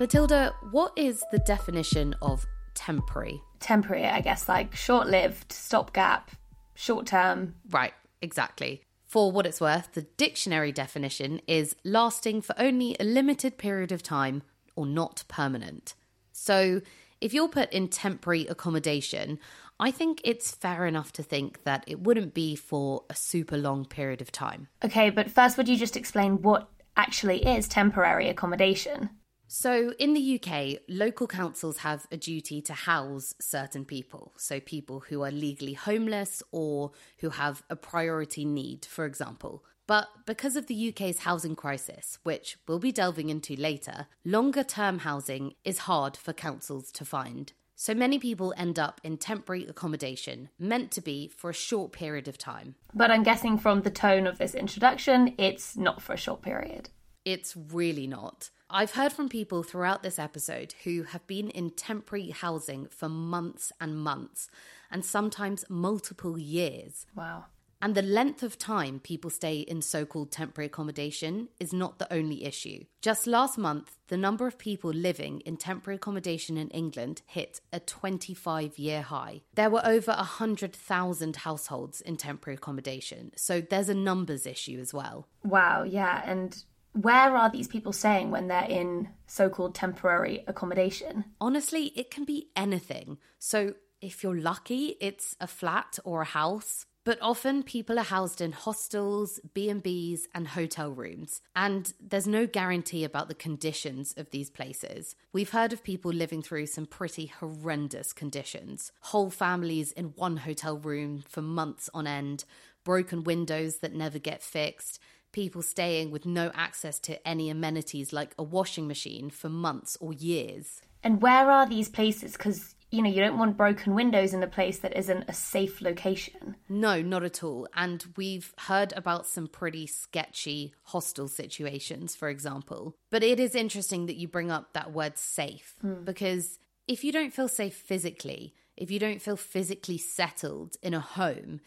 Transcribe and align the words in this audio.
Matilda, 0.00 0.52
what 0.72 0.92
is 0.96 1.22
the 1.30 1.38
definition 1.38 2.16
of 2.20 2.44
temporary? 2.74 3.40
Temporary, 3.60 4.06
I 4.06 4.20
guess, 4.22 4.48
like 4.48 4.74
short 4.74 5.06
lived, 5.06 5.52
stopgap, 5.52 6.32
short 6.74 7.06
term. 7.06 7.54
Right, 7.70 7.94
exactly. 8.20 8.82
For 9.06 9.30
what 9.30 9.46
it's 9.46 9.60
worth, 9.60 9.92
the 9.92 10.02
dictionary 10.02 10.72
definition 10.72 11.40
is 11.46 11.76
lasting 11.84 12.42
for 12.42 12.56
only 12.58 12.96
a 12.98 13.04
limited 13.04 13.56
period 13.56 13.92
of 13.92 14.02
time 14.02 14.42
or 14.74 14.84
not 14.84 15.22
permanent. 15.28 15.94
So, 16.32 16.80
if 17.20 17.32
you're 17.32 17.48
put 17.48 17.72
in 17.72 17.86
temporary 17.86 18.48
accommodation, 18.48 19.38
I 19.78 19.92
think 19.92 20.20
it's 20.24 20.50
fair 20.50 20.86
enough 20.86 21.12
to 21.12 21.22
think 21.22 21.62
that 21.62 21.84
it 21.86 22.00
wouldn't 22.00 22.34
be 22.34 22.56
for 22.56 23.04
a 23.08 23.14
super 23.14 23.56
long 23.56 23.84
period 23.84 24.20
of 24.20 24.32
time. 24.32 24.66
Okay, 24.84 25.10
but 25.10 25.30
first, 25.30 25.56
would 25.56 25.68
you 25.68 25.76
just 25.76 25.96
explain 25.96 26.42
what 26.42 26.68
actually 26.96 27.44
is 27.46 27.68
temporary 27.68 28.28
accommodation? 28.28 29.10
So, 29.46 29.92
in 29.98 30.14
the 30.14 30.40
UK, 30.40 30.80
local 30.88 31.26
councils 31.26 31.78
have 31.78 32.06
a 32.10 32.16
duty 32.16 32.62
to 32.62 32.72
house 32.72 33.34
certain 33.40 33.84
people. 33.84 34.32
So, 34.36 34.58
people 34.58 35.00
who 35.00 35.22
are 35.22 35.30
legally 35.30 35.74
homeless 35.74 36.42
or 36.50 36.92
who 37.18 37.30
have 37.30 37.62
a 37.68 37.76
priority 37.76 38.44
need, 38.44 38.84
for 38.84 39.04
example. 39.04 39.64
But 39.86 40.08
because 40.24 40.56
of 40.56 40.66
the 40.66 40.88
UK's 40.88 41.20
housing 41.20 41.54
crisis, 41.54 42.18
which 42.22 42.56
we'll 42.66 42.78
be 42.78 42.92
delving 42.92 43.28
into 43.28 43.54
later, 43.54 44.06
longer 44.24 44.64
term 44.64 45.00
housing 45.00 45.54
is 45.62 45.80
hard 45.80 46.16
for 46.16 46.32
councils 46.32 46.90
to 46.92 47.04
find. 47.04 47.52
So 47.76 47.92
many 47.92 48.18
people 48.18 48.54
end 48.56 48.78
up 48.78 49.00
in 49.04 49.18
temporary 49.18 49.66
accommodation, 49.66 50.48
meant 50.58 50.90
to 50.92 51.00
be 51.00 51.28
for 51.28 51.50
a 51.50 51.54
short 51.54 51.92
period 51.92 52.28
of 52.28 52.38
time. 52.38 52.76
But 52.94 53.10
I'm 53.10 53.24
guessing 53.24 53.58
from 53.58 53.82
the 53.82 53.90
tone 53.90 54.26
of 54.26 54.38
this 54.38 54.54
introduction, 54.54 55.34
it's 55.38 55.76
not 55.76 56.00
for 56.00 56.14
a 56.14 56.18
short 56.18 56.40
period. 56.40 56.88
It's 57.24 57.56
really 57.56 58.06
not. 58.06 58.50
I've 58.76 58.94
heard 58.94 59.12
from 59.12 59.28
people 59.28 59.62
throughout 59.62 60.02
this 60.02 60.18
episode 60.18 60.74
who 60.82 61.04
have 61.04 61.24
been 61.28 61.48
in 61.50 61.70
temporary 61.70 62.30
housing 62.30 62.88
for 62.90 63.08
months 63.08 63.70
and 63.80 63.96
months, 63.96 64.50
and 64.90 65.04
sometimes 65.04 65.64
multiple 65.68 66.36
years. 66.36 67.06
Wow. 67.14 67.44
And 67.80 67.94
the 67.94 68.02
length 68.02 68.42
of 68.42 68.58
time 68.58 68.98
people 68.98 69.30
stay 69.30 69.60
in 69.60 69.80
so 69.80 70.04
called 70.04 70.32
temporary 70.32 70.66
accommodation 70.66 71.50
is 71.60 71.72
not 71.72 72.00
the 72.00 72.12
only 72.12 72.44
issue. 72.44 72.82
Just 73.00 73.28
last 73.28 73.58
month, 73.58 73.96
the 74.08 74.16
number 74.16 74.48
of 74.48 74.58
people 74.58 74.90
living 74.90 75.38
in 75.40 75.56
temporary 75.56 75.94
accommodation 75.94 76.56
in 76.56 76.68
England 76.70 77.22
hit 77.26 77.60
a 77.72 77.78
25 77.78 78.76
year 78.76 79.02
high. 79.02 79.42
There 79.54 79.70
were 79.70 79.86
over 79.86 80.10
100,000 80.12 81.36
households 81.36 82.00
in 82.00 82.16
temporary 82.16 82.56
accommodation, 82.56 83.30
so 83.36 83.60
there's 83.60 83.88
a 83.88 83.94
numbers 83.94 84.46
issue 84.46 84.80
as 84.80 84.92
well. 84.92 85.28
Wow, 85.44 85.84
yeah. 85.84 86.28
And 86.28 86.64
where 86.94 87.36
are 87.36 87.50
these 87.50 87.68
people 87.68 87.92
staying 87.92 88.30
when 88.30 88.48
they're 88.48 88.64
in 88.68 89.08
so 89.26 89.48
called 89.48 89.74
temporary 89.74 90.44
accommodation? 90.46 91.24
Honestly, 91.40 91.86
it 91.96 92.10
can 92.10 92.24
be 92.24 92.48
anything. 92.56 93.18
So 93.38 93.74
if 94.00 94.22
you're 94.22 94.40
lucky, 94.40 94.96
it's 95.00 95.36
a 95.40 95.46
flat 95.46 95.98
or 96.04 96.22
a 96.22 96.26
house. 96.26 96.86
But 97.04 97.18
often 97.20 97.62
people 97.62 97.98
are 97.98 98.04
housed 98.04 98.40
in 98.40 98.52
hostels, 98.52 99.38
B&Bs 99.52 100.20
and 100.34 100.48
hotel 100.48 100.90
rooms, 100.90 101.42
and 101.54 101.92
there's 102.00 102.26
no 102.26 102.46
guarantee 102.46 103.04
about 103.04 103.28
the 103.28 103.34
conditions 103.34 104.14
of 104.16 104.30
these 104.30 104.48
places. 104.48 105.14
We've 105.30 105.50
heard 105.50 105.74
of 105.74 105.84
people 105.84 106.12
living 106.12 106.40
through 106.40 106.64
some 106.66 106.86
pretty 106.86 107.26
horrendous 107.26 108.14
conditions. 108.14 108.90
Whole 109.00 109.28
families 109.28 109.92
in 109.92 110.14
one 110.16 110.38
hotel 110.38 110.78
room 110.78 111.24
for 111.28 111.42
months 111.42 111.90
on 111.92 112.06
end, 112.06 112.46
broken 112.84 113.22
windows 113.22 113.78
that 113.78 113.94
never 113.94 114.18
get 114.18 114.42
fixed, 114.42 114.98
people 115.34 115.60
staying 115.60 116.10
with 116.10 116.24
no 116.24 116.50
access 116.54 116.98
to 117.00 117.28
any 117.28 117.50
amenities 117.50 118.12
like 118.12 118.34
a 118.38 118.42
washing 118.42 118.88
machine 118.88 119.28
for 119.28 119.50
months 119.50 119.98
or 120.00 120.14
years. 120.14 120.80
And 121.02 121.20
where 121.20 121.50
are 121.50 121.66
these 121.66 121.90
places? 121.90 122.32
Because, 122.32 122.74
you 122.90 123.02
know, 123.02 123.10
you 123.10 123.20
don't 123.20 123.36
want 123.36 123.58
broken 123.58 123.94
windows 123.94 124.32
in 124.32 124.42
a 124.42 124.46
place 124.46 124.78
that 124.78 124.96
isn't 124.96 125.28
a 125.28 125.34
safe 125.34 125.82
location. 125.82 126.56
No, 126.68 127.02
not 127.02 127.24
at 127.24 127.44
all. 127.44 127.68
And 127.74 128.06
we've 128.16 128.54
heard 128.56 128.94
about 128.96 129.26
some 129.26 129.48
pretty 129.48 129.86
sketchy 129.86 130.72
hostel 130.84 131.28
situations, 131.28 132.16
for 132.16 132.30
example. 132.30 132.96
But 133.10 133.22
it 133.22 133.38
is 133.38 133.54
interesting 133.54 134.06
that 134.06 134.16
you 134.16 134.28
bring 134.28 134.50
up 134.50 134.72
that 134.72 134.92
word 134.92 135.18
safe 135.18 135.74
hmm. 135.82 136.04
because 136.04 136.58
if 136.86 137.04
you 137.04 137.12
don't 137.12 137.34
feel 137.34 137.48
safe 137.48 137.74
physically, 137.74 138.54
if 138.76 138.90
you 138.90 138.98
don't 138.98 139.22
feel 139.22 139.36
physically 139.36 139.98
settled 139.98 140.76
in 140.82 140.94
a 140.94 141.00
home, 141.00 141.60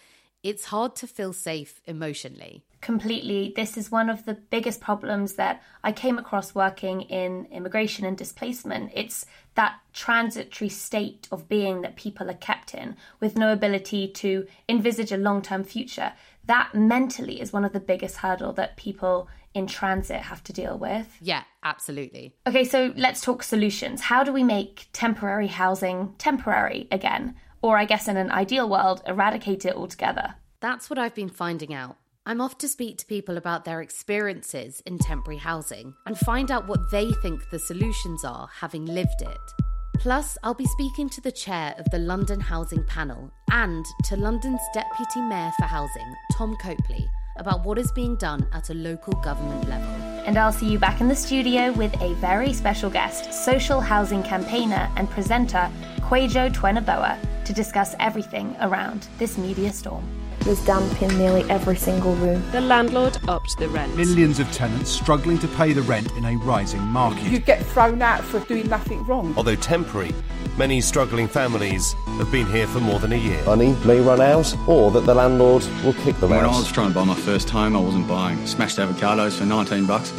it's 0.48 0.66
hard 0.66 0.96
to 0.96 1.08
feel 1.08 1.34
safe 1.34 1.82
emotionally. 1.86 2.64
Completely. 2.80 3.52
This 3.54 3.76
is 3.76 3.92
one 3.92 4.10
of 4.10 4.24
the 4.24 4.36
biggest 4.36 4.80
problems 4.80 5.34
that 5.34 5.62
I 5.84 5.92
came 5.92 6.18
across 6.18 6.56
working 6.56 7.02
in 7.02 7.48
immigration 7.52 8.06
and 8.06 8.18
displacement. 8.18 8.92
It's 8.94 9.26
that 9.56 9.80
transitory 9.92 10.70
state 10.70 11.28
of 11.34 11.50
being 11.50 11.82
that 11.82 11.98
people 11.98 12.30
are 12.30 12.36
kept 12.36 12.74
in 12.74 12.96
with 13.20 13.36
no 13.36 13.52
ability 13.52 14.08
to 14.08 14.48
envisage 14.70 15.12
a 15.12 15.18
long 15.18 15.42
term 15.42 15.66
future. 15.66 16.14
That 16.46 16.74
mentally 16.74 17.42
is 17.42 17.52
one 17.52 17.66
of 17.66 17.74
the 17.74 17.82
biggest 17.82 18.18
hurdle 18.18 18.54
that 18.54 18.78
people 18.78 19.28
in 19.54 19.68
transit 19.68 20.22
have 20.22 20.42
to 20.46 20.54
deal 20.54 20.78
with. 20.78 21.18
Yeah, 21.20 21.44
absolutely. 21.62 22.36
Okay, 22.48 22.64
so 22.64 22.94
let's 22.96 23.20
talk 23.20 23.44
solutions. 23.44 24.00
How 24.00 24.24
do 24.24 24.32
we 24.32 24.44
make 24.44 24.88
temporary 24.94 25.48
housing 25.48 26.14
temporary 26.18 26.88
again? 26.90 27.36
Or, 27.68 27.78
I 27.78 27.84
guess, 27.84 28.08
in 28.08 28.16
an 28.16 28.32
ideal 28.32 28.70
world, 28.70 29.02
eradicate 29.06 29.66
it 29.66 29.76
altogether? 29.76 30.36
That's 30.62 30.90
what 30.90 30.98
I've 30.98 31.14
been 31.14 31.28
finding 31.28 31.74
out. 31.74 31.98
I'm 32.26 32.40
off 32.40 32.58
to 32.60 32.68
speak 32.70 32.98
to 33.00 33.06
people 33.06 33.36
about 33.36 33.66
their 33.66 33.82
experiences 33.82 34.82
in 34.86 34.98
temporary 35.00 35.38
housing 35.38 35.94
and 36.06 36.18
find 36.18 36.50
out 36.50 36.70
what 36.70 36.90
they 36.92 37.12
think 37.22 37.42
the 37.50 37.60
solutions 37.60 38.24
are 38.24 38.48
having 38.62 38.86
lived 38.86 39.22
it. 39.22 39.54
Plus, 40.00 40.38
I'll 40.44 40.54
be 40.54 40.66
speaking 40.66 41.10
to 41.10 41.20
the 41.20 41.30
chair 41.30 41.76
of 41.78 41.84
the 41.92 42.00
London 42.00 42.40
Housing 42.40 42.86
Panel 42.86 43.30
and 43.52 43.86
to 44.06 44.16
London's 44.16 44.62
Deputy 44.74 45.20
Mayor 45.20 45.52
for 45.60 45.66
Housing, 45.66 46.16
Tom 46.38 46.56
Copley, 46.62 47.06
about 47.36 47.66
what 47.66 47.78
is 47.78 47.92
being 47.92 48.16
done 48.16 48.48
at 48.54 48.70
a 48.70 48.76
local 48.76 49.12
government 49.24 49.68
level. 49.68 49.90
And 50.26 50.38
I'll 50.38 50.54
see 50.54 50.70
you 50.70 50.80
back 50.80 51.02
in 51.02 51.10
the 51.10 51.16
studio 51.18 51.74
with 51.74 51.94
a 52.02 52.14
very 52.16 52.54
special 52.54 52.90
guest, 52.90 53.34
social 53.34 53.82
housing 53.82 54.24
campaigner 54.24 54.90
and 54.96 55.10
presenter 55.10 55.70
Kwajo 56.08 56.50
Tweneboa, 56.54 57.18
to 57.44 57.52
discuss 57.52 57.94
everything 58.00 58.56
around 58.62 59.10
this 59.18 59.38
media 59.38 59.74
storm. 59.74 60.08
There's 60.40 60.66
damp 60.66 61.02
in 61.02 61.10
nearly 61.18 61.44
every 61.50 61.76
single 61.76 62.16
room. 62.16 62.42
The 62.54 62.62
landlord 62.62 63.18
upped 63.28 63.58
the 63.58 63.68
rent. 63.68 63.94
Millions 63.98 64.40
of 64.40 64.50
tenants 64.54 64.90
struggling 64.90 65.38
to 65.40 65.50
pay 65.50 65.74
the 65.74 65.82
rent 65.82 66.10
in 66.14 66.24
a 66.24 66.38
rising 66.38 66.80
market. 66.80 67.26
You 67.26 67.40
get 67.40 67.62
thrown 67.62 68.02
out 68.02 68.24
for 68.24 68.40
doing 68.40 68.70
nothing 68.70 69.06
wrong. 69.06 69.34
Although 69.36 69.58
temporary, 69.58 70.16
many 70.58 70.80
struggling 70.80 71.28
families 71.28 71.92
have 72.20 72.32
been 72.32 72.48
here 72.48 72.68
for 72.68 72.80
more 72.80 73.00
than 73.00 73.12
a 73.12 73.18
year. 73.18 73.44
money 73.44 73.76
may 73.84 74.00
run 74.00 74.22
out 74.22 74.56
or 74.66 74.92
that 74.92 75.06
the 75.06 75.14
landlord 75.14 75.66
will 75.84 75.92
kick 76.06 76.16
them 76.22 76.30
When 76.30 76.40
out. 76.40 76.54
I 76.54 76.58
was 76.58 76.72
trying 76.72 76.88
to 76.88 76.96
buy 76.96 77.04
my 77.04 77.16
first 77.16 77.50
home, 77.50 77.76
I 77.76 77.82
wasn't 77.82 78.08
buying. 78.08 78.48
Smashed 78.48 78.78
avocados 78.78 79.38
for 79.38 79.44
19 79.44 79.86
bucks. 79.86 80.14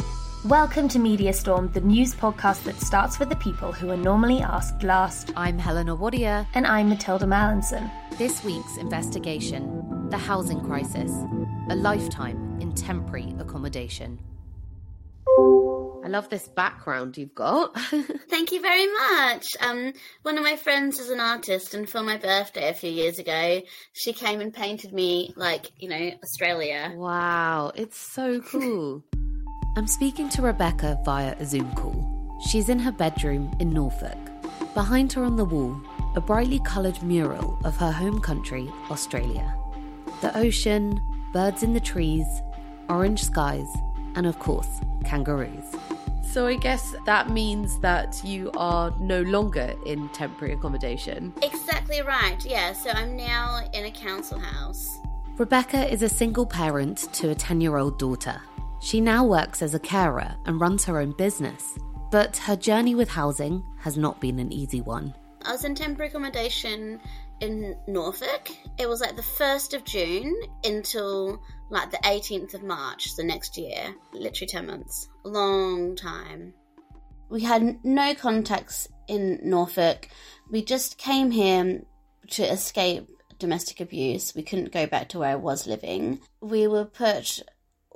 Welcome 0.45 0.87
to 0.89 0.99
Media 0.99 1.33
Storm, 1.33 1.69
the 1.73 1.81
news 1.81 2.15
podcast 2.15 2.63
that 2.63 2.79
starts 2.79 3.19
with 3.19 3.27
the 3.27 3.35
people 3.35 3.73
who 3.73 3.89
are 3.89 3.97
normally 3.97 4.39
asked 4.39 4.83
last. 4.83 5.33
I'm 5.35 5.59
Helena 5.59 5.97
Wadia. 5.97 6.47
And 6.53 6.65
I'm 6.65 6.87
Matilda 6.87 7.25
Mallinson. 7.25 7.91
This 8.17 8.41
week's 8.45 8.77
investigation 8.77 10.07
the 10.09 10.17
housing 10.17 10.61
crisis, 10.61 11.11
a 11.69 11.75
lifetime 11.75 12.57
in 12.61 12.73
temporary 12.73 13.35
accommodation. 13.37 14.17
I 15.27 16.07
love 16.07 16.29
this 16.29 16.47
background 16.47 17.17
you've 17.17 17.35
got. 17.35 17.77
Thank 18.29 18.53
you 18.53 18.61
very 18.61 18.87
much. 18.87 19.45
Um, 19.59 19.91
one 20.21 20.37
of 20.37 20.43
my 20.45 20.55
friends 20.55 20.99
is 20.99 21.09
an 21.09 21.19
artist, 21.19 21.73
and 21.73 21.87
for 21.87 22.01
my 22.01 22.15
birthday 22.15 22.69
a 22.69 22.73
few 22.73 22.89
years 22.89 23.19
ago, 23.19 23.61
she 23.91 24.13
came 24.13 24.39
and 24.39 24.53
painted 24.53 24.93
me 24.93 25.33
like 25.35 25.69
you 25.77 25.89
know 25.89 26.11
Australia. 26.23 26.93
wow, 26.95 27.73
it's 27.75 27.97
so 27.97 28.39
cool. 28.39 29.03
I'm 29.79 29.87
speaking 29.87 30.27
to 30.31 30.41
Rebecca 30.41 30.99
via 31.05 31.33
a 31.39 31.45
Zoom 31.45 31.73
call. 31.73 31.95
She's 32.49 32.67
in 32.67 32.79
her 32.79 32.91
bedroom 32.91 33.49
in 33.59 33.69
Norfolk. 33.69 34.17
Behind 34.73 35.13
her 35.13 35.23
on 35.23 35.37
the 35.37 35.45
wall, 35.45 35.79
a 36.17 36.19
brightly 36.19 36.59
coloured 36.65 37.01
mural 37.01 37.57
of 37.63 37.77
her 37.77 37.89
home 37.89 38.19
country, 38.19 38.69
Australia. 38.91 39.55
The 40.19 40.37
ocean, 40.37 40.99
birds 41.31 41.63
in 41.63 41.71
the 41.71 41.79
trees, 41.79 42.25
orange 42.89 43.23
skies, 43.23 43.73
and 44.15 44.27
of 44.27 44.37
course, 44.37 44.81
kangaroos. 45.05 45.63
So 46.23 46.45
I 46.45 46.57
guess 46.57 46.93
that 47.05 47.29
means 47.29 47.79
that 47.79 48.21
you 48.21 48.51
are 48.57 48.93
no 48.99 49.21
longer 49.21 49.75
in 49.85 50.09
temporary 50.09 50.55
accommodation. 50.55 51.31
Exactly 51.41 52.01
right. 52.01 52.45
Yeah. 52.45 52.73
So 52.73 52.89
I'm 52.89 53.15
now 53.15 53.61
in 53.71 53.85
a 53.85 53.91
council 53.91 54.39
house. 54.39 54.99
Rebecca 55.37 55.89
is 55.89 56.01
a 56.01 56.09
single 56.09 56.45
parent 56.45 57.07
to 57.13 57.29
a 57.29 57.35
10 57.35 57.61
year 57.61 57.77
old 57.77 57.97
daughter. 57.97 58.41
She 58.81 59.01
now 59.01 59.25
works 59.25 59.61
as 59.61 59.73
a 59.73 59.79
carer 59.79 60.35
and 60.45 60.61
runs 60.61 60.85
her 60.85 60.99
own 60.99 61.11
business. 61.11 61.77
But 62.11 62.37
her 62.37 62.55
journey 62.55 62.95
with 62.95 63.09
housing 63.09 63.63
has 63.79 63.97
not 63.97 64.19
been 64.19 64.39
an 64.39 64.51
easy 64.51 64.81
one. 64.81 65.13
I 65.43 65.51
was 65.51 65.63
in 65.63 65.75
temporary 65.75 66.09
accommodation 66.09 66.99
in 67.39 67.75
Norfolk. 67.87 68.49
It 68.77 68.89
was 68.89 69.01
like 69.01 69.15
the 69.15 69.21
1st 69.21 69.75
of 69.75 69.83
June 69.83 70.35
until 70.63 71.41
like 71.69 71.91
the 71.91 71.97
18th 71.97 72.55
of 72.55 72.63
March, 72.63 73.15
the 73.15 73.23
next 73.23 73.57
year. 73.57 73.93
Literally 74.13 74.47
10 74.47 74.65
months. 74.65 75.07
A 75.25 75.29
long 75.29 75.95
time. 75.95 76.53
We 77.29 77.41
had 77.41 77.83
no 77.85 78.15
contacts 78.15 78.87
in 79.07 79.39
Norfolk. 79.43 80.09
We 80.49 80.63
just 80.63 80.97
came 80.97 81.29
here 81.31 81.83
to 82.31 82.43
escape 82.43 83.07
domestic 83.37 83.79
abuse. 83.79 84.33
We 84.35 84.43
couldn't 84.43 84.71
go 84.71 84.87
back 84.87 85.09
to 85.09 85.19
where 85.19 85.29
I 85.29 85.35
was 85.35 85.67
living. 85.67 86.19
We 86.41 86.67
were 86.67 86.85
put 86.85 87.41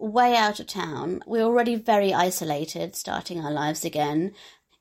way 0.04 0.36
out 0.36 0.60
of 0.60 0.68
town. 0.68 1.24
We 1.26 1.40
were 1.40 1.46
already 1.46 1.76
very 1.76 2.14
isolated, 2.14 2.96
starting 2.96 3.40
our 3.40 3.52
lives 3.52 3.86
again. 3.86 4.34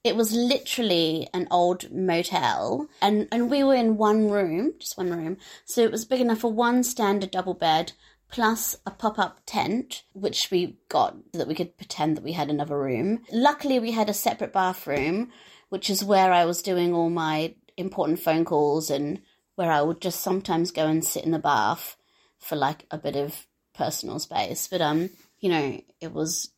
It 0.02 0.16
was 0.16 0.32
literally 0.32 1.28
an 1.32 1.46
old 1.50 1.92
motel, 1.92 2.88
and, 3.00 3.28
and 3.30 3.48
we 3.48 3.62
were 3.62 3.76
in 3.76 3.96
one 3.96 4.28
room, 4.28 4.74
just 4.80 4.98
one 4.98 5.12
room. 5.12 5.36
So 5.64 5.82
it 5.82 5.92
was 5.92 6.04
big 6.04 6.20
enough 6.20 6.40
for 6.40 6.52
one 6.52 6.82
standard 6.82 7.30
double 7.30 7.54
bed, 7.54 7.92
plus 8.30 8.74
a 8.84 8.90
pop 8.90 9.18
up 9.18 9.38
tent, 9.46 10.02
which 10.12 10.50
we 10.50 10.78
got 10.88 11.14
so 11.32 11.38
that 11.38 11.46
we 11.48 11.54
could 11.54 11.76
pretend 11.76 12.16
that 12.16 12.24
we 12.24 12.32
had 12.32 12.50
another 12.50 12.78
room. 12.78 13.20
Luckily, 13.30 13.78
we 13.78 13.92
had 13.92 14.10
a 14.10 14.14
separate 14.14 14.52
bathroom, 14.52 15.30
which 15.68 15.88
is 15.88 16.02
where 16.02 16.32
I 16.32 16.46
was 16.46 16.62
doing 16.62 16.92
all 16.92 17.10
my 17.10 17.54
important 17.76 18.18
phone 18.18 18.44
calls 18.44 18.90
and 18.90 19.22
where 19.54 19.70
I 19.70 19.82
would 19.82 20.00
just 20.00 20.20
sometimes 20.20 20.72
go 20.72 20.86
and 20.86 21.04
sit 21.04 21.24
in 21.24 21.30
the 21.30 21.38
bath 21.38 21.96
for 22.38 22.56
like 22.56 22.86
a 22.90 22.98
bit 22.98 23.14
of 23.14 23.46
personal 23.74 24.18
space. 24.18 24.68
But, 24.68 24.80
um, 24.80 25.10
you 25.40 25.48
know, 25.48 25.80
it 26.00 26.12
was 26.12 26.50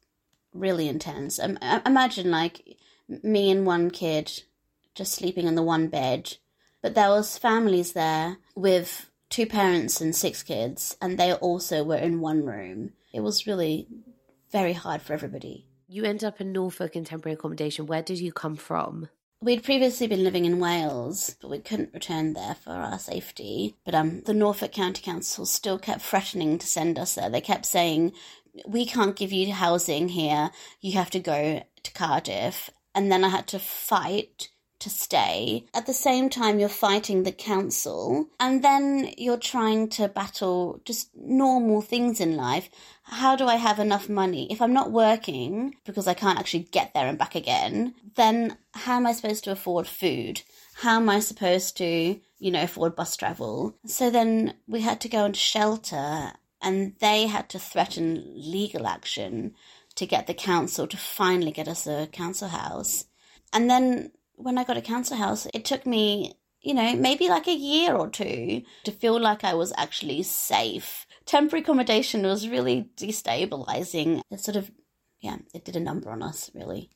really 0.52 0.88
intense. 0.88 1.38
Um, 1.38 1.58
imagine 1.84 2.30
like 2.30 2.76
me 3.08 3.50
and 3.50 3.66
one 3.66 3.90
kid 3.90 4.42
just 4.94 5.12
sleeping 5.12 5.46
in 5.46 5.54
the 5.54 5.62
one 5.62 5.88
bed. 5.88 6.36
But 6.82 6.94
there 6.94 7.08
was 7.08 7.38
families 7.38 7.92
there 7.92 8.38
with 8.54 9.10
two 9.30 9.46
parents 9.46 10.00
and 10.00 10.14
six 10.14 10.42
kids, 10.42 10.96
and 11.00 11.18
they 11.18 11.32
also 11.32 11.82
were 11.82 11.96
in 11.96 12.20
one 12.20 12.44
room. 12.44 12.92
It 13.12 13.20
was 13.20 13.46
really 13.46 13.88
very 14.52 14.74
hard 14.74 15.02
for 15.02 15.12
everybody. 15.12 15.66
You 15.88 16.04
end 16.04 16.22
up 16.22 16.40
in 16.40 16.52
Norfolk 16.52 16.94
in 16.94 17.04
temporary 17.04 17.34
accommodation. 17.34 17.86
Where 17.86 18.02
did 18.02 18.20
you 18.20 18.32
come 18.32 18.56
from? 18.56 19.08
We'd 19.40 19.62
previously 19.62 20.06
been 20.06 20.24
living 20.24 20.46
in 20.46 20.58
Wales, 20.58 21.36
but 21.40 21.50
we 21.50 21.58
couldn't 21.58 21.92
return 21.92 22.32
there 22.32 22.54
for 22.54 22.70
our 22.70 22.98
safety. 22.98 23.76
But 23.84 23.94
um, 23.94 24.22
the 24.22 24.32
Norfolk 24.32 24.72
County 24.72 25.02
Council 25.02 25.44
still 25.44 25.78
kept 25.78 26.02
threatening 26.02 26.58
to 26.58 26.66
send 26.66 26.98
us 26.98 27.14
there. 27.14 27.28
They 27.28 27.42
kept 27.42 27.66
saying, 27.66 28.12
"We 28.66 28.86
can't 28.86 29.16
give 29.16 29.32
you 29.32 29.52
housing 29.52 30.08
here. 30.08 30.50
You 30.80 30.92
have 30.92 31.10
to 31.10 31.20
go 31.20 31.62
to 31.82 31.92
Cardiff." 31.92 32.70
And 32.94 33.12
then 33.12 33.24
I 33.24 33.28
had 33.28 33.46
to 33.48 33.58
fight 33.58 34.48
to 34.78 34.90
stay. 34.90 35.64
At 35.74 35.86
the 35.86 35.94
same 35.94 36.28
time, 36.28 36.58
you're 36.58 36.68
fighting 36.68 37.22
the 37.22 37.32
council, 37.32 38.28
and 38.38 38.62
then 38.62 39.10
you're 39.16 39.38
trying 39.38 39.88
to 39.90 40.08
battle 40.08 40.80
just 40.84 41.08
normal 41.16 41.80
things 41.80 42.20
in 42.20 42.36
life. 42.36 42.68
How 43.04 43.36
do 43.36 43.46
I 43.46 43.56
have 43.56 43.78
enough 43.78 44.08
money? 44.08 44.50
If 44.50 44.60
I'm 44.60 44.72
not 44.72 44.90
working 44.90 45.76
because 45.84 46.08
I 46.08 46.14
can't 46.14 46.38
actually 46.38 46.64
get 46.64 46.94
there 46.94 47.06
and 47.06 47.18
back 47.18 47.34
again, 47.34 47.94
then 48.16 48.56
how 48.72 48.96
am 48.96 49.06
I 49.06 49.12
supposed 49.12 49.44
to 49.44 49.52
afford 49.52 49.86
food? 49.86 50.42
How 50.76 50.96
am 50.96 51.08
I 51.08 51.20
supposed 51.20 51.76
to, 51.76 52.18
you 52.38 52.50
know, 52.50 52.62
afford 52.62 52.96
bus 52.96 53.16
travel? 53.16 53.76
So 53.86 54.10
then 54.10 54.54
we 54.66 54.80
had 54.80 55.00
to 55.02 55.08
go 55.08 55.26
into 55.26 55.38
shelter, 55.38 56.32
and 56.62 56.94
they 56.98 57.26
had 57.26 57.50
to 57.50 57.58
threaten 57.58 58.32
legal 58.34 58.86
action 58.86 59.54
to 59.96 60.06
get 60.06 60.26
the 60.26 60.34
council 60.34 60.86
to 60.86 60.96
finally 60.96 61.52
get 61.52 61.68
us 61.68 61.86
a 61.86 62.08
council 62.10 62.48
house. 62.48 63.04
And 63.52 63.70
then 63.70 64.12
when 64.34 64.58
I 64.58 64.64
got 64.64 64.78
a 64.78 64.82
council 64.82 65.16
house, 65.16 65.46
it 65.54 65.64
took 65.64 65.86
me, 65.86 66.34
you 66.60 66.74
know, 66.74 66.96
maybe 66.96 67.28
like 67.28 67.46
a 67.46 67.54
year 67.54 67.94
or 67.94 68.08
two 68.08 68.62
to 68.84 68.90
feel 68.90 69.20
like 69.20 69.44
I 69.44 69.54
was 69.54 69.72
actually 69.76 70.22
safe. 70.22 71.06
Temporary 71.26 71.62
accommodation 71.62 72.22
was 72.22 72.48
really 72.48 72.90
destabilizing. 72.96 74.20
It 74.30 74.40
sort 74.40 74.56
of, 74.56 74.70
yeah, 75.20 75.38
it 75.54 75.64
did 75.64 75.76
a 75.76 75.80
number 75.80 76.10
on 76.10 76.22
us, 76.22 76.50
really. 76.54 76.90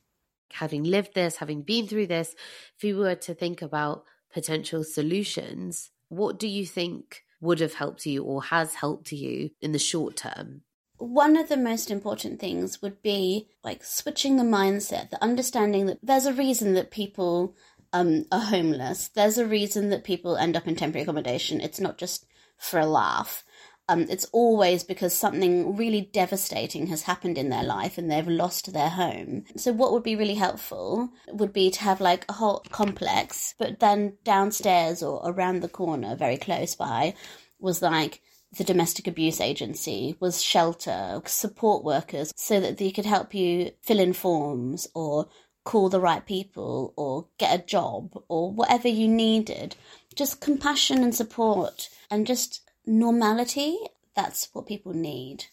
Having 0.53 0.83
lived 0.83 1.13
this, 1.13 1.37
having 1.37 1.61
been 1.61 1.87
through 1.87 2.07
this, 2.07 2.35
if 2.77 2.83
you 2.83 2.97
were 2.97 3.15
to 3.15 3.33
think 3.33 3.61
about 3.61 4.03
potential 4.33 4.83
solutions, 4.83 5.91
what 6.09 6.39
do 6.39 6.47
you 6.47 6.65
think 6.65 7.23
would 7.41 7.59
have 7.59 7.75
helped 7.75 8.05
you 8.05 8.23
or 8.23 8.43
has 8.43 8.75
helped 8.75 9.11
you 9.11 9.51
in 9.61 9.71
the 9.71 9.79
short 9.79 10.15
term? 10.17 10.63
one 10.99 11.37
of 11.37 11.47
the 11.47 11.57
most 11.57 11.89
important 11.89 12.39
things 12.39 12.81
would 12.81 13.01
be 13.01 13.47
like 13.63 13.83
switching 13.83 14.35
the 14.35 14.43
mindset, 14.43 15.09
the 15.09 15.23
understanding 15.23 15.85
that 15.85 15.99
there's 16.03 16.25
a 16.25 16.33
reason 16.33 16.73
that 16.73 16.91
people 16.91 17.55
um, 17.93 18.25
are 18.31 18.41
homeless. 18.41 19.07
There's 19.07 19.37
a 19.37 19.45
reason 19.45 19.89
that 19.89 20.03
people 20.03 20.35
end 20.35 20.55
up 20.55 20.67
in 20.67 20.75
temporary 20.75 21.03
accommodation. 21.03 21.61
It's 21.61 21.79
not 21.79 21.97
just 21.97 22.25
for 22.57 22.79
a 22.79 22.85
laugh. 22.85 23.43
Um, 23.89 24.05
it's 24.07 24.25
always 24.31 24.83
because 24.83 25.15
something 25.15 25.75
really 25.75 26.01
devastating 26.13 26.87
has 26.87 27.01
happened 27.01 27.39
in 27.39 27.49
their 27.49 27.63
life 27.63 27.97
and 27.97 28.09
they've 28.09 28.27
lost 28.27 28.71
their 28.71 28.89
home. 28.89 29.45
So, 29.57 29.73
what 29.73 29.91
would 29.91 30.03
be 30.03 30.15
really 30.15 30.35
helpful 30.35 31.09
would 31.27 31.51
be 31.51 31.71
to 31.71 31.81
have 31.81 31.99
like 31.99 32.23
a 32.29 32.33
whole 32.33 32.63
complex, 32.69 33.55
but 33.57 33.79
then 33.79 34.13
downstairs 34.23 35.01
or 35.01 35.21
around 35.25 35.61
the 35.61 35.67
corner, 35.67 36.15
very 36.15 36.37
close 36.37 36.75
by, 36.75 37.15
was 37.59 37.81
like 37.81 38.21
the 38.55 38.63
domestic 38.63 39.07
abuse 39.07 39.41
agency 39.41 40.15
was 40.19 40.41
shelter, 40.41 41.21
support 41.25 41.83
workers, 41.83 42.31
so 42.35 42.59
that 42.59 42.77
they 42.77 42.91
could 42.91 43.05
help 43.05 43.33
you 43.33 43.71
fill 43.81 43.99
in 43.99 44.13
forms 44.13 44.87
or 44.93 45.27
call 45.65 45.89
the 45.89 45.99
right 45.99 46.27
people 46.27 46.93
or 46.95 47.27
get 47.39 47.59
a 47.59 47.65
job 47.65 48.23
or 48.27 48.51
whatever 48.51 48.87
you 48.87 49.07
needed. 49.07 49.75
Just 50.15 50.41
compassion 50.41 51.03
and 51.03 51.15
support 51.15 51.89
and 52.11 52.27
just 52.27 52.68
normality. 52.89 53.77
That's 54.15 54.49
what 54.53 54.67
people 54.67 54.93
need. 54.93 55.45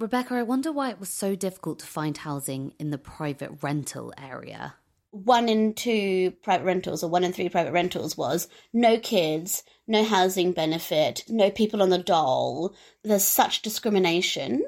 Rebecca, 0.00 0.34
I 0.34 0.42
wonder 0.42 0.72
why 0.72 0.90
it 0.90 1.00
was 1.00 1.08
so 1.08 1.34
difficult 1.34 1.80
to 1.80 1.86
find 1.86 2.16
housing 2.16 2.72
in 2.78 2.90
the 2.90 2.98
private 2.98 3.62
rental 3.62 4.12
area 4.16 4.74
one 5.10 5.48
in 5.48 5.74
two 5.74 6.32
private 6.42 6.64
rentals 6.64 7.02
or 7.02 7.10
one 7.10 7.24
in 7.24 7.32
three 7.32 7.48
private 7.48 7.72
rentals 7.72 8.16
was 8.16 8.48
no 8.72 8.98
kids, 8.98 9.62
no 9.86 10.04
housing 10.04 10.52
benefit, 10.52 11.24
no 11.28 11.50
people 11.50 11.82
on 11.82 11.90
the 11.90 11.98
dole. 11.98 12.74
There's 13.02 13.24
such 13.24 13.62
discrimination 13.62 14.62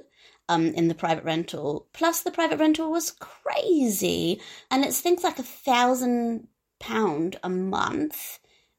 um, 0.49 0.67
in 0.69 0.89
the 0.89 0.95
private 0.95 1.25
rental. 1.25 1.87
Plus, 1.93 2.23
the 2.23 2.31
private 2.31 2.59
rental 2.59 2.91
was 2.91 3.15
crazy. 3.21 4.41
And 4.71 4.85
it's 4.85 5.01
things 5.01 5.23
like 5.23 5.39
a 5.39 5.45
thousand 5.45 6.49
pound 6.79 7.39
a 7.43 7.51
month 7.51 8.39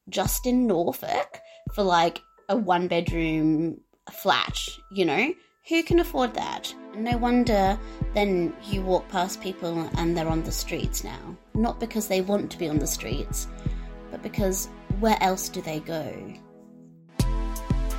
just 0.10 0.48
in 0.48 0.66
Norfolk 0.66 1.40
for 1.74 1.84
like 1.84 2.22
a 2.52 2.56
one 2.56 2.88
bedroom 2.88 3.80
flat, 4.12 4.60
you 4.92 5.06
know? 5.06 5.34
Who 5.70 5.84
can 5.84 6.00
afford 6.00 6.34
that? 6.34 6.74
No 6.96 7.18
wonder 7.18 7.80
then 8.14 8.54
you 8.68 8.82
walk 8.82 9.08
past 9.08 9.42
people 9.42 9.90
and 9.96 10.18
they're 10.18 10.28
on 10.28 10.44
the 10.44 10.52
streets 10.52 11.04
now. 11.04 11.38
Not 11.54 11.80
because 11.80 12.08
they 12.08 12.20
want 12.20 12.52
to 12.52 12.58
be 12.58 12.68
on 12.68 12.78
the 12.78 12.88
streets, 12.88 13.48
but 14.12 14.22
because 14.22 14.68
where 15.00 15.18
else 15.22 15.48
do 15.48 15.62
they 15.62 15.80
go? 15.80 16.14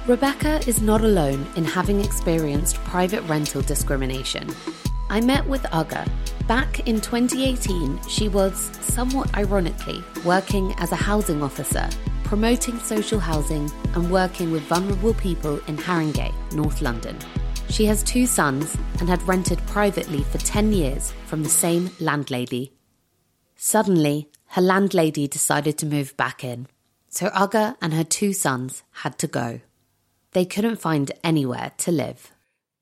Rebecca 0.06 0.60
is 0.66 0.82
not 0.82 1.00
alone 1.00 1.46
in 1.56 1.64
having 1.64 2.00
experienced 2.00 2.76
private 2.84 3.22
rental 3.22 3.62
discrimination. 3.62 4.46
I 5.08 5.22
met 5.22 5.46
with 5.46 5.64
Aga. 5.72 6.06
Back 6.46 6.86
in 6.86 7.00
2018, 7.00 8.00
she 8.08 8.28
was, 8.28 8.70
somewhat 8.82 9.34
ironically, 9.34 10.02
working 10.24 10.74
as 10.78 10.92
a 10.92 10.96
housing 10.96 11.42
officer, 11.42 11.88
promoting 12.32 12.78
social 12.78 13.20
housing 13.20 13.70
and 13.94 14.10
working 14.10 14.50
with 14.50 14.62
vulnerable 14.62 15.12
people 15.12 15.60
in 15.68 15.76
Haringey, 15.76 16.32
North 16.54 16.80
London. 16.80 17.14
She 17.68 17.84
has 17.84 18.02
two 18.02 18.24
sons 18.24 18.74
and 19.00 19.06
had 19.06 19.22
rented 19.28 19.58
privately 19.66 20.22
for 20.22 20.38
10 20.38 20.72
years 20.72 21.12
from 21.26 21.42
the 21.42 21.50
same 21.50 21.90
landlady. 22.00 22.72
Suddenly, 23.56 24.30
her 24.46 24.62
landlady 24.62 25.28
decided 25.28 25.76
to 25.76 25.84
move 25.84 26.16
back 26.16 26.42
in, 26.42 26.68
so 27.10 27.28
Aga 27.34 27.76
and 27.82 27.92
her 27.92 28.02
two 28.02 28.32
sons 28.32 28.82
had 29.02 29.18
to 29.18 29.26
go. 29.26 29.60
They 30.30 30.46
couldn't 30.46 30.80
find 30.80 31.12
anywhere 31.22 31.72
to 31.76 31.92
live. 31.92 32.32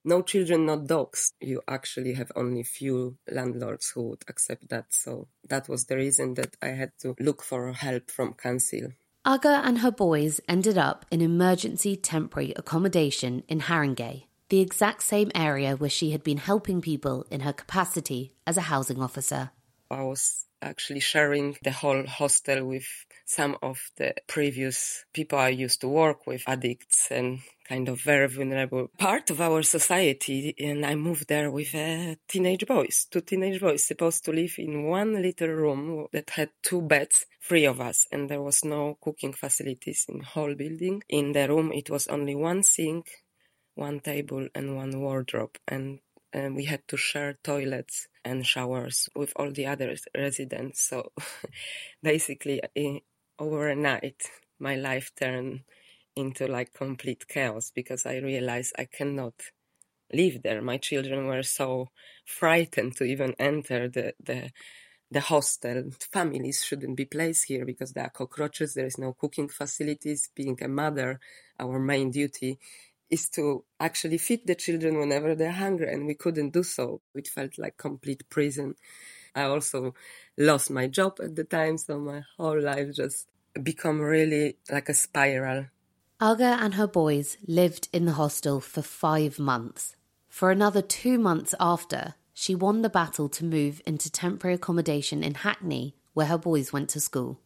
No 0.04 0.22
children, 0.22 0.66
no 0.66 0.80
dogs. 0.80 1.32
You 1.40 1.60
actually 1.66 2.14
have 2.14 2.30
only 2.36 2.62
few 2.62 3.18
landlords 3.28 3.90
who 3.90 4.10
would 4.10 4.22
accept 4.28 4.68
that. 4.68 4.86
So 4.90 5.26
that 5.48 5.68
was 5.68 5.86
the 5.86 5.96
reason 5.96 6.34
that 6.34 6.56
I 6.62 6.68
had 6.68 6.92
to 7.00 7.16
look 7.18 7.42
for 7.42 7.72
help 7.72 8.12
from 8.12 8.34
council. 8.34 8.92
Aga 9.24 9.62
and 9.64 9.78
her 9.78 9.90
boys 9.90 10.40
ended 10.48 10.78
up 10.78 11.04
in 11.10 11.20
emergency 11.20 11.96
temporary 11.96 12.52
accommodation 12.56 13.42
in 13.48 13.60
Haringey 13.60 14.24
the 14.50 14.60
exact 14.60 15.02
same 15.02 15.30
area 15.34 15.76
where 15.76 15.88
she 15.88 16.10
had 16.10 16.22
been 16.22 16.36
helping 16.36 16.80
people 16.80 17.24
in 17.30 17.40
her 17.40 17.52
capacity 17.52 18.34
as 18.46 18.56
a 18.56 18.62
housing 18.72 19.00
officer. 19.00 19.50
I 19.90 20.02
was 20.02 20.44
actually 20.60 21.00
sharing 21.00 21.56
the 21.62 21.70
whole 21.70 22.04
hostel 22.06 22.66
with 22.66 22.86
some 23.24 23.56
of 23.62 23.78
the 23.96 24.14
previous 24.26 25.04
people 25.14 25.38
I 25.38 25.50
used 25.50 25.80
to 25.82 25.88
work 25.88 26.26
with, 26.26 26.42
addicts 26.48 27.10
and 27.12 27.40
kind 27.68 27.88
of 27.88 28.00
very 28.00 28.28
vulnerable 28.28 28.88
part 28.98 29.30
of 29.30 29.40
our 29.40 29.62
society. 29.62 30.54
And 30.58 30.84
I 30.84 30.96
moved 30.96 31.28
there 31.28 31.50
with 31.50 31.72
uh, 31.74 32.16
teenage 32.26 32.66
boys, 32.66 33.06
two 33.08 33.20
teenage 33.20 33.60
boys 33.60 33.86
supposed 33.86 34.24
to 34.24 34.32
live 34.32 34.54
in 34.58 34.84
one 34.84 35.22
little 35.22 35.48
room 35.48 36.08
that 36.12 36.30
had 36.30 36.50
two 36.62 36.82
beds, 36.82 37.26
three 37.42 37.64
of 37.64 37.80
us. 37.80 38.06
And 38.12 38.28
there 38.28 38.42
was 38.42 38.64
no 38.64 38.98
cooking 39.00 39.32
facilities 39.32 40.06
in 40.08 40.20
whole 40.20 40.54
building. 40.54 41.02
In 41.08 41.32
the 41.32 41.48
room, 41.48 41.72
it 41.72 41.90
was 41.90 42.06
only 42.08 42.34
one 42.34 42.62
sink, 42.62 43.10
one 43.74 44.00
table 44.00 44.48
and 44.54 44.76
one 44.76 45.00
wardrobe 45.00 45.56
and 45.66 46.00
and 46.32 46.54
we 46.54 46.64
had 46.64 46.86
to 46.88 46.96
share 46.96 47.38
toilets 47.42 48.06
and 48.24 48.46
showers 48.46 49.08
with 49.16 49.32
all 49.36 49.50
the 49.50 49.66
other 49.66 49.94
residents. 50.16 50.80
So 50.80 51.10
basically, 52.02 52.60
in, 52.74 53.00
overnight, 53.38 54.22
my 54.58 54.76
life 54.76 55.10
turned 55.18 55.62
into 56.14 56.46
like 56.46 56.72
complete 56.72 57.26
chaos 57.26 57.72
because 57.74 58.06
I 58.06 58.18
realized 58.18 58.74
I 58.78 58.84
cannot 58.84 59.34
live 60.12 60.42
there. 60.42 60.62
My 60.62 60.76
children 60.76 61.26
were 61.26 61.42
so 61.42 61.88
frightened 62.24 62.96
to 62.96 63.04
even 63.04 63.34
enter 63.38 63.88
the, 63.88 64.14
the 64.22 64.50
the 65.10 65.20
hostel. 65.20 65.90
Families 66.12 66.62
shouldn't 66.64 66.96
be 66.96 67.04
placed 67.04 67.46
here 67.46 67.64
because 67.64 67.92
there 67.92 68.04
are 68.04 68.10
cockroaches, 68.10 68.74
there 68.74 68.86
is 68.86 68.98
no 68.98 69.12
cooking 69.12 69.48
facilities. 69.48 70.28
Being 70.34 70.58
a 70.62 70.68
mother, 70.68 71.20
our 71.58 71.78
main 71.78 72.10
duty 72.10 72.58
is 73.10 73.28
to 73.30 73.64
actually 73.80 74.18
feed 74.18 74.46
the 74.46 74.54
children 74.54 74.98
whenever 74.98 75.34
they're 75.34 75.50
hungry, 75.50 75.92
and 75.92 76.06
we 76.06 76.14
couldn't 76.14 76.50
do 76.50 76.62
so. 76.62 77.00
It 77.14 77.26
felt 77.26 77.58
like 77.58 77.76
complete 77.76 78.28
prison. 78.30 78.76
I 79.34 79.42
also 79.42 79.94
lost 80.38 80.70
my 80.70 80.86
job 80.86 81.18
at 81.22 81.34
the 81.34 81.44
time, 81.44 81.76
so 81.78 81.98
my 81.98 82.22
whole 82.36 82.60
life 82.60 82.94
just 82.94 83.26
become 83.60 84.00
really 84.00 84.58
like 84.70 84.88
a 84.88 84.94
spiral. 84.94 85.66
Aga 86.20 86.58
and 86.60 86.74
her 86.74 86.86
boys 86.86 87.36
lived 87.46 87.88
in 87.92 88.04
the 88.04 88.12
hostel 88.12 88.60
for 88.60 88.82
five 88.82 89.38
months. 89.38 89.96
For 90.28 90.50
another 90.50 90.82
two 90.82 91.18
months 91.18 91.54
after, 91.58 92.14
she 92.32 92.54
won 92.54 92.82
the 92.82 92.88
battle 92.88 93.28
to 93.28 93.44
move 93.44 93.82
into 93.86 94.10
temporary 94.10 94.54
accommodation 94.54 95.22
in 95.22 95.34
Hackney, 95.34 95.96
where 96.14 96.26
her 96.26 96.38
boys 96.38 96.72
went 96.72 96.88
to 96.90 97.00
school. 97.00 97.40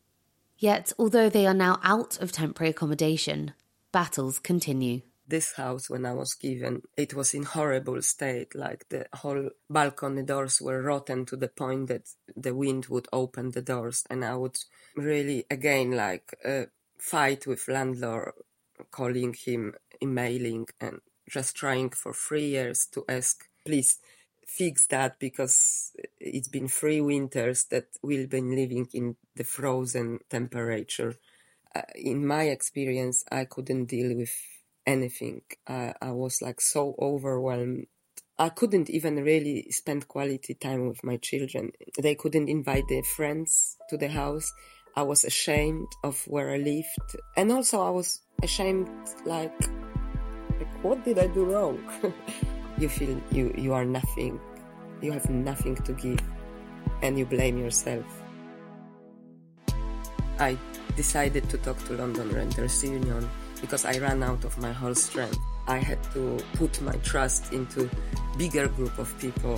Yet, 0.59 0.93
although 0.99 1.29
they 1.29 1.47
are 1.47 1.55
now 1.55 1.81
out 1.83 2.19
of 2.21 2.33
temporary 2.33 2.71
accommodation, 2.71 3.53
battles 3.93 4.39
continue 4.39 5.03
this 5.27 5.55
house 5.55 5.89
when 5.89 6.05
I 6.05 6.13
was 6.13 6.35
given, 6.35 6.83
it 6.97 7.15
was 7.15 7.35
in 7.35 7.45
horrible 7.45 8.01
state. 8.03 8.55
Like 8.55 8.89
the 8.89 9.07
whole 9.15 9.51
balcony 9.69 10.23
doors 10.23 10.61
were 10.61 10.83
rotten 10.83 11.25
to 11.27 11.37
the 11.37 11.49
point 11.49 11.89
that 11.89 12.09
the 12.37 12.55
wind 12.55 12.87
would 12.87 13.09
open 13.13 13.51
the 13.51 13.63
doors, 13.63 14.05
and 14.11 14.25
I 14.25 14.37
would 14.37 14.59
really 14.97 15.45
again 15.51 15.93
like 15.93 16.35
uh, 16.45 16.65
fight 16.99 17.47
with 17.47 17.69
landlord, 17.69 18.33
calling 18.91 19.35
him, 19.35 19.75
emailing, 20.03 20.67
and 20.81 21.01
just 21.29 21.57
trying 21.57 21.91
for 21.91 22.13
three 22.13 22.49
years 22.49 22.87
to 22.93 23.05
ask, 23.09 23.49
please 23.65 23.99
fix 24.47 24.87
that 24.87 25.19
because 25.19 25.93
it's 26.21 26.49
been 26.49 26.69
three 26.69 27.01
winters 27.01 27.65
that 27.71 27.87
we've 28.03 28.29
been 28.29 28.55
living 28.55 28.89
in 28.93 29.17
the 29.37 29.45
frozen 29.45 30.21
temperature. 30.31 31.17
Uh, 31.75 31.83
in 31.95 32.27
my 32.27 32.45
experience, 32.45 33.25
I 33.31 33.45
couldn't 33.45 33.87
deal 33.87 34.17
with 34.17 34.35
anything. 34.87 35.43
I, 35.67 35.95
I 36.01 36.13
was 36.13 36.41
like 36.43 36.61
so 36.61 36.95
overwhelmed. 37.01 37.87
I 38.39 38.49
couldn't 38.49 38.91
even 38.91 39.23
really 39.23 39.67
spend 39.71 40.09
quality 40.09 40.55
time 40.55 40.89
with 40.89 41.05
my 41.05 41.17
children. 41.19 41.73
They 42.01 42.15
couldn't 42.15 42.49
invite 42.49 42.85
their 42.89 43.05
friends 43.05 43.77
to 43.91 43.97
the 43.97 44.09
house. 44.09 44.53
I 44.97 45.03
was 45.03 45.25
ashamed 45.25 45.89
of 46.03 46.21
where 46.27 46.51
I 46.51 46.59
lived. 46.59 47.17
And 47.37 47.53
also 47.53 47.83
I 47.83 47.91
was 47.91 48.21
ashamed 48.43 48.89
like, 49.25 49.53
like 50.59 50.85
what 50.85 51.05
did 51.05 51.19
I 51.19 51.29
do 51.29 51.45
wrong? 51.45 51.79
you 52.79 52.89
feel 52.89 53.21
you, 53.31 53.55
you 53.57 53.73
are 53.73 53.85
nothing. 53.85 54.41
You 55.01 55.13
have 55.13 55.29
nothing 55.31 55.77
to 55.77 55.93
give 55.93 56.21
and 57.03 57.19
you 57.19 57.27
blame 57.27 57.59
yourself. 57.59 58.05
I 60.39 60.59
decided 60.97 61.49
to 61.51 61.59
talk 61.59 61.79
to 61.87 61.95
London 61.95 62.31
Renters 62.33 62.83
Union 62.83 63.29
because 63.61 63.85
I 63.85 63.99
ran 63.99 64.23
out 64.23 64.45
of 64.45 64.59
my 64.59 64.73
whole 64.73 64.95
strength. 64.95 65.39
I 65.67 65.79
had 65.79 66.03
to 66.13 66.39
put 66.55 66.81
my 66.83 66.97
trust 66.99 67.53
into 67.53 67.89
bigger 68.37 68.69
group 68.69 68.99
of 68.99 69.17
people 69.19 69.57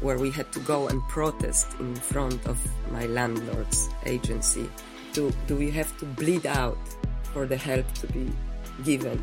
where 0.00 0.18
we 0.18 0.30
had 0.30 0.52
to 0.52 0.60
go 0.60 0.88
and 0.88 1.00
protest 1.08 1.68
in 1.80 1.94
front 1.94 2.46
of 2.46 2.58
my 2.90 3.06
landlord's 3.06 3.88
agency. 4.04 4.68
Do, 5.12 5.32
do 5.46 5.56
we 5.56 5.70
have 5.70 5.96
to 5.98 6.04
bleed 6.04 6.46
out 6.46 6.78
for 7.32 7.46
the 7.46 7.56
help 7.56 7.90
to 7.94 8.06
be 8.08 8.30
given? 8.84 9.22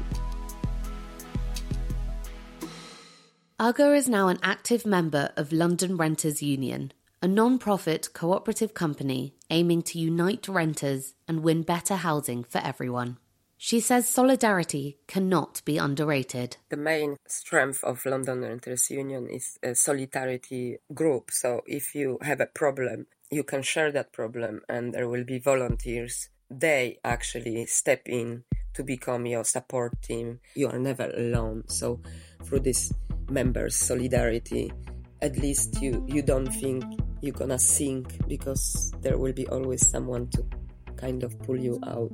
Aga 3.59 3.93
is 3.93 4.09
now 4.09 4.29
an 4.29 4.39
active 4.41 4.83
member 4.83 5.31
of 5.37 5.51
London 5.51 5.95
Renters 5.95 6.41
Union, 6.41 6.91
a 7.21 7.27
non 7.27 7.59
profit 7.59 8.09
cooperative 8.11 8.73
company 8.73 9.35
aiming 9.51 9.83
to 9.83 9.99
unite 9.99 10.47
renters 10.47 11.13
and 11.27 11.43
win 11.43 11.61
better 11.61 11.97
housing 11.97 12.43
for 12.43 12.57
everyone. 12.57 13.17
She 13.55 13.79
says 13.79 14.09
solidarity 14.09 14.97
cannot 15.07 15.61
be 15.65 15.77
underrated. 15.77 16.57
The 16.69 16.77
main 16.77 17.17
strength 17.27 17.83
of 17.83 18.05
London 18.07 18.41
Renters 18.41 18.89
Union 18.89 19.27
is 19.29 19.59
a 19.61 19.75
solidarity 19.75 20.77
group. 20.93 21.29
So 21.31 21.61
if 21.67 21.93
you 21.93 22.17
have 22.23 22.41
a 22.41 22.47
problem, 22.47 23.05
you 23.29 23.43
can 23.43 23.61
share 23.61 23.91
that 23.91 24.11
problem 24.11 24.61
and 24.67 24.93
there 24.93 25.07
will 25.07 25.23
be 25.23 25.37
volunteers. 25.37 26.29
They 26.49 26.97
actually 27.05 27.67
step 27.67 28.01
in 28.07 28.45
to 28.73 28.83
become 28.83 29.25
your 29.25 29.45
support 29.45 30.01
team. 30.01 30.39
You 30.55 30.69
are 30.69 30.79
never 30.79 31.09
alone. 31.11 31.63
So 31.67 32.01
through 32.43 32.61
this 32.61 32.91
members 33.29 33.75
solidarity, 33.75 34.71
at 35.21 35.37
least 35.37 35.81
you, 35.81 36.05
you 36.07 36.21
don't 36.21 36.47
think 36.47 36.83
you're 37.21 37.33
gonna 37.33 37.59
sink 37.59 38.27
because 38.27 38.93
there 39.01 39.17
will 39.17 39.33
be 39.33 39.47
always 39.47 39.87
someone 39.87 40.27
to 40.29 40.45
kind 40.97 41.23
of 41.23 41.37
pull 41.43 41.57
you 41.57 41.79
out. 41.85 42.11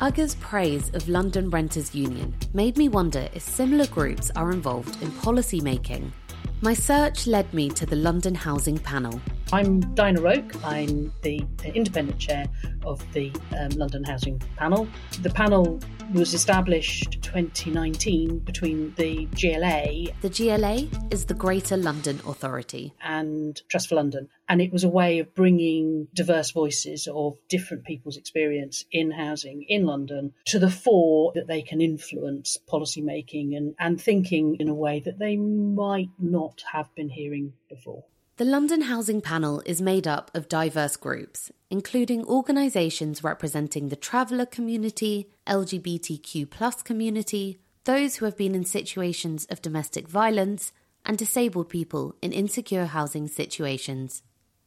Aga's 0.00 0.36
praise 0.36 0.90
of 0.94 1.08
London 1.08 1.50
Renters 1.50 1.94
Union 1.94 2.34
made 2.54 2.76
me 2.76 2.88
wonder 2.88 3.28
if 3.34 3.42
similar 3.42 3.86
groups 3.86 4.30
are 4.36 4.52
involved 4.52 5.02
in 5.02 5.10
policy 5.10 5.60
making. 5.60 6.12
My 6.60 6.74
search 6.74 7.26
led 7.26 7.52
me 7.54 7.68
to 7.70 7.86
the 7.86 7.96
London 7.96 8.34
Housing 8.34 8.78
Panel. 8.78 9.20
I'm 9.52 9.80
Dinah 9.94 10.20
Roke. 10.20 10.64
I'm 10.64 11.12
the 11.22 11.44
independent 11.64 12.18
chair 12.18 12.46
of 12.88 13.04
the 13.12 13.32
um, 13.58 13.70
London 13.70 14.04
Housing 14.04 14.38
Panel. 14.56 14.88
The 15.22 15.30
panel 15.30 15.80
was 16.12 16.32
established 16.32 17.20
2019 17.22 18.38
between 18.38 18.94
the 18.96 19.26
GLA. 19.26 20.12
The 20.22 20.30
GLA 20.30 20.88
is 21.10 21.26
the 21.26 21.34
Greater 21.34 21.76
London 21.76 22.20
Authority. 22.26 22.94
And 23.02 23.60
Trust 23.68 23.88
for 23.88 23.96
London. 23.96 24.28
And 24.48 24.62
it 24.62 24.72
was 24.72 24.84
a 24.84 24.88
way 24.88 25.18
of 25.18 25.34
bringing 25.34 26.08
diverse 26.14 26.52
voices 26.52 27.08
of 27.12 27.36
different 27.48 27.84
people's 27.84 28.16
experience 28.16 28.84
in 28.90 29.10
housing 29.10 29.64
in 29.68 29.84
London 29.84 30.32
to 30.46 30.58
the 30.58 30.70
fore 30.70 31.32
that 31.34 31.46
they 31.46 31.60
can 31.60 31.82
influence 31.82 32.56
policy 32.66 33.02
making 33.02 33.54
and, 33.54 33.74
and 33.78 34.00
thinking 34.00 34.56
in 34.58 34.68
a 34.68 34.74
way 34.74 35.00
that 35.00 35.18
they 35.18 35.36
might 35.36 36.10
not 36.18 36.62
have 36.72 36.94
been 36.94 37.10
hearing 37.10 37.52
before. 37.68 38.04
The 38.38 38.44
London 38.44 38.82
Housing 38.82 39.20
Panel 39.20 39.64
is 39.66 39.82
made 39.82 40.06
up 40.06 40.30
of 40.32 40.48
diverse 40.48 40.94
groups, 40.94 41.50
including 41.70 42.24
organisations 42.24 43.24
representing 43.24 43.88
the 43.88 43.96
traveller 43.96 44.46
community, 44.46 45.28
LGBTQ 45.48 46.84
community, 46.84 47.58
those 47.82 48.14
who 48.14 48.26
have 48.26 48.36
been 48.36 48.54
in 48.54 48.64
situations 48.64 49.44
of 49.50 49.60
domestic 49.60 50.06
violence, 50.06 50.70
and 51.04 51.18
disabled 51.18 51.68
people 51.68 52.14
in 52.22 52.30
insecure 52.30 52.84
housing 52.84 53.26
situations. 53.26 54.22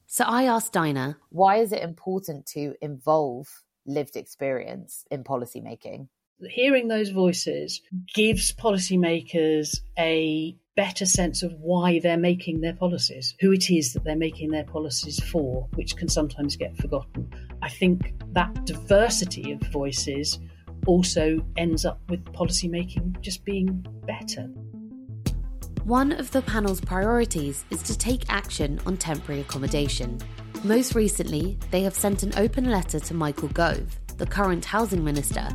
So 0.06 0.26
I 0.26 0.44
asked 0.44 0.74
Dinah, 0.74 1.16
why 1.30 1.60
is 1.60 1.72
it 1.72 1.82
important 1.82 2.48
to 2.48 2.76
involve 2.82 3.64
lived 3.86 4.18
experience 4.18 5.06
in 5.10 5.24
policymaking? 5.24 6.10
Hearing 6.42 6.90
those 6.90 7.12
voices 7.12 7.82
gives 8.14 8.52
policymakers 8.52 9.80
a 9.98 10.58
better 10.76 11.06
sense 11.06 11.44
of 11.44 11.54
why 11.54 12.00
they're 12.00 12.18
making 12.18 12.62
their 12.62 12.74
policies, 12.74 13.36
who 13.40 13.52
it 13.52 13.70
is 13.70 13.94
that 13.94 14.04
they're 14.04 14.16
making 14.16 14.52
their 14.52 14.64
policies 14.64 15.22
for, 15.26 15.68
which 15.76 15.96
can 15.98 16.08
sometimes 16.08 16.56
get 16.56 16.76
forgotten. 16.78 17.30
I 17.62 17.70
think 17.70 18.14
that 18.34 18.66
diversity 18.66 19.52
of 19.52 19.62
voices 19.72 20.40
also 20.88 21.46
ends 21.58 21.86
up 21.86 22.02
with 22.10 22.24
policymaking 22.26 23.20
just 23.22 23.44
being 23.44 23.86
better. 24.08 24.44
One 25.84 26.12
of 26.12 26.32
the 26.32 26.42
panel's 26.44 26.82
priorities 26.82 27.66
is 27.70 27.84
to 27.84 27.98
take 27.98 28.24
action 28.30 28.80
on 28.86 28.98
temporary 28.98 29.42
accommodation. 29.42 30.20
Most 30.64 30.96
recently, 30.96 31.58
they 31.72 31.82
have 31.82 31.96
sent 31.96 32.24
an 32.24 32.34
open 32.38 32.70
letter 32.70 33.00
to 33.00 33.14
Michael 33.14 33.50
Gove, 33.50 34.00
the 34.18 34.28
current 34.28 34.64
housing 34.64 35.04
minister, 35.04 35.48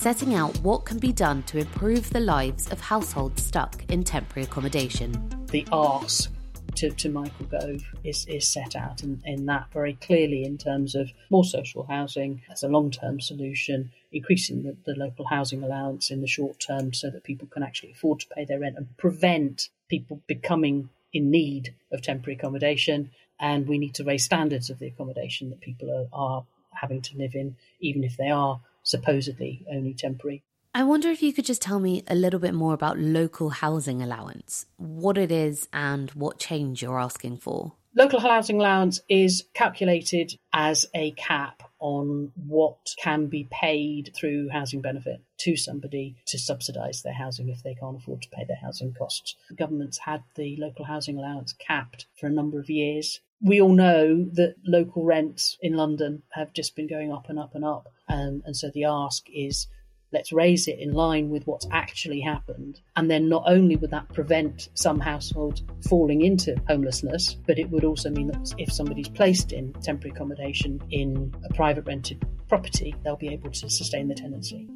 setting 0.00 0.34
out 0.34 0.58
what 0.60 0.86
can 0.86 0.98
be 0.98 1.12
done 1.12 1.42
to 1.42 1.58
improve 1.58 2.08
the 2.08 2.20
lives 2.20 2.72
of 2.72 2.80
households 2.80 3.42
stuck 3.42 3.84
in 3.90 4.02
temporary 4.02 4.46
accommodation. 4.46 5.12
The 5.50 5.66
ask 5.70 6.32
to, 6.76 6.88
to 6.88 7.10
Michael 7.10 7.44
Gove 7.44 7.82
is, 8.02 8.24
is 8.26 8.48
set 8.48 8.74
out 8.74 9.02
in, 9.02 9.20
in 9.26 9.44
that 9.44 9.70
very 9.74 9.98
clearly 10.00 10.44
in 10.44 10.56
terms 10.56 10.94
of 10.94 11.10
more 11.28 11.44
social 11.44 11.84
housing 11.84 12.40
as 12.50 12.62
a 12.62 12.68
long 12.68 12.90
term 12.90 13.20
solution, 13.20 13.90
increasing 14.10 14.62
the, 14.62 14.74
the 14.86 14.98
local 14.98 15.26
housing 15.26 15.62
allowance 15.62 16.10
in 16.10 16.22
the 16.22 16.26
short 16.26 16.58
term 16.58 16.94
so 16.94 17.10
that 17.10 17.24
people 17.24 17.48
can 17.48 17.62
actually 17.62 17.92
afford 17.92 18.20
to 18.20 18.28
pay 18.34 18.46
their 18.46 18.60
rent 18.60 18.78
and 18.78 18.96
prevent 18.96 19.68
people 19.90 20.22
becoming 20.26 20.88
in 21.12 21.30
need 21.30 21.74
of 21.92 22.00
temporary 22.00 22.38
accommodation. 22.38 23.10
And 23.38 23.68
we 23.68 23.76
need 23.76 23.94
to 23.96 24.04
raise 24.04 24.24
standards 24.24 24.70
of 24.70 24.78
the 24.78 24.86
accommodation 24.86 25.50
that 25.50 25.60
people 25.60 25.90
are, 25.90 26.18
are 26.18 26.44
having 26.72 27.02
to 27.02 27.18
live 27.18 27.34
in, 27.34 27.56
even 27.80 28.02
if 28.02 28.16
they 28.16 28.30
are 28.30 28.62
supposedly 28.90 29.64
only 29.72 29.94
temporary. 29.94 30.42
I 30.72 30.84
wonder 30.84 31.08
if 31.08 31.22
you 31.22 31.32
could 31.32 31.44
just 31.44 31.62
tell 31.62 31.80
me 31.80 32.04
a 32.06 32.14
little 32.14 32.38
bit 32.38 32.54
more 32.54 32.74
about 32.74 32.98
local 32.98 33.50
housing 33.50 34.02
allowance, 34.02 34.66
what 34.76 35.18
it 35.18 35.32
is, 35.32 35.68
and 35.72 36.10
what 36.10 36.38
change 36.38 36.80
you're 36.80 37.00
asking 37.00 37.38
for. 37.38 37.72
Local 37.96 38.20
housing 38.20 38.60
allowance 38.60 39.00
is 39.08 39.46
calculated 39.52 40.38
as 40.52 40.86
a 40.94 41.10
cap 41.12 41.64
on 41.80 42.30
what 42.36 42.94
can 43.02 43.26
be 43.26 43.48
paid 43.50 44.12
through 44.14 44.48
housing 44.50 44.80
benefit 44.80 45.20
to 45.38 45.56
somebody 45.56 46.14
to 46.26 46.38
subsidise 46.38 47.02
their 47.02 47.14
housing 47.14 47.48
if 47.48 47.64
they 47.64 47.74
can't 47.74 47.96
afford 47.96 48.22
to 48.22 48.28
pay 48.28 48.44
their 48.44 48.58
housing 48.62 48.94
costs. 48.94 49.34
The 49.48 49.56
government's 49.56 49.98
had 49.98 50.22
the 50.36 50.56
local 50.60 50.84
housing 50.84 51.18
allowance 51.18 51.52
capped 51.54 52.06
for 52.14 52.28
a 52.28 52.30
number 52.30 52.60
of 52.60 52.70
years. 52.70 53.20
We 53.42 53.60
all 53.60 53.72
know 53.72 54.24
that 54.34 54.56
local 54.64 55.04
rents 55.04 55.56
in 55.62 55.74
London 55.74 56.22
have 56.32 56.52
just 56.52 56.76
been 56.76 56.86
going 56.86 57.12
up 57.12 57.28
and 57.28 57.38
up 57.38 57.54
and 57.54 57.64
up. 57.64 57.88
Um, 58.08 58.42
and 58.44 58.56
so 58.56 58.70
the 58.74 58.84
ask 58.84 59.24
is 59.32 59.66
let's 60.12 60.32
raise 60.32 60.66
it 60.66 60.78
in 60.78 60.92
line 60.92 61.30
with 61.30 61.46
what's 61.46 61.66
actually 61.70 62.20
happened. 62.20 62.80
And 62.96 63.10
then 63.10 63.28
not 63.28 63.44
only 63.46 63.76
would 63.76 63.90
that 63.90 64.12
prevent 64.12 64.68
some 64.74 65.00
households 65.00 65.62
falling 65.88 66.22
into 66.22 66.60
homelessness, 66.68 67.34
but 67.46 67.58
it 67.58 67.70
would 67.70 67.84
also 67.84 68.10
mean 68.10 68.28
that 68.28 68.52
if 68.58 68.72
somebody's 68.72 69.08
placed 69.08 69.52
in 69.52 69.72
temporary 69.74 70.14
accommodation 70.14 70.82
in 70.90 71.34
a 71.48 71.54
private 71.54 71.86
rented 71.86 72.26
property, 72.48 72.94
they'll 73.04 73.16
be 73.16 73.28
able 73.28 73.50
to 73.50 73.70
sustain 73.70 74.08
the 74.08 74.14
tenancy. 74.14 74.68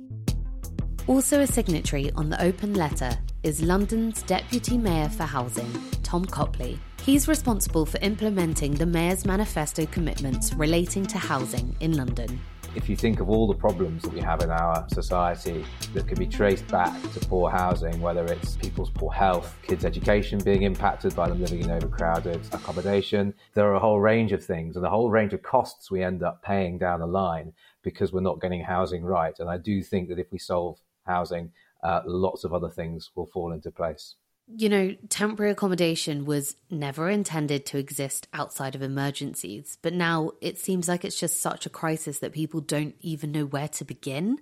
Also, 1.07 1.41
a 1.41 1.47
signatory 1.47 2.11
on 2.13 2.31
the 2.31 2.43
open 2.43 2.73
letter 2.73 3.19
is 3.43 3.61
London's 3.61 4.23
Deputy 4.23 4.79
Mayor 4.79 5.11
for 5.11 5.25
Housing, 5.25 5.71
Tom 6.03 6.25
Copley. 6.25 6.79
He's 7.05 7.29
responsible 7.29 7.85
for 7.85 7.99
implementing 8.01 8.73
the 8.73 8.87
Mayor's 8.87 9.27
manifesto 9.27 9.85
commitments 9.85 10.55
relating 10.55 11.05
to 11.09 11.19
housing 11.19 11.77
in 11.81 11.99
London 11.99 12.41
if 12.75 12.89
you 12.89 12.97
think 12.97 13.21
of 13.21 13.31
all 13.31 13.47
the 13.47 13.55
problems 13.55 14.03
that 14.03 14.13
we 14.13 14.21
have 14.21 14.43
in 14.43 14.51
our 14.51 14.85
society 14.89 15.65
that 15.93 16.09
can 16.09 16.19
be 16.19 16.27
traced 16.27 16.67
back 16.69 16.93
to 17.13 17.21
poor 17.21 17.49
housing, 17.49 18.01
whether 18.01 18.25
it's 18.25 18.57
people's 18.57 18.91
poor 18.91 19.13
health, 19.13 19.57
kids' 19.63 19.85
education 19.85 20.41
being 20.41 20.63
impacted 20.63 21.15
by 21.15 21.29
them 21.29 21.41
living 21.41 21.61
in 21.61 21.71
overcrowded 21.71 22.41
accommodation, 22.53 23.33
there 23.55 23.67
are 23.71 23.75
a 23.75 23.79
whole 23.79 24.01
range 24.01 24.33
of 24.33 24.45
things 24.45 24.77
and 24.77 24.85
a 24.85 24.91
whole 24.91 25.09
range 25.09 25.33
of 25.33 25.43
costs 25.43 25.91
we 25.91 26.03
end 26.03 26.25
up 26.25 26.43
paying 26.43 26.77
down 26.77 26.99
the 26.99 27.07
line 27.07 27.53
because 27.83 28.13
we're 28.13 28.21
not 28.21 28.41
getting 28.41 28.65
housing 28.65 29.05
right. 29.05 29.39
And 29.39 29.49
I 29.49 29.57
do 29.57 29.81
think 29.81 30.09
that 30.09 30.19
if 30.19 30.33
we 30.33 30.39
solve 30.39 30.81
housing, 31.07 31.53
uh, 31.85 32.01
lots 32.07 32.43
of 32.43 32.53
other 32.53 32.71
things 32.71 33.11
will 33.15 33.27
fall 33.27 33.53
into 33.53 33.71
place 33.71 34.17
you 34.47 34.69
know, 34.69 34.95
temporary 35.09 35.53
accommodation 35.53 36.25
was 36.25 36.57
never 36.71 37.09
intended 37.09 37.65
to 37.67 37.79
exist 37.79 38.29
outside 38.33 38.75
of 38.75 38.83
emergencies, 38.83 39.79
but 39.83 39.95
now 39.95 40.33
it 40.41 40.59
seems 40.59 40.89
like 40.89 41.05
it's 41.05 41.19
just 41.19 41.41
such 41.41 41.67
a 41.67 41.71
crisis 41.71 42.19
that 42.19 42.33
people 42.33 42.61
don't 42.61 42.95
even 43.01 43.33
know 43.33 43.47
where 43.47 43.69
to 43.69 43.85
begin. 43.85 44.39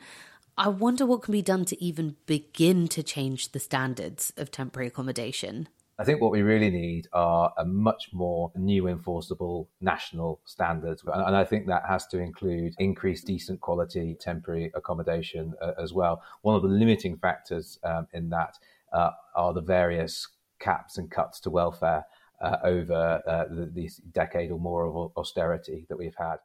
I 0.58 0.68
wonder 0.68 1.06
what 1.06 1.22
can 1.22 1.32
be 1.32 1.42
done 1.42 1.64
to 1.66 1.82
even 1.82 2.16
begin 2.26 2.88
to 2.88 3.02
change 3.02 3.52
the 3.52 3.60
standards 3.60 4.32
of 4.36 4.50
temporary 4.50 4.88
accommodation. 4.88 5.68
I 5.98 6.04
think 6.04 6.20
what 6.20 6.32
we 6.32 6.42
really 6.42 6.70
need 6.70 7.06
are 7.12 7.52
a 7.56 7.64
much 7.64 8.10
more 8.12 8.50
new 8.56 8.88
enforceable 8.88 9.68
national 9.80 10.40
standards. 10.44 11.04
And 11.06 11.36
I 11.36 11.44
think 11.44 11.66
that 11.66 11.84
has 11.86 12.06
to 12.08 12.18
include 12.18 12.74
increased 12.78 13.26
decent 13.26 13.60
quality 13.60 14.16
temporary 14.18 14.72
accommodation 14.74 15.54
uh, 15.62 15.72
as 15.80 15.92
well. 15.92 16.22
One 16.40 16.56
of 16.56 16.62
the 16.62 16.68
limiting 16.68 17.18
factors 17.18 17.78
um, 17.84 18.08
in 18.12 18.30
that 18.30 18.58
uh, 18.92 19.10
are 19.34 19.52
the 19.52 19.60
various 19.60 20.28
caps 20.58 20.98
and 20.98 21.10
cuts 21.10 21.40
to 21.40 21.50
welfare 21.50 22.04
uh, 22.40 22.56
over 22.64 23.22
uh, 23.26 23.44
the, 23.54 23.66
this 23.66 23.96
decade 23.96 24.50
or 24.50 24.58
more 24.58 24.84
of 24.84 25.12
austerity 25.16 25.86
that 25.88 25.98
we've 25.98 26.16
had. 26.16 26.36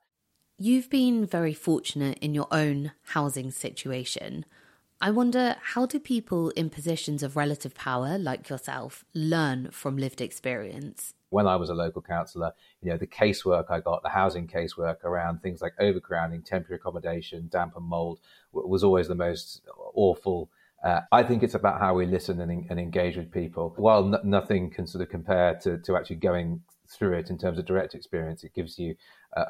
You've 0.60 0.90
been 0.90 1.26
very 1.26 1.54
fortunate 1.54 2.18
in 2.20 2.34
your 2.34 2.48
own 2.52 2.92
housing 3.04 3.52
situation. 3.52 4.46
I 5.00 5.12
wonder 5.12 5.56
how 5.62 5.86
do 5.86 6.00
people 6.00 6.50
in 6.52 6.72
positions 6.72 7.22
of 7.22 7.36
relative 7.36 7.76
power, 7.76 8.18
like 8.18 8.50
yourself, 8.50 9.06
learn 9.14 9.70
from 9.70 9.98
lived 9.98 10.22
experience? 10.22 11.14
When 11.30 11.46
I 11.46 11.58
was 11.58 11.70
a 11.70 11.76
local 11.76 12.02
councillor, 12.02 12.54
you 12.82 12.90
know, 12.90 12.98
the 12.98 13.06
casework 13.06 13.70
I 13.70 13.80
got, 13.80 14.02
the 14.02 14.10
housing 14.10 14.48
casework 14.48 15.04
around 15.04 15.44
things 15.44 15.62
like 15.62 15.74
overcrowding, 15.80 16.42
temporary 16.42 16.80
accommodation, 16.80 17.50
damp 17.52 17.76
and 17.76 17.86
mold, 17.86 18.20
was 18.52 18.84
always 18.84 19.08
the 19.08 19.14
most 19.14 19.62
awful 19.94 20.50
uh, 20.88 21.02
I 21.12 21.24
think 21.24 21.44
it's 21.44 21.54
about 21.54 21.82
how 21.82 21.94
we 21.96 22.06
listen 22.06 22.40
and, 22.40 22.66
and 22.70 22.80
engage 22.80 23.18
with 23.18 23.32
people. 23.32 23.74
While 23.78 24.22
nothing 24.24 24.70
can 24.70 24.88
sort 24.88 25.02
of 25.02 25.10
compare 25.10 25.56
to, 25.64 25.80
to 25.80 25.98
actually 25.98 26.16
going 26.18 26.62
through 26.90 27.18
it 27.18 27.30
in 27.30 27.38
terms 27.38 27.60
of 27.60 27.66
direct 27.66 27.94
experience, 27.94 28.46
it 28.46 28.54
gives 28.54 28.80
you 28.80 28.96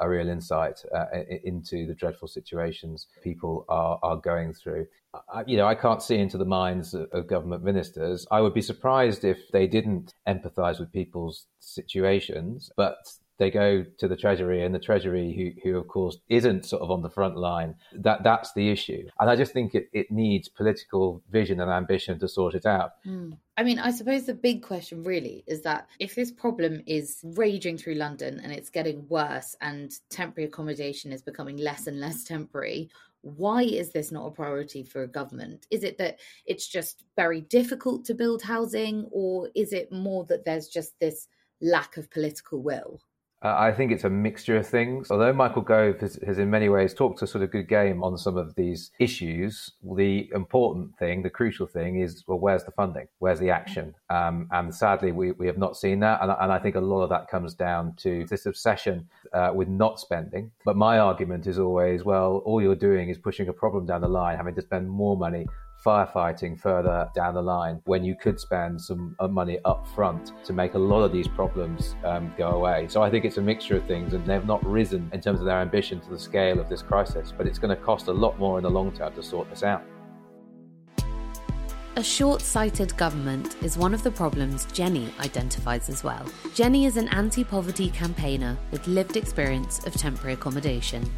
a 0.00 0.08
real 0.08 0.28
insight 0.28 0.82
uh, 0.94 1.06
into 1.44 1.86
the 1.86 1.94
dreadful 1.94 2.26
situations 2.26 3.06
people 3.22 3.64
are, 3.68 3.98
are 4.02 4.16
going 4.16 4.52
through. 4.52 4.86
I, 5.32 5.44
you 5.46 5.56
know, 5.56 5.66
I 5.66 5.76
can't 5.76 6.02
see 6.02 6.16
into 6.16 6.36
the 6.36 6.44
minds 6.44 6.92
of, 6.92 7.08
of 7.12 7.28
government 7.28 7.62
ministers. 7.62 8.26
I 8.30 8.40
would 8.40 8.54
be 8.54 8.60
surprised 8.60 9.24
if 9.24 9.38
they 9.52 9.66
didn't 9.66 10.14
empathise 10.26 10.80
with 10.80 10.92
people's 10.92 11.46
situations, 11.60 12.70
but 12.76 12.96
they 13.38 13.50
go 13.50 13.84
to 13.98 14.08
the 14.08 14.16
treasury 14.16 14.64
and 14.64 14.74
the 14.74 14.78
treasury 14.78 15.32
who, 15.62 15.70
who 15.70 15.78
of 15.78 15.88
course 15.88 16.18
isn't 16.28 16.66
sort 16.66 16.82
of 16.82 16.90
on 16.90 17.02
the 17.02 17.10
front 17.10 17.36
line 17.36 17.74
that 17.92 18.22
that's 18.22 18.52
the 18.52 18.70
issue 18.70 19.06
and 19.20 19.30
i 19.30 19.36
just 19.36 19.52
think 19.52 19.74
it, 19.74 19.88
it 19.92 20.10
needs 20.10 20.48
political 20.48 21.22
vision 21.30 21.60
and 21.60 21.70
ambition 21.70 22.18
to 22.18 22.28
sort 22.28 22.54
it 22.54 22.66
out 22.66 22.92
mm. 23.06 23.36
i 23.56 23.62
mean 23.62 23.78
i 23.78 23.90
suppose 23.90 24.26
the 24.26 24.34
big 24.34 24.62
question 24.62 25.02
really 25.02 25.44
is 25.46 25.62
that 25.62 25.88
if 25.98 26.14
this 26.14 26.30
problem 26.30 26.82
is 26.86 27.20
raging 27.34 27.78
through 27.78 27.94
london 27.94 28.40
and 28.42 28.52
it's 28.52 28.70
getting 28.70 29.06
worse 29.08 29.56
and 29.60 29.94
temporary 30.10 30.48
accommodation 30.48 31.12
is 31.12 31.22
becoming 31.22 31.56
less 31.56 31.86
and 31.86 32.00
less 32.00 32.24
temporary 32.24 32.90
why 33.22 33.62
is 33.62 33.90
this 33.90 34.12
not 34.12 34.26
a 34.26 34.30
priority 34.30 34.82
for 34.82 35.02
a 35.02 35.08
government? 35.08 35.66
Is 35.70 35.82
it 35.82 35.98
that 35.98 36.18
it's 36.46 36.68
just 36.68 37.04
very 37.16 37.40
difficult 37.42 38.04
to 38.06 38.14
build 38.14 38.42
housing, 38.42 39.08
or 39.10 39.48
is 39.54 39.72
it 39.72 39.90
more 39.90 40.24
that 40.26 40.44
there's 40.44 40.68
just 40.68 40.98
this 41.00 41.26
lack 41.60 41.96
of 41.96 42.10
political 42.10 42.62
will? 42.62 43.00
Uh, 43.40 43.54
I 43.56 43.72
think 43.72 43.92
it's 43.92 44.02
a 44.02 44.10
mixture 44.10 44.56
of 44.56 44.66
things. 44.66 45.12
Although 45.12 45.32
Michael 45.32 45.62
Gove 45.62 46.00
has, 46.00 46.18
has, 46.26 46.38
in 46.38 46.50
many 46.50 46.68
ways, 46.68 46.92
talked 46.92 47.22
a 47.22 47.26
sort 47.26 47.44
of 47.44 47.52
good 47.52 47.68
game 47.68 48.02
on 48.02 48.18
some 48.18 48.36
of 48.36 48.56
these 48.56 48.90
issues, 48.98 49.72
the 49.96 50.28
important 50.34 50.98
thing, 50.98 51.22
the 51.22 51.30
crucial 51.30 51.66
thing 51.66 52.00
is, 52.00 52.24
well, 52.26 52.40
where's 52.40 52.64
the 52.64 52.72
funding? 52.72 53.06
Where's 53.20 53.38
the 53.38 53.50
action? 53.50 53.94
Um, 54.10 54.48
and 54.50 54.74
sadly, 54.74 55.12
we, 55.12 55.32
we 55.32 55.46
have 55.46 55.58
not 55.58 55.76
seen 55.76 56.00
that. 56.00 56.20
And, 56.20 56.32
and, 56.32 56.50
I 56.50 56.58
think 56.58 56.74
a 56.74 56.80
lot 56.80 57.02
of 57.02 57.10
that 57.10 57.28
comes 57.28 57.54
down 57.54 57.94
to 57.98 58.26
this 58.28 58.46
obsession 58.46 59.08
uh, 59.32 59.52
with 59.54 59.68
not 59.68 60.00
spending. 60.00 60.50
But 60.64 60.76
my 60.76 60.98
argument 60.98 61.46
is 61.46 61.60
always, 61.60 62.04
well, 62.04 62.42
all 62.44 62.60
you're 62.60 62.74
doing 62.74 63.08
is 63.08 63.18
pushing 63.18 63.48
a 63.48 63.52
problem 63.52 63.86
down 63.86 64.00
the 64.00 64.08
line, 64.08 64.36
having 64.36 64.56
to 64.56 64.62
spend 64.62 64.90
more 64.90 65.16
money 65.16 65.46
firefighting 65.84 66.58
further 66.58 67.08
down 67.14 67.34
the 67.34 67.42
line 67.42 67.80
when 67.84 68.04
you 68.04 68.14
could 68.14 68.38
spend 68.38 68.80
some 68.80 69.14
uh, 69.20 69.28
money 69.28 69.58
up 69.64 69.86
front 69.94 70.32
to 70.44 70.52
make 70.52 70.74
a 70.74 70.78
lot 70.78 71.02
of 71.02 71.12
these 71.12 71.28
problems 71.28 71.94
um, 72.04 72.32
go 72.36 72.48
away. 72.48 72.86
So 72.88 73.02
I 73.02 73.10
think 73.10 73.24
it's 73.24 73.38
a 73.38 73.42
mixture 73.42 73.76
of 73.76 73.86
things, 73.86 74.14
and 74.14 74.26
they've 74.26 74.44
not 74.44 74.64
risen 74.66 75.08
in 75.12 75.20
terms 75.20 75.40
of 75.40 75.46
their 75.46 75.60
ambition 75.60 76.00
to 76.00 76.10
the 76.10 76.18
scale 76.18 76.58
of 76.60 76.68
this 76.68 76.82
crisis, 76.82 77.32
but 77.36 77.46
it's 77.46 77.58
going 77.58 77.74
to 77.76 77.82
cost 77.82 78.08
a 78.08 78.12
lot 78.12 78.38
more 78.38 78.58
in 78.58 78.64
the 78.64 78.70
long 78.70 78.92
term 78.92 79.14
to 79.14 79.22
sort 79.22 79.48
this 79.50 79.62
out. 79.62 79.82
A 81.96 82.02
short 82.04 82.42
sighted 82.42 82.96
government 82.96 83.56
is 83.60 83.76
one 83.76 83.92
of 83.92 84.04
the 84.04 84.10
problems 84.10 84.66
Jenny 84.66 85.12
identifies 85.18 85.88
as 85.88 86.04
well. 86.04 86.24
Jenny 86.54 86.84
is 86.84 86.96
an 86.96 87.08
anti 87.08 87.42
poverty 87.42 87.90
campaigner 87.90 88.56
with 88.70 88.86
lived 88.86 89.16
experience 89.16 89.84
of 89.84 89.94
temporary 89.94 90.34
accommodation 90.34 91.10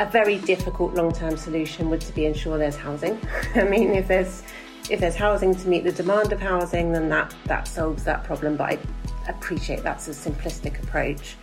a 0.00 0.06
very 0.06 0.38
difficult 0.38 0.94
long-term 0.94 1.36
solution 1.36 1.90
would 1.90 2.00
to 2.00 2.12
be 2.14 2.24
ensure 2.24 2.56
there's 2.56 2.74
housing. 2.74 3.20
I 3.54 3.64
mean, 3.64 3.90
if 3.90 4.08
there's 4.08 4.42
if 4.90 4.98
there's 4.98 5.14
housing 5.14 5.54
to 5.54 5.68
meet 5.68 5.84
the 5.84 5.92
demand 5.92 6.32
of 6.32 6.40
housing, 6.40 6.90
then 6.90 7.08
that 7.10 7.34
that 7.44 7.68
solves 7.68 8.02
that 8.04 8.24
problem. 8.24 8.56
But 8.56 8.72
I 8.72 8.78
appreciate 9.28 9.82
that's 9.82 10.08
a 10.08 10.12
simplistic 10.12 10.82
approach. 10.82 11.36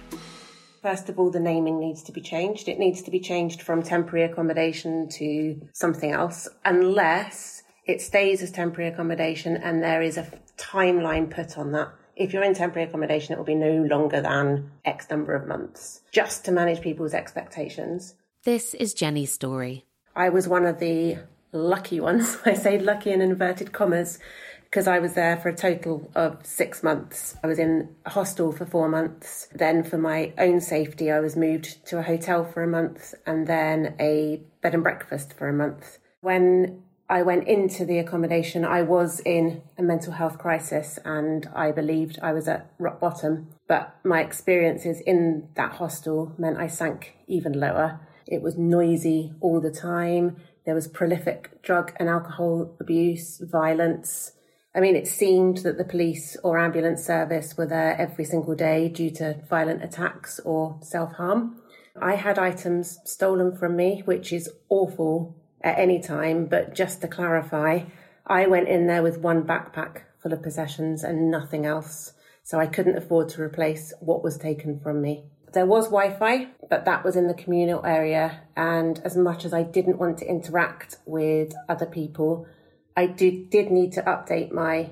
First 0.82 1.08
of 1.08 1.20
all, 1.20 1.30
the 1.30 1.40
naming 1.40 1.80
needs 1.80 2.02
to 2.04 2.12
be 2.12 2.20
changed. 2.20 2.68
It 2.68 2.80
needs 2.80 3.04
to 3.04 3.12
be 3.12 3.20
changed 3.20 3.62
from 3.62 3.84
temporary 3.84 4.26
accommodation 4.26 5.08
to 5.10 5.62
something 5.74 6.12
else, 6.12 6.50
unless 6.66 7.64
it 7.86 8.02
stays 8.02 8.42
as 8.42 8.52
temporary 8.52 8.92
accommodation 8.92 9.56
and 9.58 9.82
there 9.82 10.02
is 10.02 10.18
a 10.18 10.28
timeline 10.58 11.30
put 11.30 11.58
on 11.58 11.72
that. 11.74 11.90
If 12.16 12.34
you're 12.34 12.44
in 12.44 12.56
temporary 12.56 12.88
accommodation, 12.88 13.34
it 13.34 13.38
will 13.38 13.46
be 13.46 13.56
no 13.56 13.84
longer 13.84 14.20
than 14.20 14.72
X 14.84 15.10
number 15.12 15.36
of 15.36 15.48
months, 15.48 16.02
just 16.12 16.44
to 16.46 16.52
manage 16.52 16.82
people's 16.82 17.14
expectations. 17.14 18.16
This 18.48 18.74
is 18.76 18.94
Jenny's 18.94 19.34
story. 19.34 19.84
I 20.16 20.30
was 20.30 20.48
one 20.48 20.66
of 20.66 20.80
the 20.80 21.18
lucky 21.52 22.00
ones. 22.00 22.38
I 22.46 22.54
say 22.54 22.80
lucky 22.80 23.12
in 23.12 23.20
inverted 23.20 23.74
commas 23.74 24.20
because 24.64 24.88
I 24.88 25.00
was 25.00 25.16
there 25.16 25.36
for 25.36 25.50
a 25.50 25.54
total 25.54 26.10
of 26.16 26.46
six 26.46 26.82
months. 26.82 27.36
I 27.44 27.48
was 27.48 27.60
in 27.60 27.94
a 28.06 28.12
hostel 28.12 28.54
for 28.54 28.66
four 28.66 28.88
months. 28.88 29.50
Then, 29.54 29.84
for 29.84 29.98
my 29.98 30.32
own 30.38 30.62
safety, 30.62 31.12
I 31.12 31.20
was 31.20 31.36
moved 31.36 31.86
to 31.88 31.98
a 31.98 32.04
hotel 32.04 32.46
for 32.46 32.64
a 32.64 32.68
month 32.68 33.14
and 33.26 33.48
then 33.48 33.96
a 34.00 34.42
bed 34.62 34.74
and 34.74 34.82
breakfast 34.82 35.34
for 35.34 35.50
a 35.50 35.54
month. 35.54 35.98
When 36.22 36.84
I 37.10 37.24
went 37.24 37.50
into 37.50 37.84
the 37.84 38.00
accommodation, 38.00 38.64
I 38.64 38.82
was 38.82 39.20
in 39.26 39.62
a 39.78 39.84
mental 39.84 40.14
health 40.14 40.38
crisis 40.38 40.98
and 41.04 41.50
I 41.54 41.74
believed 41.74 42.18
I 42.22 42.32
was 42.32 42.48
at 42.48 42.72
rock 42.80 43.02
bottom. 43.02 43.50
But 43.68 43.94
my 44.06 44.22
experiences 44.22 45.02
in 45.02 45.50
that 45.56 45.74
hostel 45.74 46.34
meant 46.38 46.60
I 46.60 46.68
sank 46.68 47.18
even 47.28 47.52
lower. 47.52 48.00
It 48.28 48.42
was 48.42 48.58
noisy 48.58 49.34
all 49.40 49.62
the 49.62 49.72
time. 49.72 50.38
There 50.66 50.76
was 50.76 50.88
prolific 50.88 51.62
drug 51.62 51.94
and 51.98 52.10
alcohol 52.10 52.76
abuse, 52.80 53.40
violence. 53.40 54.34
I 54.76 54.80
mean, 54.80 54.96
it 54.96 55.08
seemed 55.08 55.58
that 55.60 55.78
the 55.78 55.84
police 55.84 56.38
or 56.44 56.60
ambulance 56.60 57.04
service 57.04 57.58
were 57.58 57.66
there 57.66 57.96
every 58.00 58.26
single 58.26 58.56
day 58.56 58.90
due 58.90 59.10
to 59.12 59.42
violent 59.50 59.84
attacks 59.84 60.40
or 60.40 60.78
self 60.82 61.14
harm. 61.14 61.62
I 62.00 62.16
had 62.16 62.38
items 62.38 63.00
stolen 63.06 63.56
from 63.56 63.76
me, 63.76 64.04
which 64.06 64.32
is 64.32 64.50
awful 64.70 65.36
at 65.62 65.80
any 65.80 66.00
time, 66.00 66.46
but 66.46 66.76
just 66.76 67.02
to 67.02 67.08
clarify, 67.08 67.86
I 68.26 68.46
went 68.46 68.68
in 68.68 68.88
there 68.88 69.02
with 69.02 69.20
one 69.20 69.44
backpack 69.44 70.02
full 70.22 70.34
of 70.34 70.44
possessions 70.44 71.04
and 71.04 71.32
nothing 71.32 71.66
else. 71.66 72.14
So 72.44 72.60
I 72.60 72.68
couldn't 72.68 72.98
afford 72.98 73.30
to 73.30 73.42
replace 73.42 73.94
what 74.00 74.24
was 74.24 74.38
taken 74.38 74.80
from 74.80 75.02
me. 75.02 75.26
There 75.54 75.66
was 75.66 75.86
Wi 75.86 76.18
Fi, 76.18 76.48
but 76.70 76.86
that 76.86 77.04
was 77.04 77.16
in 77.16 77.28
the 77.28 77.34
communal 77.34 77.86
area. 77.86 78.42
And 78.56 79.00
as 79.06 79.16
much 79.16 79.46
as 79.46 79.54
I 79.54 79.64
didn't 79.64 79.98
want 79.98 80.18
to 80.20 80.30
interact 80.30 80.98
with 81.06 81.54
other 81.70 81.86
people, 81.86 82.48
I 82.96 83.06
did, 83.06 83.50
did 83.50 83.72
need 83.72 83.94
to 83.94 84.02
update 84.02 84.52
my 84.52 84.90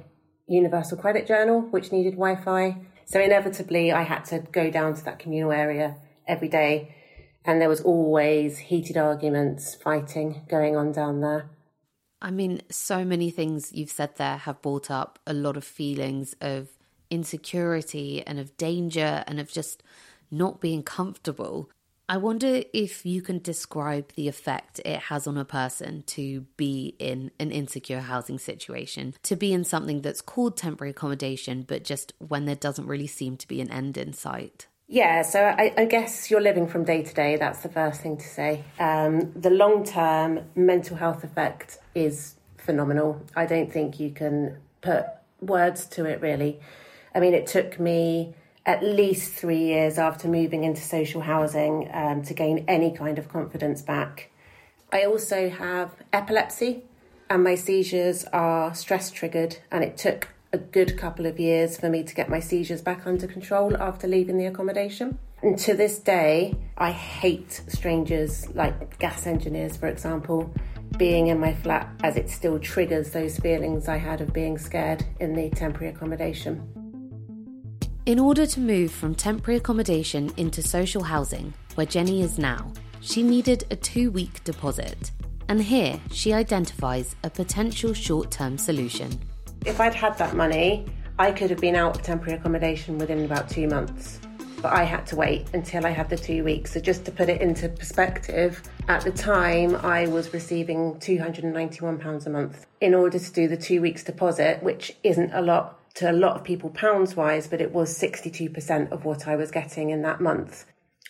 Universal 0.47 0.97
Credit 0.99 1.27
Journal, 1.27 1.61
which 1.61 1.91
needed 1.91 2.13
Wi 2.13 2.35
Fi. 2.43 2.77
So 3.05 3.19
inevitably, 3.19 3.91
I 3.91 4.03
had 4.03 4.25
to 4.25 4.39
go 4.39 4.69
down 4.71 4.95
to 4.95 5.05
that 5.05 5.19
communal 5.19 5.51
area 5.51 5.97
every 6.27 6.47
day. 6.47 6.95
And 7.43 7.61
there 7.61 7.69
was 7.69 7.81
always 7.81 8.57
heated 8.57 8.97
arguments, 8.97 9.75
fighting 9.75 10.43
going 10.49 10.75
on 10.75 10.91
down 10.91 11.21
there. 11.21 11.49
I 12.21 12.31
mean, 12.31 12.61
so 12.71 13.05
many 13.05 13.29
things 13.29 13.71
you've 13.71 13.91
said 13.91 14.15
there 14.15 14.37
have 14.37 14.61
brought 14.61 14.89
up 14.89 15.19
a 15.27 15.33
lot 15.33 15.57
of 15.57 15.63
feelings 15.63 16.35
of 16.41 16.69
insecurity 17.11 18.23
and 18.25 18.39
of 18.39 18.57
danger 18.57 19.23
and 19.27 19.39
of 19.39 19.51
just 19.51 19.83
not 20.31 20.61
being 20.61 20.83
comfortable. 20.83 21.69
I 22.07 22.17
wonder 22.17 22.61
if 22.71 23.03
you 23.03 23.23
can 23.23 23.39
describe 23.39 24.11
the 24.13 24.27
effect 24.27 24.79
it 24.85 24.99
has 24.99 25.25
on 25.25 25.37
a 25.37 25.45
person 25.45 26.03
to 26.07 26.41
be 26.55 26.95
in 26.99 27.31
an 27.39 27.51
insecure 27.51 28.01
housing 28.01 28.37
situation, 28.37 29.15
to 29.23 29.35
be 29.35 29.53
in 29.53 29.63
something 29.63 30.01
that's 30.01 30.21
called 30.21 30.55
temporary 30.55 30.91
accommodation, 30.91 31.63
but 31.63 31.83
just 31.83 32.13
when 32.19 32.45
there 32.45 32.55
doesn't 32.55 32.85
really 32.85 33.07
seem 33.07 33.37
to 33.37 33.47
be 33.47 33.59
an 33.59 33.71
end 33.71 33.97
in 33.97 34.13
sight. 34.13 34.67
Yeah, 34.87 35.23
so 35.23 35.43
I, 35.43 35.73
I, 35.75 35.85
guess 35.85 36.29
you're 36.29 36.41
living 36.41 36.67
from 36.67 36.83
day 36.83 37.01
to 37.01 37.13
day. 37.13 37.37
That's 37.37 37.61
the 37.61 37.69
first 37.69 38.01
thing 38.01 38.17
to 38.17 38.27
say. 38.27 38.63
Um, 38.77 39.31
the 39.31 39.49
long 39.49 39.83
term 39.83 40.41
mental 40.53 40.95
health 40.95 41.23
effect 41.23 41.79
is 41.95 42.35
phenomenal. 42.57 43.19
I 43.35 43.47
don't 43.47 43.73
think 43.73 43.99
you 43.99 44.11
can 44.11 44.57
put 44.81 45.07
words 45.41 45.87
to 45.87 46.05
it 46.05 46.21
really. 46.21 46.59
I 47.15 47.19
mean, 47.19 47.33
it 47.33 47.47
took 47.47 47.79
me 47.79 48.35
at 48.65 48.83
least 48.83 49.33
three 49.33 49.63
years 49.63 49.97
after 49.97 50.27
moving 50.27 50.63
into 50.63 50.81
social 50.81 51.21
housing 51.21 51.89
um, 51.93 52.23
to 52.23 52.33
gain 52.33 52.65
any 52.67 52.91
kind 52.91 53.19
of 53.19 53.29
confidence 53.29 53.81
back. 53.81 54.31
I 54.91 55.05
also 55.05 55.49
have 55.49 55.91
epilepsy, 56.11 56.83
and 57.29 57.43
my 57.43 57.55
seizures 57.55 58.25
are 58.33 58.73
stress 58.73 59.11
triggered, 59.11 59.57
and 59.71 59.83
it 59.83 59.97
took 59.97 60.29
a 60.51 60.57
good 60.57 60.97
couple 60.97 61.25
of 61.25 61.39
years 61.39 61.77
for 61.77 61.89
me 61.89 62.03
to 62.03 62.15
get 62.15 62.29
my 62.29 62.39
seizures 62.39 62.81
back 62.81 63.05
under 63.05 63.27
control 63.27 63.75
after 63.77 64.07
leaving 64.07 64.37
the 64.37 64.45
accommodation. 64.45 65.19
And 65.41 65.59
to 65.59 65.75
this 65.75 65.99
day, 65.99 66.55
I 66.77 66.91
hate 66.91 67.61
strangers 67.67 68.49
like 68.55 68.97
gas 68.97 69.27
engineers, 69.27 69.75
for 69.77 69.87
example, 69.87 70.51
being 70.97 71.27
in 71.27 71.39
my 71.39 71.53
flat 71.53 71.89
as 72.03 72.15
it 72.15 72.29
still 72.29 72.57
triggers 72.57 73.11
those 73.11 73.37
feelings 73.37 73.87
I 73.87 73.97
had 73.97 74.21
of 74.21 74.31
being 74.31 74.57
scared 74.57 75.05
in 75.19 75.33
the 75.33 75.49
temporary 75.49 75.93
accommodation. 75.93 76.84
In 78.05 78.19
order 78.19 78.45
to 78.45 78.59
move 78.59 78.91
from 78.91 79.15
temporary 79.15 79.57
accommodation 79.57 80.31
into 80.37 80.61
social 80.61 81.01
housing, 81.01 81.55
where 81.73 81.87
Jenny 81.87 82.21
is 82.21 82.37
now, 82.37 82.71
she 83.01 83.23
needed 83.23 83.63
a 83.71 83.75
two 83.75 84.11
week 84.11 84.43
deposit. 84.43 85.09
And 85.49 85.59
here 85.59 85.99
she 86.11 86.31
identifies 86.31 87.15
a 87.23 87.31
potential 87.31 87.93
short 87.95 88.29
term 88.29 88.59
solution. 88.59 89.19
If 89.65 89.81
I'd 89.81 89.95
had 89.95 90.19
that 90.19 90.35
money, 90.35 90.85
I 91.17 91.31
could 91.31 91.49
have 91.49 91.59
been 91.59 91.75
out 91.75 91.95
of 91.95 92.03
temporary 92.03 92.37
accommodation 92.37 92.99
within 92.99 93.25
about 93.25 93.49
two 93.49 93.67
months. 93.67 94.19
But 94.61 94.71
I 94.73 94.83
had 94.83 95.07
to 95.07 95.15
wait 95.15 95.47
until 95.55 95.87
I 95.87 95.89
had 95.89 96.07
the 96.07 96.17
two 96.17 96.43
weeks. 96.43 96.73
So, 96.73 96.79
just 96.79 97.05
to 97.05 97.11
put 97.11 97.27
it 97.27 97.41
into 97.41 97.69
perspective, 97.69 98.61
at 98.87 99.01
the 99.01 99.11
time 99.11 99.77
I 99.77 100.05
was 100.05 100.31
receiving 100.31 100.93
£291 100.99 102.25
a 102.25 102.29
month 102.29 102.67
in 102.81 102.93
order 102.93 103.17
to 103.17 103.33
do 103.33 103.47
the 103.47 103.57
two 103.57 103.81
weeks 103.81 104.03
deposit, 104.03 104.61
which 104.61 104.95
isn't 105.03 105.33
a 105.33 105.41
lot 105.41 105.79
to 105.95 106.09
a 106.09 106.13
lot 106.13 106.35
of 106.35 106.43
people 106.43 106.69
pounds 106.69 107.15
wise, 107.15 107.47
but 107.47 107.61
it 107.61 107.71
was 107.71 107.97
62% 107.97 108.91
of 108.91 109.05
what 109.05 109.27
I 109.27 109.35
was 109.35 109.51
getting 109.51 109.89
in 109.89 110.01
that 110.03 110.21
month. 110.21 110.65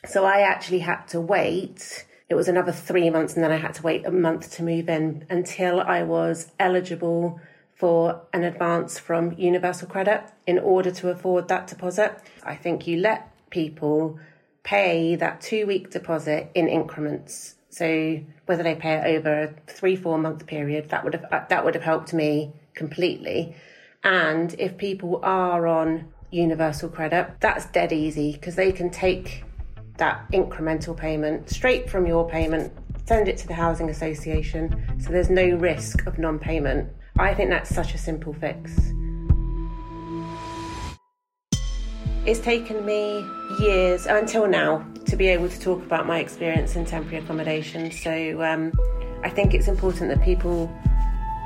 So, 0.06 0.26
I 0.26 0.42
actually 0.42 0.80
had 0.80 1.06
to 1.08 1.20
wait 1.20 2.06
it 2.28 2.36
was 2.36 2.48
another 2.48 2.72
three 2.72 3.10
months 3.10 3.36
and 3.36 3.44
then 3.44 3.52
I 3.52 3.58
had 3.58 3.76
to 3.76 3.84
wait 3.84 4.06
a 4.06 4.12
month 4.12 4.56
to 4.56 4.64
move 4.64 4.90
in 4.90 5.26
until 5.30 5.80
I 5.80 6.04
was 6.04 6.52
eligible 6.60 7.40
for 7.76 8.22
an 8.34 8.44
advance 8.44 8.98
from 8.98 9.34
Universal 9.34 9.90
Credit 9.90 10.24
in 10.48 10.58
order 10.58 10.90
to 10.92 11.10
afford 11.10 11.48
that 11.50 11.68
deposit. 11.68 12.18
I 12.44 12.56
think 12.56 12.88
you 12.88 12.98
let 12.98 13.32
people 13.52 14.20
pay 14.64 15.16
that 15.16 15.42
two 15.42 15.68
week 15.68 15.92
deposit 15.92 16.50
in 16.56 16.68
increments. 16.68 17.56
So 17.70 18.22
whether 18.48 18.64
they 18.64 18.76
pay 18.76 18.96
it 18.96 19.18
over 19.18 19.44
a 19.44 19.54
three, 19.68 19.96
four 19.96 20.18
month 20.18 20.48
period, 20.48 20.90
that 20.90 21.04
would 21.04 21.14
have 21.14 21.50
that 21.50 21.64
would 21.64 21.76
have 21.76 21.84
helped 21.84 22.14
me 22.14 22.54
completely. 22.74 23.56
And 24.06 24.54
if 24.60 24.78
people 24.78 25.20
are 25.24 25.66
on 25.66 26.14
universal 26.30 26.90
credit, 26.90 27.28
that's 27.40 27.66
dead 27.66 27.92
easy 27.92 28.34
because 28.34 28.54
they 28.54 28.72
can 28.72 28.92
take 28.92 29.44
that 29.98 30.32
incremental 30.32 30.96
payment 30.96 31.50
straight 31.50 31.90
from 31.90 32.06
your 32.06 32.30
payment, 32.30 32.72
send 33.08 33.28
it 33.28 33.38
to 33.40 33.48
the 33.48 33.56
housing 33.56 33.90
association, 33.90 35.00
so 35.00 35.10
there's 35.10 35.32
no 35.32 35.48
risk 35.56 36.06
of 36.06 36.20
non-payment. 36.20 36.88
I 37.18 37.34
think 37.34 37.50
that's 37.50 37.74
such 37.74 37.96
a 37.96 37.98
simple 37.98 38.34
fix. 38.34 38.78
It's 42.28 42.40
taken 42.40 42.86
me 42.86 43.26
years 43.60 44.06
until 44.06 44.46
now 44.46 44.86
to 45.06 45.16
be 45.16 45.30
able 45.30 45.50
to 45.50 45.60
talk 45.60 45.82
about 45.82 46.06
my 46.06 46.20
experience 46.20 46.76
in 46.76 46.86
temporary 46.86 47.24
accommodation. 47.24 47.92
So 47.92 48.44
um, 48.44 48.72
I 49.24 49.30
think 49.32 49.56
it's 49.56 49.68
important 49.68 50.10
that 50.10 50.24
people 50.24 50.72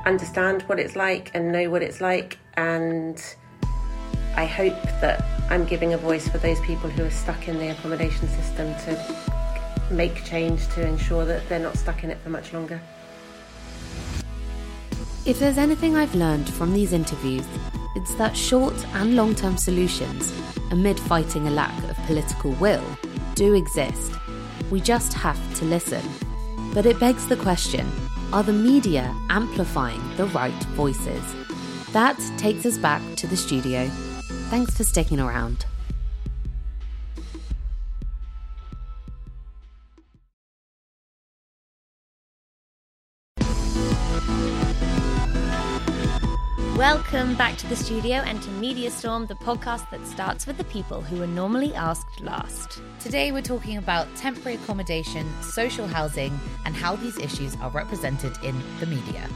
understand 0.05 0.63
what 0.63 0.79
it's 0.79 0.95
like 0.95 1.31
and 1.33 1.51
know 1.51 1.69
what 1.69 1.81
it's 1.81 2.01
like. 2.01 2.37
And 2.55 3.21
I 4.35 4.45
hope 4.45 4.81
that 5.01 5.23
I'm 5.49 5.65
giving 5.65 5.93
a 5.93 5.97
voice 5.97 6.27
for 6.27 6.37
those 6.37 6.59
people 6.61 6.89
who 6.89 7.03
are 7.03 7.11
stuck 7.11 7.47
in 7.47 7.57
the 7.59 7.69
accommodation 7.69 8.27
system 8.27 8.73
to 8.85 9.93
make 9.93 10.23
change 10.23 10.67
to 10.69 10.85
ensure 10.85 11.25
that 11.25 11.47
they're 11.49 11.59
not 11.59 11.77
stuck 11.77 12.03
in 12.03 12.11
it 12.11 12.17
for 12.19 12.29
much 12.29 12.53
longer. 12.53 12.79
If 15.25 15.39
there's 15.39 15.57
anything 15.57 15.95
I've 15.95 16.15
learned 16.15 16.51
from 16.53 16.73
these 16.73 16.93
interviews, 16.93 17.45
it's 17.95 18.15
that 18.15 18.37
short 18.37 18.73
and 18.93 19.15
long 19.15 19.35
term 19.35 19.57
solutions, 19.57 20.33
amid 20.71 20.99
fighting 20.99 21.47
a 21.47 21.51
lack 21.51 21.77
of 21.89 21.97
political 22.05 22.51
will, 22.53 22.83
do 23.35 23.53
exist. 23.53 24.13
We 24.71 24.79
just 24.79 25.13
have 25.13 25.39
to 25.55 25.65
listen. 25.65 26.03
But 26.73 26.85
it 26.85 26.99
begs 26.99 27.27
the 27.27 27.35
question 27.35 27.91
are 28.31 28.43
the 28.43 28.53
media 28.53 29.15
amplifying 29.29 30.01
the 30.15 30.25
right 30.27 30.63
voices? 30.75 31.23
That 31.93 32.19
takes 32.37 32.65
us 32.65 32.77
back 32.77 33.01
to 33.15 33.27
the 33.27 33.35
studio. 33.35 33.87
Thanks 34.49 34.77
for 34.77 34.83
sticking 34.83 35.19
around. 35.19 35.65
Welcome 46.79 47.35
back 47.35 47.57
to 47.57 47.67
the 47.67 47.75
studio 47.75 48.13
and 48.19 48.41
to 48.41 48.49
Media 48.51 48.89
Storm, 48.89 49.25
the 49.25 49.35
podcast 49.35 49.89
that 49.89 50.05
starts 50.07 50.47
with 50.47 50.57
the 50.57 50.63
people 50.63 51.01
who 51.01 51.21
are 51.21 51.27
normally 51.27 51.73
asked 51.73 52.21
last. 52.21 52.81
Today 53.01 53.33
we're 53.33 53.41
talking 53.41 53.75
about 53.75 54.07
temporary 54.15 54.55
accommodation, 54.55 55.29
social 55.41 55.87
housing, 55.87 56.39
and 56.63 56.73
how 56.73 56.95
these 56.95 57.17
issues 57.17 57.57
are 57.57 57.69
represented 57.71 58.31
in 58.45 58.57
the 58.79 58.85
media. 58.85 59.27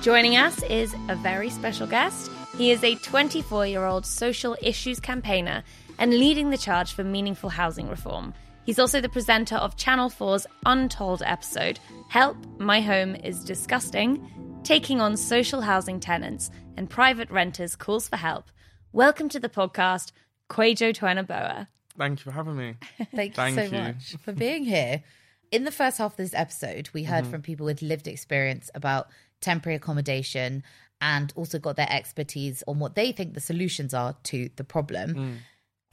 Joining 0.00 0.36
us 0.36 0.62
is 0.62 0.94
a 1.08 1.16
very 1.16 1.50
special 1.50 1.88
guest. 1.88 2.30
He 2.56 2.70
is 2.70 2.84
a 2.84 2.94
24 2.94 3.66
year 3.66 3.84
old 3.84 4.06
social 4.06 4.56
issues 4.62 5.00
campaigner 5.00 5.64
and 5.98 6.16
leading 6.16 6.50
the 6.50 6.56
charge 6.56 6.92
for 6.92 7.02
meaningful 7.02 7.50
housing 7.50 7.88
reform. 7.88 8.32
He's 8.64 8.78
also 8.78 9.00
the 9.00 9.08
presenter 9.08 9.56
of 9.56 9.76
Channel 9.76 10.08
4's 10.08 10.46
Untold 10.66 11.24
episode, 11.26 11.80
Help, 12.10 12.36
My 12.60 12.80
Home 12.80 13.16
is 13.16 13.42
Disgusting 13.42 14.24
taking 14.62 15.00
on 15.00 15.16
social 15.16 15.60
housing 15.60 15.98
tenants 15.98 16.50
and 16.76 16.88
private 16.88 17.28
renters 17.30 17.74
calls 17.74 18.08
for 18.08 18.16
help. 18.16 18.50
Welcome 18.92 19.28
to 19.30 19.40
the 19.40 19.48
podcast, 19.48 20.12
Kwajo 20.48 20.94
Tweneboa. 20.96 21.66
Thank 21.98 22.20
you 22.20 22.30
for 22.30 22.30
having 22.30 22.56
me. 22.56 22.76
Thank, 23.14 23.34
Thank 23.34 23.56
you 23.56 23.66
so 23.66 23.76
you. 23.76 23.82
much 23.82 24.16
for 24.24 24.32
being 24.32 24.64
here. 24.64 25.02
In 25.50 25.64
the 25.64 25.72
first 25.72 25.98
half 25.98 26.12
of 26.12 26.16
this 26.16 26.34
episode, 26.34 26.88
we 26.92 27.02
heard 27.02 27.24
mm-hmm. 27.24 27.32
from 27.32 27.42
people 27.42 27.66
with 27.66 27.82
lived 27.82 28.06
experience 28.06 28.70
about 28.74 29.08
temporary 29.40 29.76
accommodation 29.76 30.62
and 31.00 31.32
also 31.34 31.58
got 31.58 31.76
their 31.76 31.90
expertise 31.90 32.62
on 32.68 32.78
what 32.78 32.94
they 32.94 33.10
think 33.10 33.34
the 33.34 33.40
solutions 33.40 33.92
are 33.92 34.14
to 34.22 34.48
the 34.56 34.64
problem. 34.64 35.14
Mm. 35.14 35.36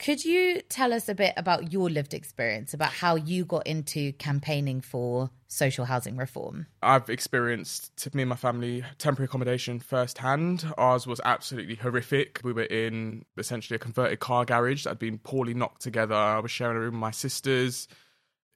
Could 0.00 0.24
you 0.24 0.62
tell 0.62 0.94
us 0.94 1.10
a 1.10 1.14
bit 1.14 1.34
about 1.36 1.74
your 1.74 1.90
lived 1.90 2.14
experience, 2.14 2.72
about 2.72 2.90
how 2.90 3.16
you 3.16 3.44
got 3.44 3.66
into 3.66 4.14
campaigning 4.14 4.80
for 4.80 5.28
social 5.46 5.84
housing 5.84 6.16
reform? 6.16 6.68
I've 6.82 7.10
experienced, 7.10 8.14
me 8.14 8.22
and 8.22 8.30
my 8.30 8.36
family, 8.36 8.82
temporary 8.96 9.26
accommodation 9.26 9.78
firsthand. 9.78 10.64
Ours 10.78 11.06
was 11.06 11.20
absolutely 11.22 11.74
horrific. 11.74 12.40
We 12.42 12.54
were 12.54 12.62
in 12.62 13.26
essentially 13.36 13.76
a 13.76 13.78
converted 13.78 14.20
car 14.20 14.46
garage 14.46 14.84
that 14.84 14.90
had 14.90 14.98
been 14.98 15.18
poorly 15.18 15.52
knocked 15.52 15.82
together. 15.82 16.14
I 16.14 16.38
was 16.38 16.50
sharing 16.50 16.78
a 16.78 16.80
room 16.80 16.94
with 16.94 17.00
my 17.00 17.10
sisters. 17.10 17.86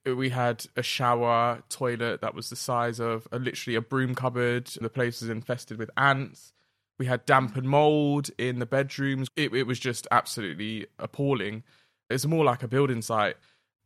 We 0.03 0.29
had 0.29 0.65
a 0.75 0.81
shower, 0.81 1.61
toilet 1.69 2.21
that 2.21 2.33
was 2.33 2.49
the 2.49 2.55
size 2.55 2.99
of 2.99 3.27
a, 3.31 3.37
literally 3.37 3.75
a 3.75 3.81
broom 3.81 4.15
cupboard. 4.15 4.65
The 4.65 4.89
place 4.89 5.21
was 5.21 5.29
infested 5.29 5.77
with 5.77 5.91
ants. 5.95 6.53
We 6.97 7.05
had 7.05 7.25
damp 7.25 7.55
and 7.57 7.67
mold 7.67 8.29
in 8.37 8.59
the 8.59 8.65
bedrooms. 8.65 9.27
It, 9.35 9.53
it 9.53 9.63
was 9.63 9.79
just 9.79 10.07
absolutely 10.11 10.87
appalling. 10.97 11.63
It's 12.09 12.25
more 12.25 12.45
like 12.45 12.63
a 12.63 12.67
building 12.67 13.01
site. 13.01 13.35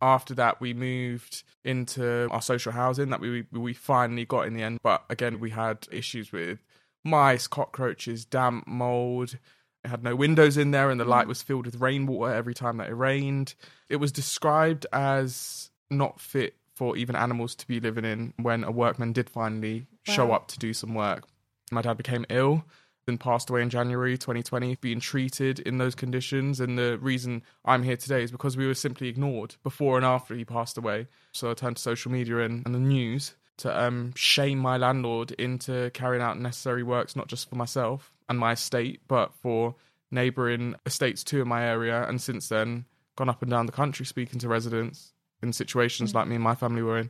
After 0.01 0.33
that, 0.35 0.61
we 0.61 0.73
moved 0.73 1.43
into 1.63 2.29
our 2.29 2.41
social 2.41 2.71
housing 2.71 3.09
that 3.09 3.19
we 3.19 3.45
we 3.51 3.73
finally 3.73 4.25
got 4.25 4.47
in 4.47 4.53
the 4.53 4.63
end. 4.63 4.79
But 4.81 5.03
again, 5.09 5.39
we 5.39 5.49
had 5.49 5.87
issues 5.91 6.31
with 6.31 6.59
mice, 7.03 7.47
cockroaches, 7.47 8.25
damp, 8.25 8.67
mold. 8.67 9.37
It 9.83 9.87
had 9.87 10.03
no 10.03 10.15
windows 10.15 10.57
in 10.57 10.71
there, 10.71 10.89
and 10.89 10.99
the 10.99 11.05
light 11.05 11.27
was 11.27 11.41
filled 11.41 11.65
with 11.65 11.81
rainwater 11.81 12.33
every 12.33 12.53
time 12.53 12.77
that 12.77 12.89
it 12.89 12.95
rained. 12.95 13.55
It 13.89 13.97
was 13.97 14.11
described 14.11 14.85
as 14.93 15.71
not 15.89 16.19
fit 16.19 16.55
for 16.75 16.95
even 16.95 17.15
animals 17.15 17.55
to 17.55 17.67
be 17.67 17.79
living 17.79 18.05
in 18.05 18.33
when 18.37 18.63
a 18.63 18.71
workman 18.71 19.11
did 19.11 19.29
finally 19.29 19.87
show 20.03 20.31
up 20.31 20.47
to 20.49 20.59
do 20.59 20.73
some 20.73 20.93
work. 20.93 21.27
My 21.71 21.81
dad 21.81 21.97
became 21.97 22.25
ill 22.29 22.63
and 23.09 23.19
passed 23.19 23.49
away 23.49 23.61
in 23.61 23.69
January 23.69 24.17
2020, 24.17 24.75
being 24.75 24.99
treated 25.01 25.59
in 25.59 25.77
those 25.79 25.95
conditions. 25.95 26.59
And 26.61 26.77
the 26.77 26.97
reason 26.99 27.43
I'm 27.65 27.83
here 27.83 27.97
today 27.97 28.23
is 28.23 28.31
because 28.31 28.55
we 28.55 28.65
were 28.67 28.73
simply 28.73 29.09
ignored 29.09 29.55
before 29.63 29.97
and 29.97 30.05
after 30.05 30.33
he 30.35 30.45
passed 30.45 30.77
away. 30.77 31.07
So 31.33 31.51
I 31.51 31.53
turned 31.55 31.75
to 31.77 31.81
social 31.81 32.11
media 32.11 32.39
and, 32.39 32.65
and 32.65 32.73
the 32.73 32.79
news 32.79 33.33
to 33.57 33.83
um, 33.83 34.13
shame 34.15 34.57
my 34.59 34.77
landlord 34.77 35.31
into 35.31 35.89
carrying 35.93 36.23
out 36.23 36.39
necessary 36.39 36.83
works, 36.83 37.15
not 37.17 37.27
just 37.27 37.49
for 37.49 37.55
myself 37.55 38.13
and 38.29 38.39
my 38.39 38.53
estate, 38.53 39.01
but 39.09 39.33
for 39.33 39.75
neighbouring 40.11 40.75
estates 40.85 41.23
too 41.23 41.41
in 41.41 41.47
my 41.47 41.65
area. 41.65 42.07
And 42.07 42.21
since 42.21 42.47
then, 42.49 42.85
gone 43.17 43.27
up 43.29 43.41
and 43.41 43.51
down 43.51 43.65
the 43.65 43.71
country 43.73 44.05
speaking 44.05 44.39
to 44.39 44.47
residents 44.47 45.13
in 45.41 45.51
situations 45.53 46.11
Mm. 46.11 46.15
like 46.15 46.27
me 46.27 46.35
and 46.35 46.43
my 46.43 46.55
family 46.55 46.81
were 46.81 46.99
in. 46.99 47.09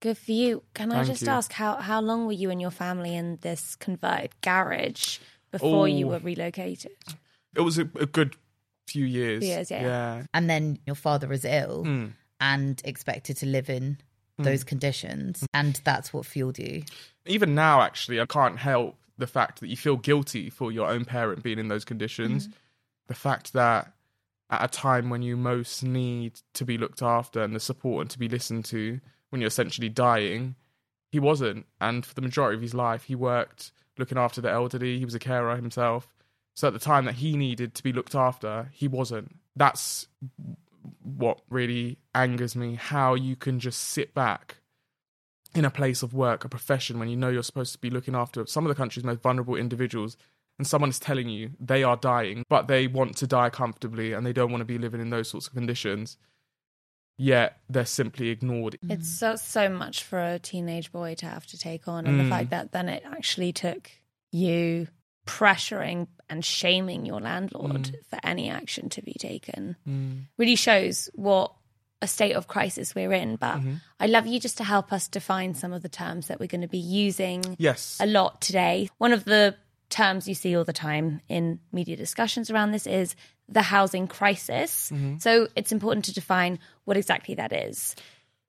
Good 0.00 0.18
for 0.18 0.32
you. 0.32 0.62
Can 0.74 0.92
I 0.92 1.04
just 1.04 1.22
you. 1.22 1.28
ask 1.28 1.52
how 1.52 1.76
how 1.76 2.00
long 2.00 2.26
were 2.26 2.32
you 2.32 2.50
and 2.50 2.60
your 2.60 2.70
family 2.72 3.14
in 3.14 3.38
this 3.40 3.74
converted 3.76 4.32
garage 4.42 5.18
before 5.58 5.88
you 5.88 6.08
were 6.08 6.18
relocated? 6.18 6.92
It 7.56 7.60
was 7.60 7.78
a, 7.78 7.88
a 7.98 8.06
good 8.06 8.36
few 8.88 9.04
years. 9.06 9.40
Few 9.42 9.48
years, 9.52 9.70
yeah. 9.70 9.82
yeah. 9.82 10.22
And 10.34 10.50
then 10.50 10.78
your 10.86 10.96
father 10.96 11.32
is 11.32 11.44
ill 11.44 11.84
Mm. 11.84 12.12
and 12.40 12.82
expected 12.84 13.36
to 13.38 13.46
live 13.46 13.70
in 13.70 13.98
those 14.38 14.64
conditions. 14.64 15.46
And 15.54 15.80
that's 15.84 16.12
what 16.12 16.26
fueled 16.26 16.58
you. 16.58 16.82
even 17.26 17.54
now 17.54 17.80
actually 17.80 18.20
i 18.20 18.26
can't 18.26 18.58
help 18.58 18.96
the 19.16 19.26
fact 19.26 19.60
that 19.60 19.68
you 19.68 19.76
feel 19.76 19.96
guilty 19.96 20.50
for 20.50 20.70
your 20.72 20.88
own 20.88 21.04
parent 21.04 21.42
being 21.42 21.58
in 21.58 21.68
those 21.68 21.84
conditions 21.84 22.48
the 23.06 23.14
fact 23.14 23.52
that 23.54 23.92
at 24.50 24.62
a 24.64 24.68
time 24.68 25.08
when 25.08 25.22
you 25.22 25.34
most 25.36 25.82
need 25.82 26.32
to 26.52 26.64
be 26.66 26.76
looked 26.76 27.00
after 27.00 27.42
and 27.42 27.54
the 27.56 27.60
support 27.60 28.02
and 28.02 28.10
to 28.10 28.18
be 28.18 28.28
listened 28.28 28.64
to 28.64 29.00
when 29.30 29.40
you're 29.40 29.48
essentially 29.54 29.88
dying 29.88 30.54
he 31.12 31.18
wasn't 31.20 31.64
and 31.80 32.04
for 32.04 32.14
the 32.14 32.20
majority 32.28 32.56
of 32.56 32.62
his 32.62 32.74
life 32.74 33.04
he 33.04 33.14
worked 33.14 33.72
looking 33.98 34.18
after 34.18 34.40
the 34.40 34.50
elderly 34.50 34.98
he 34.98 35.04
was 35.04 35.14
a 35.14 35.18
carer 35.18 35.56
himself. 35.56 36.14
So 36.54 36.68
at 36.68 36.72
the 36.72 36.78
time 36.78 37.04
that 37.06 37.16
he 37.16 37.36
needed 37.36 37.74
to 37.74 37.82
be 37.82 37.92
looked 37.92 38.14
after 38.14 38.70
he 38.72 38.88
wasn't. 38.88 39.36
That's 39.56 40.06
what 41.02 41.40
really 41.48 41.98
angers 42.14 42.56
me 42.56 42.74
how 42.74 43.14
you 43.14 43.36
can 43.36 43.60
just 43.60 43.80
sit 43.80 44.14
back 44.14 44.56
in 45.54 45.64
a 45.64 45.70
place 45.70 46.02
of 46.02 46.12
work, 46.12 46.44
a 46.44 46.48
profession, 46.48 46.98
when 46.98 47.08
you 47.08 47.16
know 47.16 47.28
you're 47.28 47.42
supposed 47.42 47.72
to 47.72 47.78
be 47.78 47.90
looking 47.90 48.14
after 48.14 48.44
some 48.46 48.64
of 48.64 48.68
the 48.68 48.74
country's 48.74 49.04
most 49.04 49.22
vulnerable 49.22 49.54
individuals, 49.54 50.16
and 50.58 50.66
someone 50.66 50.90
is 50.90 50.98
telling 50.98 51.28
you 51.28 51.50
they 51.60 51.82
are 51.82 51.96
dying, 51.96 52.44
but 52.48 52.66
they 52.66 52.86
want 52.86 53.16
to 53.16 53.26
die 53.26 53.50
comfortably 53.50 54.12
and 54.12 54.26
they 54.26 54.32
don't 54.32 54.50
want 54.50 54.60
to 54.60 54.66
be 54.66 54.78
living 54.78 55.00
in 55.00 55.10
those 55.10 55.28
sorts 55.28 55.46
of 55.46 55.54
conditions, 55.54 56.16
yet 57.16 57.58
they're 57.68 57.84
simply 57.86 58.28
ignored. 58.28 58.78
It's 58.88 59.08
so 59.08 59.36
so 59.36 59.68
much 59.68 60.02
for 60.02 60.18
a 60.20 60.38
teenage 60.38 60.90
boy 60.92 61.14
to 61.16 61.26
have 61.26 61.46
to 61.48 61.58
take 61.58 61.86
on, 61.88 62.06
and 62.06 62.20
Mm. 62.20 62.24
the 62.24 62.30
fact 62.30 62.50
that 62.50 62.72
then 62.72 62.88
it 62.88 63.02
actually 63.06 63.52
took 63.52 63.90
you 64.32 64.88
pressuring 65.26 66.06
and 66.28 66.44
shaming 66.44 67.06
your 67.06 67.20
landlord 67.20 67.82
Mm. 67.84 67.94
for 68.08 68.18
any 68.22 68.50
action 68.50 68.88
to 68.90 69.02
be 69.02 69.14
taken 69.14 69.76
Mm. 69.88 70.24
really 70.36 70.56
shows 70.56 71.08
what 71.14 71.52
a 72.02 72.06
state 72.06 72.34
of 72.34 72.46
crisis 72.46 72.94
we're 72.94 73.12
in. 73.12 73.36
But 73.36 73.56
Mhm. 73.60 73.80
I'd 73.98 74.10
love 74.10 74.26
you 74.26 74.38
just 74.38 74.58
to 74.58 74.64
help 74.64 74.92
us 74.92 75.08
define 75.08 75.54
some 75.54 75.72
of 75.72 75.80
the 75.82 75.88
terms 75.88 76.26
that 76.26 76.38
we're 76.38 76.48
going 76.48 76.60
to 76.60 76.68
be 76.68 76.76
using 76.78 77.56
Yes. 77.58 77.96
a 78.00 78.06
lot 78.06 78.42
today. 78.42 78.90
One 78.98 79.12
of 79.14 79.24
the 79.24 79.56
terms 79.94 80.28
you 80.28 80.34
see 80.34 80.56
all 80.56 80.64
the 80.64 80.72
time 80.72 81.20
in 81.28 81.60
media 81.72 81.96
discussions 81.96 82.50
around 82.50 82.72
this 82.72 82.86
is 82.86 83.14
the 83.48 83.62
housing 83.62 84.06
crisis. 84.06 84.90
Mhm. 84.92 85.22
So 85.22 85.48
it's 85.54 85.72
important 85.72 86.04
to 86.06 86.14
define 86.14 86.58
what 86.84 86.96
exactly 86.96 87.34
that 87.36 87.52
is. 87.52 87.94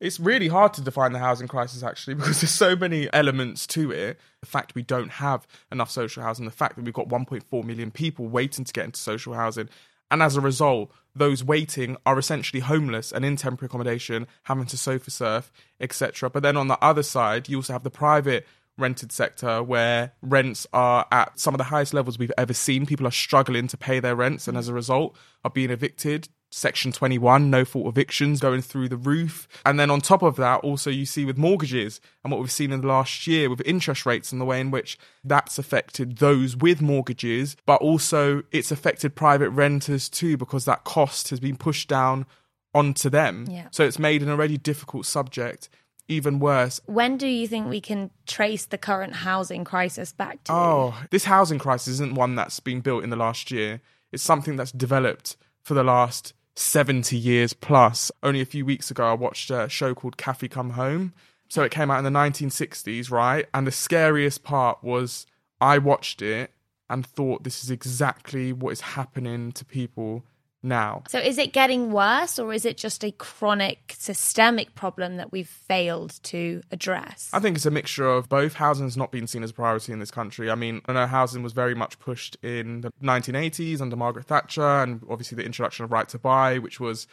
It's 0.02 0.20
really 0.20 0.48
hard 0.48 0.74
to 0.74 0.82
define 0.82 1.14
the 1.14 1.20
housing 1.20 1.48
crisis 1.48 1.84
actually 1.84 2.16
because 2.20 2.42
there's 2.42 2.52
so 2.52 2.76
many 2.76 3.12
elements 3.14 3.68
to 3.68 3.92
it. 3.92 4.20
The 4.42 4.48
fact 4.48 4.76
we 4.76 4.82
don't 4.82 5.12
have 5.12 5.48
enough 5.72 5.92
social 5.92 6.24
housing, 6.24 6.46
the 6.46 6.52
fact 6.52 6.76
that 6.76 6.84
we've 6.84 6.94
got 6.94 7.10
1.4 7.10 7.64
million 7.64 7.92
people 7.92 8.28
waiting 8.28 8.66
to 8.66 8.74
get 8.74 8.86
into 8.86 9.00
social 9.00 9.34
housing. 9.34 9.70
And 10.12 10.22
as 10.22 10.36
a 10.36 10.42
result, 10.42 10.92
those 11.16 11.44
waiting 11.44 11.98
are 12.06 12.18
essentially 12.18 12.60
homeless 12.60 13.12
and 13.12 13.24
in 13.24 13.36
temporary 13.36 13.68
accommodation, 13.68 14.28
having 14.44 14.66
to 14.68 14.78
sofa 14.78 15.12
surf, 15.12 15.52
etc. 15.80 16.30
But 16.30 16.44
then 16.44 16.58
on 16.58 16.68
the 16.68 16.78
other 16.84 17.04
side, 17.04 17.50
you 17.50 17.58
also 17.58 17.74
have 17.74 17.84
the 17.84 17.90
private 17.90 18.46
rented 18.78 19.12
sector 19.12 19.64
where 19.64 20.14
rents 20.22 20.68
are 20.74 21.06
at 21.12 21.40
some 21.40 21.54
of 21.54 21.58
the 21.58 21.66
highest 21.66 21.94
levels 21.94 22.20
we've 22.20 22.32
ever 22.38 22.54
seen. 22.54 22.86
People 22.86 23.08
are 23.08 23.12
struggling 23.12 23.68
to 23.68 23.78
pay 23.78 24.00
their 24.00 24.16
rents 24.16 24.48
and 24.48 24.58
as 24.58 24.68
a 24.68 24.74
result 24.74 25.16
are 25.44 25.52
being 25.52 25.70
evicted. 25.70 26.30
Section 26.52 26.94
21, 26.94 27.50
no 27.50 27.66
fault 27.66 27.88
evictions 27.88 28.40
going 28.40 28.62
through 28.62 28.88
the 28.88 28.96
roof. 28.96 29.48
And 29.66 29.78
then 29.78 29.92
on 29.92 30.00
top 30.00 30.22
of 30.22 30.38
that, 30.38 30.62
also 30.62 30.90
you 30.90 31.06
see 31.06 31.26
with 31.26 31.38
mortgages 31.38 32.00
and 32.24 32.32
what 32.32 32.40
we've 32.40 32.52
seen 32.52 32.72
in 32.72 32.82
the 32.82 32.88
last 32.88 33.28
year 33.28 33.50
with 33.50 33.62
interest 33.66 34.06
rates 34.06 34.32
and 34.32 34.40
the 34.40 34.46
way 34.46 34.62
in 34.62 34.72
which 34.72 34.98
that's 35.24 35.60
affected 35.60 36.18
those 36.18 36.56
with 36.56 36.82
mortgages, 36.82 37.58
but 37.66 37.82
also 37.82 38.44
it's 38.52 38.72
affected 38.72 39.16
private 39.16 39.50
renters 39.50 40.08
too 40.08 40.38
because 40.38 40.64
that 40.66 40.86
cost 40.86 41.30
has 41.30 41.42
been 41.42 41.58
pushed 41.58 41.90
down 41.90 42.26
onto 42.74 43.10
them. 43.10 43.48
Yeah. 43.50 43.68
So 43.72 43.84
it's 43.84 44.00
made 44.00 44.22
an 44.22 44.30
already 44.30 44.58
difficult 44.58 45.06
subject 45.06 45.68
even 46.08 46.40
worse. 46.40 46.80
When 46.86 47.18
do 47.18 47.28
you 47.28 47.48
think 47.48 47.70
we 47.70 47.82
can 47.82 48.12
trace 48.26 48.66
the 48.66 48.78
current 48.78 49.14
housing 49.14 49.64
crisis 49.64 50.14
back 50.14 50.44
to? 50.46 50.54
Oh, 50.54 51.04
this 51.10 51.26
housing 51.26 51.60
crisis 51.60 51.94
isn't 51.96 52.16
one 52.16 52.36
that's 52.36 52.60
been 52.60 52.82
built 52.82 53.04
in 53.04 53.10
the 53.10 53.16
last 53.16 53.52
year. 53.52 53.82
It's 54.12 54.24
something 54.24 54.56
that's 54.56 54.72
developed 54.72 55.36
for 55.62 55.74
the 55.74 55.84
last 55.84 56.34
70 56.56 57.18
years 57.18 57.54
plus. 57.54 58.12
Only 58.24 58.42
a 58.42 58.46
few 58.46 58.66
weeks 58.66 58.92
ago, 58.92 59.06
I 59.06 59.14
watched 59.14 59.50
a 59.50 59.68
show 59.68 59.94
called 59.94 60.18
Cathy 60.18 60.48
Come 60.48 60.72
Home. 60.72 61.14
So 61.50 61.64
it 61.64 61.72
came 61.72 61.92
out 61.92 62.04
in 62.04 62.04
the 62.04 62.20
1960s, 62.20 63.12
right? 63.12 63.46
And 63.54 63.68
the 63.68 63.72
scariest 63.72 64.44
part 64.44 64.84
was 64.84 65.26
I 65.62 65.78
watched 65.78 66.22
it 66.22 66.52
and 66.90 67.06
thought 67.06 67.44
this 67.44 67.64
is 67.64 67.72
exactly 67.72 68.54
what 68.54 68.72
is 68.72 68.82
happening 68.82 69.52
to 69.54 69.66
people 69.66 70.24
now. 70.66 71.04
So 71.08 71.20
is 71.20 71.38
it 71.38 71.54
getting 71.54 71.92
worse 71.92 72.40
or 72.40 72.52
is 72.52 72.66
it 72.66 72.78
just 72.78 73.04
a 73.04 73.12
chronic 73.12 73.96
systemic 73.98 74.76
problem 74.76 75.18
that 75.18 75.32
we've 75.32 75.48
failed 75.48 76.20
to 76.24 76.62
address? 76.72 77.30
I 77.32 77.40
think 77.40 77.56
it's 77.56 77.66
a 77.66 77.72
mixture 77.72 78.08
of 78.08 78.28
both. 78.28 78.56
Housing's 78.56 78.98
not 78.98 79.12
been 79.12 79.28
seen 79.28 79.44
as 79.44 79.52
a 79.52 79.54
priority 79.54 79.94
in 79.94 80.00
this 80.00 80.12
country. 80.12 80.50
I 80.50 80.56
mean, 80.56 80.82
I 80.88 80.94
know 80.94 81.08
housing 81.08 81.44
was 81.44 81.54
very 81.54 81.76
much 81.76 82.00
pushed 82.00 82.36
in 82.44 82.82
the 82.82 82.92
1980s 83.04 83.82
under 83.82 83.96
Margaret 83.96 84.26
Thatcher, 84.26 84.84
and 84.84 85.02
obviously 85.10 85.36
the 85.36 85.46
introduction 85.46 85.86
of 85.86 85.92
Right 85.92 86.10
to 86.10 86.20
Buy, 86.20 86.58
which 86.58 86.80
was 86.80 87.08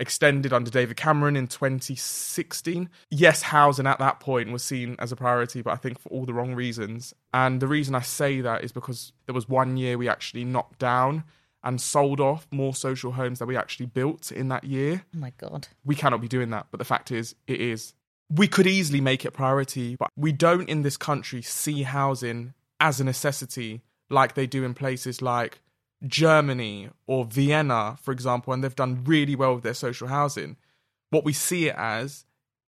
extended 0.00 0.52
under 0.52 0.70
David 0.70 0.96
Cameron 0.96 1.36
in 1.36 1.46
2016. 1.46 2.88
Yes, 3.10 3.42
housing 3.42 3.86
at 3.86 3.98
that 3.98 4.18
point 4.18 4.50
was 4.50 4.64
seen 4.64 4.96
as 4.98 5.12
a 5.12 5.16
priority, 5.16 5.60
but 5.60 5.72
I 5.72 5.76
think 5.76 5.98
for 6.00 6.08
all 6.08 6.24
the 6.24 6.32
wrong 6.32 6.54
reasons. 6.54 7.12
And 7.34 7.60
the 7.60 7.68
reason 7.68 7.94
I 7.94 8.00
say 8.00 8.40
that 8.40 8.64
is 8.64 8.72
because 8.72 9.12
there 9.26 9.34
was 9.34 9.48
one 9.48 9.76
year 9.76 9.98
we 9.98 10.08
actually 10.08 10.44
knocked 10.44 10.78
down 10.78 11.24
and 11.62 11.80
sold 11.80 12.20
off 12.20 12.46
more 12.50 12.74
social 12.74 13.12
homes 13.12 13.38
that 13.38 13.46
we 13.46 13.56
actually 13.56 13.86
built 13.86 14.32
in 14.32 14.48
that 14.48 14.64
year. 14.64 15.04
Oh 15.14 15.18
my 15.18 15.32
God. 15.38 15.68
We 15.84 15.94
cannot 15.94 16.20
be 16.20 16.28
doing 16.28 16.50
that, 16.50 16.66
but 16.70 16.78
the 16.78 16.84
fact 16.84 17.10
is, 17.10 17.34
it 17.46 17.60
is. 17.60 17.94
We 18.30 18.48
could 18.48 18.66
easily 18.66 19.00
make 19.00 19.24
it 19.24 19.32
priority, 19.32 19.96
but 19.96 20.10
we 20.16 20.32
don't 20.32 20.68
in 20.68 20.82
this 20.82 20.96
country 20.96 21.42
see 21.42 21.82
housing 21.82 22.54
as 22.78 23.00
a 23.00 23.04
necessity 23.04 23.82
like 24.08 24.34
they 24.34 24.46
do 24.46 24.64
in 24.64 24.74
places 24.74 25.20
like 25.20 25.60
Germany 26.06 26.90
or 27.06 27.24
Vienna, 27.24 27.98
for 28.00 28.12
example, 28.12 28.52
and 28.52 28.64
they've 28.64 28.74
done 28.74 29.04
really 29.04 29.36
well 29.36 29.54
with 29.54 29.64
their 29.64 29.74
social 29.74 30.08
housing. 30.08 30.56
What 31.10 31.24
we 31.24 31.32
see 31.32 31.68
it 31.68 31.74
as 31.76 32.24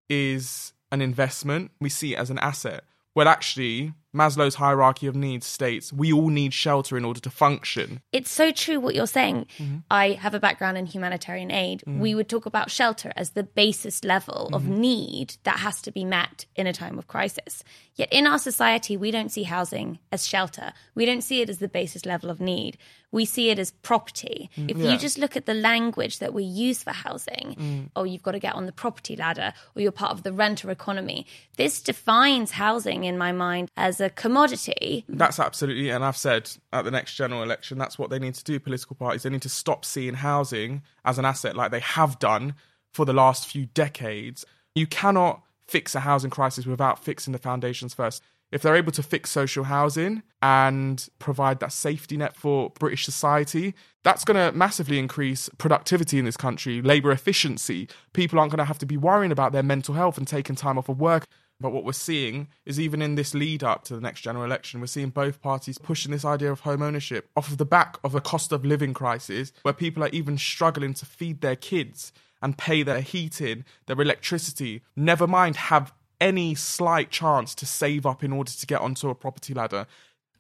is 0.08 0.72
an 0.90 1.00
investment, 1.00 1.70
we 1.80 1.88
see 1.88 2.14
it 2.14 2.18
as 2.18 2.28
an 2.28 2.38
asset. 2.38 2.84
Well, 3.14 3.28
actually, 3.28 3.94
Maslow's 4.14 4.56
hierarchy 4.56 5.06
of 5.06 5.16
needs 5.16 5.46
states 5.46 5.92
we 5.92 6.12
all 6.12 6.28
need 6.28 6.52
shelter 6.52 6.96
in 6.98 7.04
order 7.04 7.20
to 7.20 7.30
function. 7.30 8.00
It's 8.12 8.30
so 8.30 8.50
true 8.52 8.78
what 8.78 8.94
you're 8.94 9.06
saying. 9.06 9.46
Mm-hmm. 9.58 9.76
I 9.90 10.10
have 10.12 10.34
a 10.34 10.40
background 10.40 10.76
in 10.76 10.86
humanitarian 10.86 11.50
aid. 11.50 11.82
Mm. 11.86 11.98
We 11.98 12.14
would 12.14 12.28
talk 12.28 12.44
about 12.46 12.70
shelter 12.70 13.12
as 13.16 13.30
the 13.30 13.42
basis 13.42 14.04
level 14.04 14.50
of 14.52 14.62
Mhm. 14.64 14.78
need 14.78 15.36
that 15.44 15.60
has 15.60 15.80
to 15.82 15.90
be 15.92 16.04
met 16.04 16.44
in 16.56 16.66
a 16.66 16.72
time 16.72 16.98
of 16.98 17.06
crisis. 17.06 17.64
Yet 17.94 18.12
in 18.12 18.26
our 18.26 18.38
society, 18.38 18.96
we 18.96 19.10
don't 19.10 19.30
see 19.30 19.42
housing 19.44 19.98
as 20.10 20.26
shelter. 20.26 20.72
We 20.94 21.04
don't 21.06 21.22
see 21.22 21.40
it 21.42 21.50
as 21.50 21.58
the 21.58 21.68
basis 21.68 22.04
level 22.06 22.30
of 22.30 22.40
need. 22.40 22.78
We 23.10 23.26
see 23.26 23.50
it 23.50 23.58
as 23.58 23.70
property. 23.70 24.48
Mm, 24.56 24.70
If 24.70 24.76
yeah. 24.78 24.92
you 24.92 24.98
just 24.98 25.18
look 25.18 25.36
at 25.36 25.44
the 25.44 25.52
language 25.52 26.18
that 26.18 26.32
we 26.32 26.44
use 26.44 26.82
for 26.82 26.92
housing, 26.92 27.54
Mm. 27.58 27.90
or 27.94 28.06
you've 28.06 28.22
got 28.22 28.32
to 28.32 28.38
get 28.38 28.54
on 28.54 28.64
the 28.64 28.72
property 28.72 29.14
ladder, 29.16 29.52
or 29.76 29.82
you're 29.82 29.92
part 29.92 30.12
of 30.12 30.22
the 30.22 30.32
renter 30.32 30.70
economy, 30.70 31.26
this 31.58 31.82
defines 31.82 32.52
housing 32.52 33.04
in 33.04 33.18
my 33.18 33.32
mind 33.32 33.70
as 33.76 34.00
a 34.02 34.10
commodity. 34.10 35.04
That's 35.08 35.38
absolutely, 35.38 35.90
and 35.90 36.04
I've 36.04 36.16
said 36.16 36.50
at 36.72 36.84
the 36.84 36.90
next 36.90 37.14
general 37.14 37.42
election, 37.42 37.78
that's 37.78 37.98
what 37.98 38.10
they 38.10 38.18
need 38.18 38.34
to 38.34 38.44
do. 38.44 38.60
Political 38.60 38.96
parties, 38.96 39.22
they 39.22 39.30
need 39.30 39.42
to 39.42 39.48
stop 39.48 39.84
seeing 39.84 40.14
housing 40.14 40.82
as 41.04 41.18
an 41.18 41.24
asset 41.24 41.56
like 41.56 41.70
they 41.70 41.80
have 41.80 42.18
done 42.18 42.54
for 42.92 43.04
the 43.04 43.12
last 43.12 43.48
few 43.48 43.66
decades. 43.66 44.44
You 44.74 44.86
cannot 44.86 45.42
fix 45.66 45.94
a 45.94 46.00
housing 46.00 46.30
crisis 46.30 46.66
without 46.66 47.02
fixing 47.02 47.32
the 47.32 47.38
foundations 47.38 47.94
first. 47.94 48.22
If 48.50 48.60
they're 48.60 48.76
able 48.76 48.92
to 48.92 49.02
fix 49.02 49.30
social 49.30 49.64
housing 49.64 50.22
and 50.42 51.08
provide 51.18 51.60
that 51.60 51.72
safety 51.72 52.18
net 52.18 52.36
for 52.36 52.68
British 52.78 53.06
society, 53.06 53.74
that's 54.02 54.24
going 54.24 54.36
to 54.36 54.56
massively 54.56 54.98
increase 54.98 55.48
productivity 55.56 56.18
in 56.18 56.26
this 56.26 56.36
country, 56.36 56.82
labour 56.82 57.12
efficiency. 57.12 57.88
People 58.12 58.38
aren't 58.38 58.50
going 58.50 58.58
to 58.58 58.66
have 58.66 58.78
to 58.80 58.86
be 58.86 58.98
worrying 58.98 59.32
about 59.32 59.52
their 59.52 59.62
mental 59.62 59.94
health 59.94 60.18
and 60.18 60.28
taking 60.28 60.54
time 60.54 60.76
off 60.76 60.90
of 60.90 61.00
work. 61.00 61.26
But 61.62 61.72
what 61.72 61.84
we're 61.84 61.92
seeing 61.92 62.48
is 62.66 62.78
even 62.80 63.00
in 63.00 63.14
this 63.14 63.34
lead 63.34 63.62
up 63.62 63.84
to 63.84 63.94
the 63.94 64.00
next 64.00 64.20
general 64.20 64.44
election, 64.44 64.80
we're 64.80 64.86
seeing 64.86 65.10
both 65.10 65.40
parties 65.40 65.78
pushing 65.78 66.10
this 66.12 66.24
idea 66.24 66.50
of 66.50 66.60
home 66.60 66.82
ownership 66.82 67.30
off 67.36 67.50
of 67.50 67.56
the 67.56 67.64
back 67.64 67.96
of 68.04 68.14
a 68.14 68.20
cost 68.20 68.52
of 68.52 68.64
living 68.64 68.92
crisis 68.92 69.52
where 69.62 69.72
people 69.72 70.02
are 70.02 70.08
even 70.08 70.36
struggling 70.36 70.92
to 70.94 71.06
feed 71.06 71.40
their 71.40 71.56
kids 71.56 72.12
and 72.42 72.58
pay 72.58 72.82
their 72.82 73.00
heating, 73.00 73.64
their 73.86 74.00
electricity, 74.00 74.82
never 74.96 75.26
mind 75.28 75.56
have 75.56 75.94
any 76.20 76.54
slight 76.54 77.10
chance 77.10 77.54
to 77.54 77.66
save 77.66 78.04
up 78.04 78.22
in 78.22 78.32
order 78.32 78.50
to 78.50 78.66
get 78.66 78.80
onto 78.80 79.08
a 79.08 79.14
property 79.14 79.54
ladder. 79.54 79.86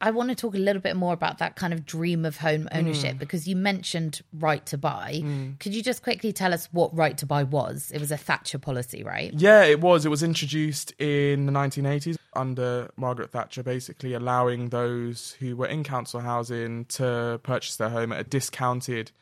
I 0.02 0.10
want 0.10 0.28
to 0.30 0.34
talk 0.34 0.54
a 0.54 0.58
little 0.58 0.82
bit 0.82 0.96
more 0.96 1.12
about 1.12 1.38
that 1.38 1.54
kind 1.56 1.72
of 1.72 1.86
dream 1.86 2.24
of 2.24 2.36
home 2.38 2.68
ownership 2.72 3.14
Mm. 3.16 3.18
because 3.20 3.46
you 3.46 3.54
mentioned 3.56 4.20
right 4.32 4.66
to 4.66 4.76
buy. 4.76 5.20
Mm. 5.24 5.60
Could 5.60 5.74
you 5.74 5.82
just 5.82 6.02
quickly 6.02 6.32
tell 6.32 6.52
us 6.52 6.68
what 6.72 6.94
right 6.94 7.16
to 7.18 7.24
buy 7.26 7.44
was? 7.44 7.90
It 7.94 8.00
was 8.00 8.10
a 8.10 8.16
Thatcher 8.16 8.58
policy, 8.58 9.04
right? 9.04 9.32
Yeah, 9.34 9.62
it 9.62 9.80
was. 9.80 10.04
It 10.04 10.08
was 10.08 10.22
introduced 10.24 10.90
in 11.00 11.46
the 11.46 11.52
1980s 11.52 12.16
under 12.34 12.90
Margaret 12.96 13.30
Thatcher, 13.30 13.62
basically 13.62 14.12
allowing 14.12 14.70
those 14.70 15.32
who 15.38 15.54
were 15.56 15.66
in 15.66 15.84
council 15.84 16.20
housing 16.20 16.84
to 16.86 17.38
purchase 17.44 17.76
their 17.76 17.90
home 17.90 18.12
at 18.12 18.20
a 18.20 18.24
discounted 18.24 19.12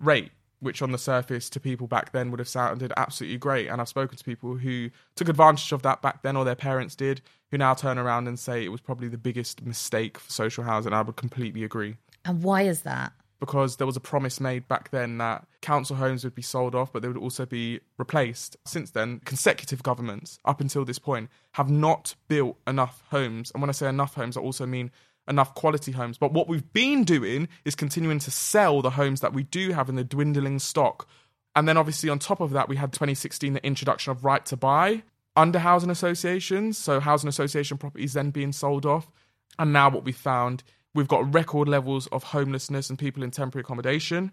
rate, 0.00 0.30
which 0.60 0.82
on 0.82 0.92
the 0.92 0.98
surface 0.98 1.48
to 1.50 1.60
people 1.60 1.86
back 1.86 2.12
then 2.12 2.30
would 2.30 2.40
have 2.40 2.48
sounded 2.48 2.92
absolutely 2.96 3.38
great. 3.38 3.68
And 3.68 3.80
I've 3.80 3.88
spoken 3.88 4.16
to 4.18 4.24
people 4.24 4.56
who 4.56 4.90
took 5.16 5.28
advantage 5.28 5.72
of 5.72 5.82
that 5.82 6.02
back 6.02 6.22
then, 6.22 6.36
or 6.36 6.44
their 6.44 6.54
parents 6.54 6.94
did, 6.94 7.20
who 7.50 7.58
now 7.58 7.74
turn 7.74 7.98
around 7.98 8.28
and 8.28 8.38
say 8.38 8.64
it 8.64 8.68
was 8.68 8.80
probably 8.80 9.08
the 9.08 9.18
biggest 9.18 9.64
mistake 9.64 10.18
for 10.18 10.30
social 10.30 10.64
housing. 10.64 10.92
I 10.92 11.02
would 11.02 11.16
completely 11.16 11.64
agree 11.64 11.96
And 12.24 12.42
why 12.42 12.62
is 12.62 12.82
that? 12.82 13.12
because 13.40 13.76
there 13.76 13.86
was 13.86 13.96
a 13.96 14.00
promise 14.00 14.40
made 14.40 14.66
back 14.68 14.90
then 14.90 15.18
that 15.18 15.46
council 15.60 15.96
homes 15.96 16.24
would 16.24 16.34
be 16.34 16.42
sold 16.42 16.74
off, 16.74 16.92
but 16.92 17.02
they 17.02 17.08
would 17.08 17.16
also 17.16 17.46
be 17.46 17.80
replaced. 17.96 18.56
Since 18.64 18.90
then, 18.90 19.20
consecutive 19.24 19.82
governments, 19.82 20.38
up 20.44 20.60
until 20.60 20.84
this 20.84 20.98
point, 20.98 21.30
have 21.52 21.70
not 21.70 22.14
built 22.26 22.58
enough 22.66 23.02
homes. 23.10 23.50
And 23.52 23.62
when 23.62 23.70
I 23.70 23.72
say 23.72 23.88
enough 23.88 24.14
homes, 24.14 24.36
I 24.36 24.40
also 24.40 24.66
mean 24.66 24.90
enough 25.28 25.54
quality 25.54 25.92
homes. 25.92 26.18
But 26.18 26.32
what 26.32 26.48
we've 26.48 26.72
been 26.72 27.04
doing 27.04 27.48
is 27.64 27.74
continuing 27.74 28.18
to 28.20 28.30
sell 28.30 28.82
the 28.82 28.90
homes 28.90 29.20
that 29.20 29.32
we 29.32 29.44
do 29.44 29.72
have 29.72 29.88
in 29.88 29.96
the 29.96 30.04
dwindling 30.04 30.58
stock. 30.58 31.08
And 31.54 31.68
then 31.68 31.76
obviously 31.76 32.08
on 32.08 32.18
top 32.18 32.40
of 32.40 32.50
that, 32.50 32.68
we 32.68 32.76
had 32.76 32.92
2016 32.92 33.52
the 33.52 33.64
introduction 33.64 34.10
of 34.10 34.24
right 34.24 34.44
to 34.46 34.56
buy 34.56 35.02
under 35.36 35.58
housing 35.58 35.90
associations. 35.90 36.78
So 36.78 37.00
housing 37.00 37.28
association 37.28 37.78
properties 37.78 38.12
then 38.12 38.30
being 38.30 38.52
sold 38.52 38.86
off. 38.86 39.10
And 39.58 39.72
now 39.72 39.90
what 39.90 40.04
we 40.04 40.12
found, 40.12 40.62
we've 40.94 41.08
got 41.08 41.34
record 41.34 41.68
levels 41.68 42.06
of 42.08 42.22
homelessness 42.22 42.90
and 42.90 42.98
people 42.98 43.22
in 43.22 43.30
temporary 43.30 43.62
accommodation. 43.62 44.32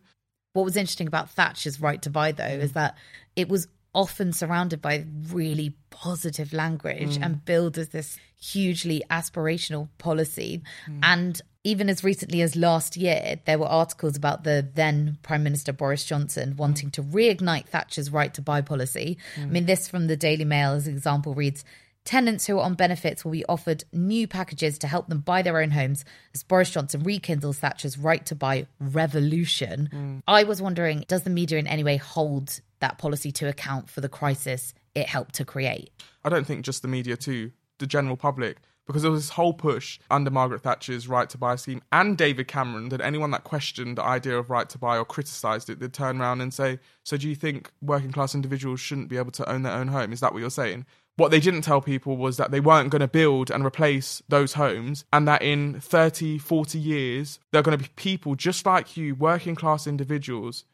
What 0.54 0.64
was 0.64 0.78
interesting 0.78 1.08
about 1.08 1.30
Thatcher's 1.30 1.82
right 1.82 2.02
to 2.04 2.10
buy, 2.10 2.32
though, 2.32 2.46
is 2.46 2.74
that 2.74 2.96
it 3.36 3.50
was 3.50 3.68
often 3.96 4.32
surrounded 4.34 4.82
by 4.82 5.06
really 5.32 5.76
positive 5.90 6.54
language 6.54 7.18
Mm. 7.18 7.26
and 7.26 7.46
billed 7.46 7.78
as 7.78 7.90
this 7.90 8.18
hugely 8.40 9.02
aspirational 9.10 9.88
policy. 9.98 10.62
Mm. 10.88 11.00
And 11.02 11.42
even 11.64 11.90
as 11.90 12.04
recently 12.04 12.42
as 12.42 12.56
last 12.56 12.96
year, 12.96 13.40
there 13.46 13.58
were 13.58 13.66
articles 13.66 14.16
about 14.16 14.44
the 14.44 14.68
then 14.76 15.18
Prime 15.24 15.42
Minister 15.42 15.74
Boris 15.74 16.06
Johnson 16.06 16.56
wanting 16.58 16.92
to 16.92 17.02
reignite 17.02 17.68
Thatcher's 17.68 18.12
right 18.12 18.32
to 18.36 18.42
buy 18.42 18.62
policy. 18.62 19.18
I 19.38 19.40
Mm. 19.40 19.50
mean, 19.52 19.66
this 19.66 19.88
from 19.88 20.06
the 20.08 20.16
Daily 20.18 20.46
Mail 20.46 20.74
as 20.74 20.86
an 20.86 20.94
example 20.96 21.34
reads 21.34 21.64
Tenants 22.06 22.46
who 22.46 22.60
are 22.60 22.64
on 22.64 22.76
benefits 22.76 23.26
will 23.26 23.32
be 23.32 23.46
offered 23.46 23.84
new 23.92 24.28
packages 24.28 24.78
to 24.80 24.88
help 24.88 25.10
them 25.10 25.20
buy 25.20 25.42
their 25.42 25.60
own 25.60 25.72
homes 25.72 26.06
as 26.36 26.44
Boris 26.44 26.70
Johnson 26.70 27.02
rekindles 27.02 27.58
Thatcher's 27.58 27.98
right 27.98 28.24
to 28.28 28.36
buy 28.36 28.68
revolution. 28.80 29.90
Mm. 29.92 30.24
I 30.28 30.44
was 30.44 30.62
wondering, 30.62 31.04
does 31.08 31.24
the 31.24 31.32
media 31.32 31.58
in 31.58 31.66
any 31.66 31.84
way 31.84 31.98
hold 31.98 32.62
that 32.80 33.00
policy 33.00 33.32
to 33.34 33.48
account 33.48 33.90
for 33.90 34.02
the 34.02 34.10
crisis 34.10 34.76
it 34.94 35.08
helped 35.08 35.34
to 35.36 35.46
create? 35.46 35.90
I 36.24 36.30
don't 36.30 36.46
think 36.46 36.64
just 36.64 36.84
the 36.84 36.88
media 36.88 37.18
too, 37.18 37.52
the 37.80 37.88
general 37.88 38.18
public, 38.18 38.58
because 38.86 39.02
there 39.02 39.10
was 39.10 39.24
this 39.24 39.32
whole 39.32 39.54
push 39.54 40.00
under 40.12 40.30
Margaret 40.30 40.62
Thatcher's 40.62 41.08
right 41.08 41.28
to 41.32 41.40
buy 41.40 41.56
scheme 41.56 41.82
and 41.92 42.16
David 42.16 42.48
Cameron 42.48 42.90
that 42.90 43.02
anyone 43.02 43.32
that 43.32 43.44
questioned 43.44 43.98
the 43.98 44.04
idea 44.04 44.38
of 44.38 44.52
right 44.52 44.70
to 44.70 44.78
buy 44.78 44.98
or 44.98 45.06
criticised 45.06 45.72
it, 45.72 45.80
they'd 45.80 45.92
turn 45.92 46.22
around 46.22 46.42
and 46.42 46.54
say, 46.54 46.80
So 47.04 47.18
do 47.18 47.28
you 47.28 47.34
think 47.34 47.72
working 47.82 48.12
class 48.12 48.36
individuals 48.36 48.80
shouldn't 48.80 49.10
be 49.10 49.18
able 49.18 49.32
to 49.32 49.50
own 49.50 49.64
their 49.64 49.74
own 49.74 49.88
home? 49.88 50.14
Is 50.14 50.20
that 50.20 50.34
what 50.34 50.40
you're 50.40 50.52
saying? 50.52 50.86
What 51.18 51.32
they 51.32 51.40
didn't 51.40 51.62
tell 51.62 51.80
people 51.82 52.18
was 52.18 52.36
that 52.38 52.52
they 52.52 52.60
weren't 52.60 52.90
going 52.90 53.00
to 53.00 53.08
build 53.08 53.50
and 53.50 53.66
replace 53.66 54.22
those 54.28 54.54
homes, 54.54 55.06
and 55.14 55.28
that 55.28 55.42
in 55.42 55.80
30, 55.80 56.38
40 56.40 56.78
years, 56.78 57.40
there 57.52 57.60
are 57.60 57.64
going 57.64 57.78
to 57.78 57.84
be 57.84 57.90
people 57.96 58.36
just 58.36 58.66
like 58.66 58.98
you, 58.98 59.16
working 59.16 59.56
class 59.56 59.88
individuals, 59.88 60.66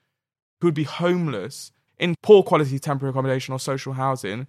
who'd 0.62 0.74
be 0.74 0.84
homeless 0.84 1.72
in 2.00 2.16
poor 2.24 2.42
quality 2.42 2.80
temporary 2.80 3.12
accommodation 3.12 3.54
or 3.54 3.60
social 3.60 3.94
housing, 3.94 4.48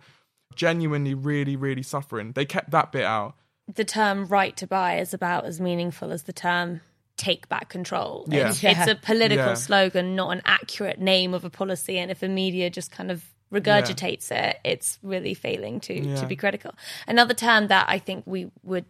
genuinely, 0.55 1.13
really, 1.15 1.57
really 1.57 1.83
suffering. 1.83 2.33
They 2.33 2.45
kept 2.47 2.71
that 2.71 2.93
bit 2.93 3.05
out. 3.05 3.35
the 3.73 3.85
term 3.85 4.27
right 4.27 4.57
to 4.57 4.67
buy 4.67 4.99
is 4.99 5.15
about 5.15 5.45
as 5.45 5.61
meaningful 5.61 6.11
as 6.13 6.25
the 6.25 6.33
term 6.33 6.81
take 7.17 7.49
back 7.49 7.69
control. 7.69 8.25
Yeah. 8.29 8.49
It's, 8.49 8.63
Yeah. 8.63 8.83
it's 8.83 8.91
a 8.91 8.97
political 8.97 9.47
Yeah. 9.47 9.55
slogan, 9.55 10.17
not 10.17 10.31
an 10.31 10.43
accurate 10.45 10.99
name 10.99 11.33
of 11.33 11.45
a 11.45 11.51
policy. 11.51 11.97
And 11.99 12.11
if 12.11 12.19
the 12.21 12.29
media 12.29 12.69
just 12.71 12.91
kind 12.91 13.11
of 13.11 13.25
regurgitates 13.53 14.31
it, 14.33 14.59
it's 14.65 14.99
really 15.03 15.35
failing 15.35 15.81
to, 15.81 15.95
Yeah. 15.95 16.17
to 16.17 16.27
be 16.27 16.37
critical. 16.37 16.73
Another 17.07 17.35
term 17.35 17.69
that 17.69 17.87
I 17.89 17.99
think 17.99 18.25
we 18.27 18.51
would 18.63 18.87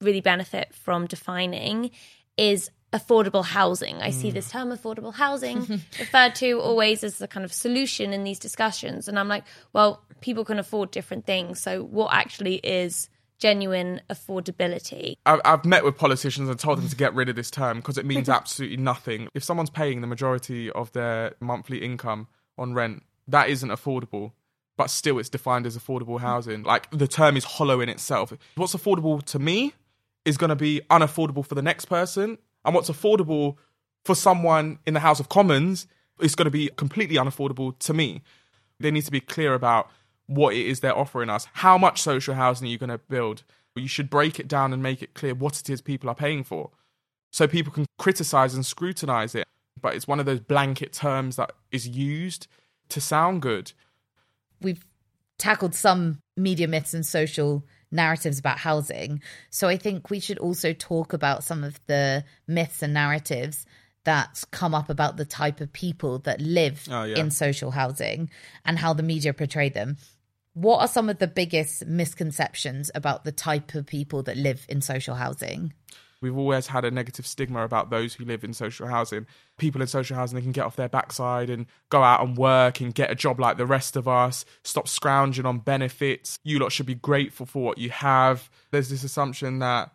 really 0.00 0.20
benefit 0.20 0.74
from 0.74 1.06
defining 1.06 1.90
is 2.36 2.70
affordable 2.92 3.44
housing. 3.44 4.02
I 4.02 4.10
see 4.10 4.30
Mm. 4.30 4.34
this 4.34 4.50
term 4.50 4.68
affordable 4.70 5.14
housing 5.14 5.60
referred 5.98 6.34
to 6.36 6.60
always 6.60 7.02
as 7.04 7.18
the 7.18 7.28
kind 7.28 7.44
of 7.44 7.52
solution 7.52 8.12
in 8.12 8.24
these 8.24 8.38
discussions. 8.38 9.08
And 9.08 9.18
I'm 9.18 9.28
like, 9.28 9.44
well, 9.72 10.02
people 10.20 10.44
can 10.44 10.58
afford 10.58 10.90
different 10.90 11.24
things. 11.24 11.60
So 11.60 11.84
what 11.84 12.12
actually 12.12 12.56
is 12.56 13.08
genuine 13.38 14.00
affordability? 14.10 15.14
I've, 15.24 15.40
I've 15.44 15.64
met 15.64 15.84
with 15.84 15.96
politicians 15.96 16.48
and 16.48 16.58
told 16.58 16.78
them 16.78 16.88
to 16.88 16.96
get 17.04 17.14
rid 17.14 17.28
of 17.28 17.36
this 17.36 17.50
term 17.50 17.78
because 17.78 17.96
it 17.98 18.04
means 18.06 18.28
absolutely 18.40 18.76
nothing. 18.78 19.28
If 19.34 19.44
someone's 19.44 19.70
paying 19.70 20.00
the 20.00 20.06
majority 20.06 20.70
of 20.70 20.92
their 20.92 21.34
monthly 21.40 21.78
income 21.84 22.28
on 22.58 22.74
rent, 22.74 23.02
that 23.28 23.48
isn't 23.48 23.70
affordable. 23.70 24.32
But 24.76 24.88
still, 24.88 25.18
it's 25.18 25.28
defined 25.28 25.66
as 25.66 25.76
affordable 25.76 26.20
housing. 26.20 26.62
Like 26.62 26.90
the 26.90 27.06
term 27.06 27.36
is 27.36 27.44
hollow 27.44 27.80
in 27.80 27.88
itself. 27.88 28.32
What's 28.54 28.74
affordable 28.74 29.22
to 29.24 29.38
me 29.38 29.74
is 30.24 30.36
going 30.36 30.50
to 30.50 30.56
be 30.56 30.80
unaffordable 30.90 31.44
for 31.44 31.54
the 31.54 31.62
next 31.62 31.86
person, 31.86 32.38
and 32.64 32.74
what's 32.74 32.90
affordable 32.90 33.56
for 34.04 34.14
someone 34.14 34.78
in 34.86 34.94
the 34.94 35.00
House 35.00 35.20
of 35.20 35.28
Commons 35.28 35.86
is 36.20 36.34
going 36.34 36.46
to 36.46 36.50
be 36.50 36.68
completely 36.76 37.16
unaffordable 37.16 37.78
to 37.80 37.94
me. 37.94 38.22
They 38.80 38.90
need 38.90 39.04
to 39.04 39.10
be 39.10 39.20
clear 39.20 39.54
about 39.54 39.90
what 40.26 40.54
it 40.54 40.66
is 40.66 40.80
they're 40.80 40.96
offering 40.96 41.28
us. 41.28 41.46
How 41.52 41.76
much 41.76 42.00
social 42.00 42.34
housing 42.34 42.68
are 42.68 42.70
you 42.70 42.78
going 42.78 42.90
to 42.90 42.98
build? 42.98 43.44
You 43.76 43.88
should 43.88 44.10
break 44.10 44.38
it 44.38 44.48
down 44.48 44.72
and 44.72 44.82
make 44.82 45.02
it 45.02 45.14
clear 45.14 45.34
what 45.34 45.58
it 45.60 45.70
is 45.70 45.80
people 45.80 46.08
are 46.08 46.14
paying 46.14 46.44
for 46.44 46.70
so 47.30 47.48
people 47.48 47.72
can 47.72 47.86
criticize 47.98 48.54
and 48.54 48.64
scrutinize 48.64 49.34
it. 49.34 49.46
But 49.80 49.94
it's 49.94 50.06
one 50.06 50.20
of 50.20 50.26
those 50.26 50.40
blanket 50.40 50.92
terms 50.92 51.36
that 51.36 51.52
is 51.70 51.88
used 51.88 52.46
to 52.92 53.00
sound 53.00 53.42
good. 53.42 53.72
we've 54.60 54.84
tackled 55.38 55.74
some 55.74 56.20
media 56.36 56.68
myths 56.68 56.94
and 56.94 57.04
social 57.04 57.64
narratives 57.90 58.38
about 58.38 58.58
housing. 58.58 59.20
So 59.50 59.66
I 59.68 59.76
think 59.76 60.08
we 60.08 60.20
should 60.20 60.38
also 60.38 60.72
talk 60.72 61.12
about 61.12 61.42
some 61.42 61.64
of 61.64 61.80
the 61.88 62.24
myths 62.46 62.80
and 62.82 62.94
narratives 62.94 63.66
that 64.04 64.44
come 64.52 64.74
up 64.74 64.88
about 64.88 65.16
the 65.16 65.24
type 65.24 65.60
of 65.60 65.72
people 65.72 66.18
that 66.20 66.40
live 66.40 66.86
Oh, 66.90 67.02
yeah. 67.04 67.18
in 67.18 67.30
social 67.30 67.72
housing 67.72 68.30
and 68.64 68.78
how 68.78 68.92
the 68.94 69.02
media 69.02 69.32
portray 69.34 69.68
them. 69.68 69.96
What 70.54 70.78
are 70.80 70.88
some 70.88 71.08
of 71.08 71.18
the 71.18 71.26
biggest 71.26 71.86
misconceptions 71.86 72.90
about 72.94 73.24
the 73.24 73.32
type 73.32 73.74
of 73.74 73.86
people 73.86 74.22
that 74.24 74.36
live 74.36 74.64
in 74.68 74.80
social 74.80 75.16
housing? 75.16 75.72
We've 76.22 76.36
always 76.36 76.68
had 76.68 76.84
a 76.84 76.90
negative 76.90 77.26
stigma 77.26 77.64
about 77.64 77.90
those 77.90 78.14
who 78.14 78.24
live 78.24 78.44
in 78.44 78.54
social 78.54 78.86
housing. 78.86 79.26
People 79.58 79.80
in 79.80 79.88
social 79.88 80.16
housing, 80.16 80.36
they 80.36 80.42
can 80.42 80.52
get 80.52 80.64
off 80.64 80.76
their 80.76 80.88
backside 80.88 81.50
and 81.50 81.66
go 81.90 82.02
out 82.02 82.22
and 82.22 82.36
work 82.36 82.80
and 82.80 82.94
get 82.94 83.10
a 83.10 83.14
job 83.14 83.40
like 83.40 83.58
the 83.58 83.66
rest 83.66 83.96
of 83.96 84.08
us, 84.08 84.44
stop 84.64 84.88
scrounging 84.88 85.44
on 85.44 85.58
benefits. 85.58 86.38
You 86.44 86.58
lot 86.60 86.72
should 86.72 86.86
be 86.86 86.94
grateful 86.94 87.44
for 87.44 87.62
what 87.62 87.78
you 87.78 87.90
have. 87.90 88.48
There's 88.70 88.88
this 88.88 89.04
assumption 89.04 89.58
that 89.58 89.90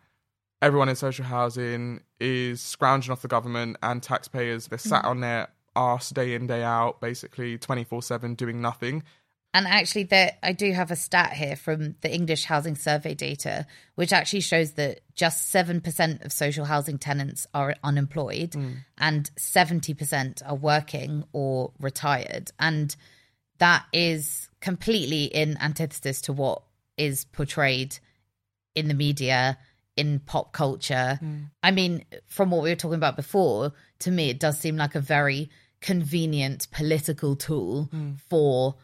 everyone 0.60 0.88
in 0.88 0.96
social 0.96 1.24
housing 1.24 2.02
is 2.20 2.60
scrounging 2.60 3.12
off 3.12 3.22
the 3.22 3.28
government 3.28 3.76
and 3.82 4.02
taxpayers. 4.02 4.68
They're 4.68 4.78
sat 4.78 5.04
mm. 5.04 5.08
on 5.08 5.20
their 5.20 5.48
arse 5.76 6.10
day 6.10 6.34
in, 6.34 6.46
day 6.46 6.62
out, 6.62 7.00
basically 7.00 7.56
24 7.56 8.02
7 8.02 8.34
doing 8.34 8.60
nothing. 8.60 9.02
And 9.54 9.66
actually, 9.66 10.04
there 10.04 10.32
I 10.42 10.52
do 10.52 10.72
have 10.72 10.90
a 10.90 10.96
stat 10.96 11.32
here 11.32 11.56
from 11.56 11.96
the 12.02 12.12
English 12.12 12.44
Housing 12.44 12.74
Survey 12.76 13.14
data, 13.14 13.66
which 13.94 14.12
actually 14.12 14.40
shows 14.40 14.72
that 14.72 15.00
just 15.14 15.48
seven 15.48 15.80
percent 15.80 16.22
of 16.22 16.32
social 16.32 16.66
housing 16.66 16.98
tenants 16.98 17.46
are 17.54 17.74
unemployed, 17.82 18.54
hmm. 18.54 18.72
and 18.98 19.30
seventy 19.36 19.94
percent 19.94 20.42
are 20.44 20.54
working 20.54 21.24
or 21.32 21.72
retired, 21.80 22.50
and 22.58 22.94
that 23.58 23.86
is 23.92 24.50
completely 24.60 25.24
in 25.24 25.56
antithesis 25.60 26.20
to 26.22 26.32
what 26.32 26.62
is 26.98 27.24
portrayed 27.24 27.98
in 28.74 28.88
the 28.88 28.94
media, 28.94 29.56
in 29.96 30.20
pop 30.20 30.52
culture. 30.52 31.16
Hmm. 31.20 31.38
I 31.62 31.70
mean, 31.70 32.04
from 32.26 32.50
what 32.50 32.62
we 32.62 32.68
were 32.68 32.76
talking 32.76 32.96
about 32.96 33.16
before, 33.16 33.72
to 34.00 34.10
me, 34.10 34.28
it 34.28 34.38
does 34.38 34.58
seem 34.58 34.76
like 34.76 34.94
a 34.94 35.00
very 35.00 35.48
convenient 35.80 36.68
political 36.70 37.34
tool 37.34 37.84
hmm. 37.84 38.12
for 38.28 38.74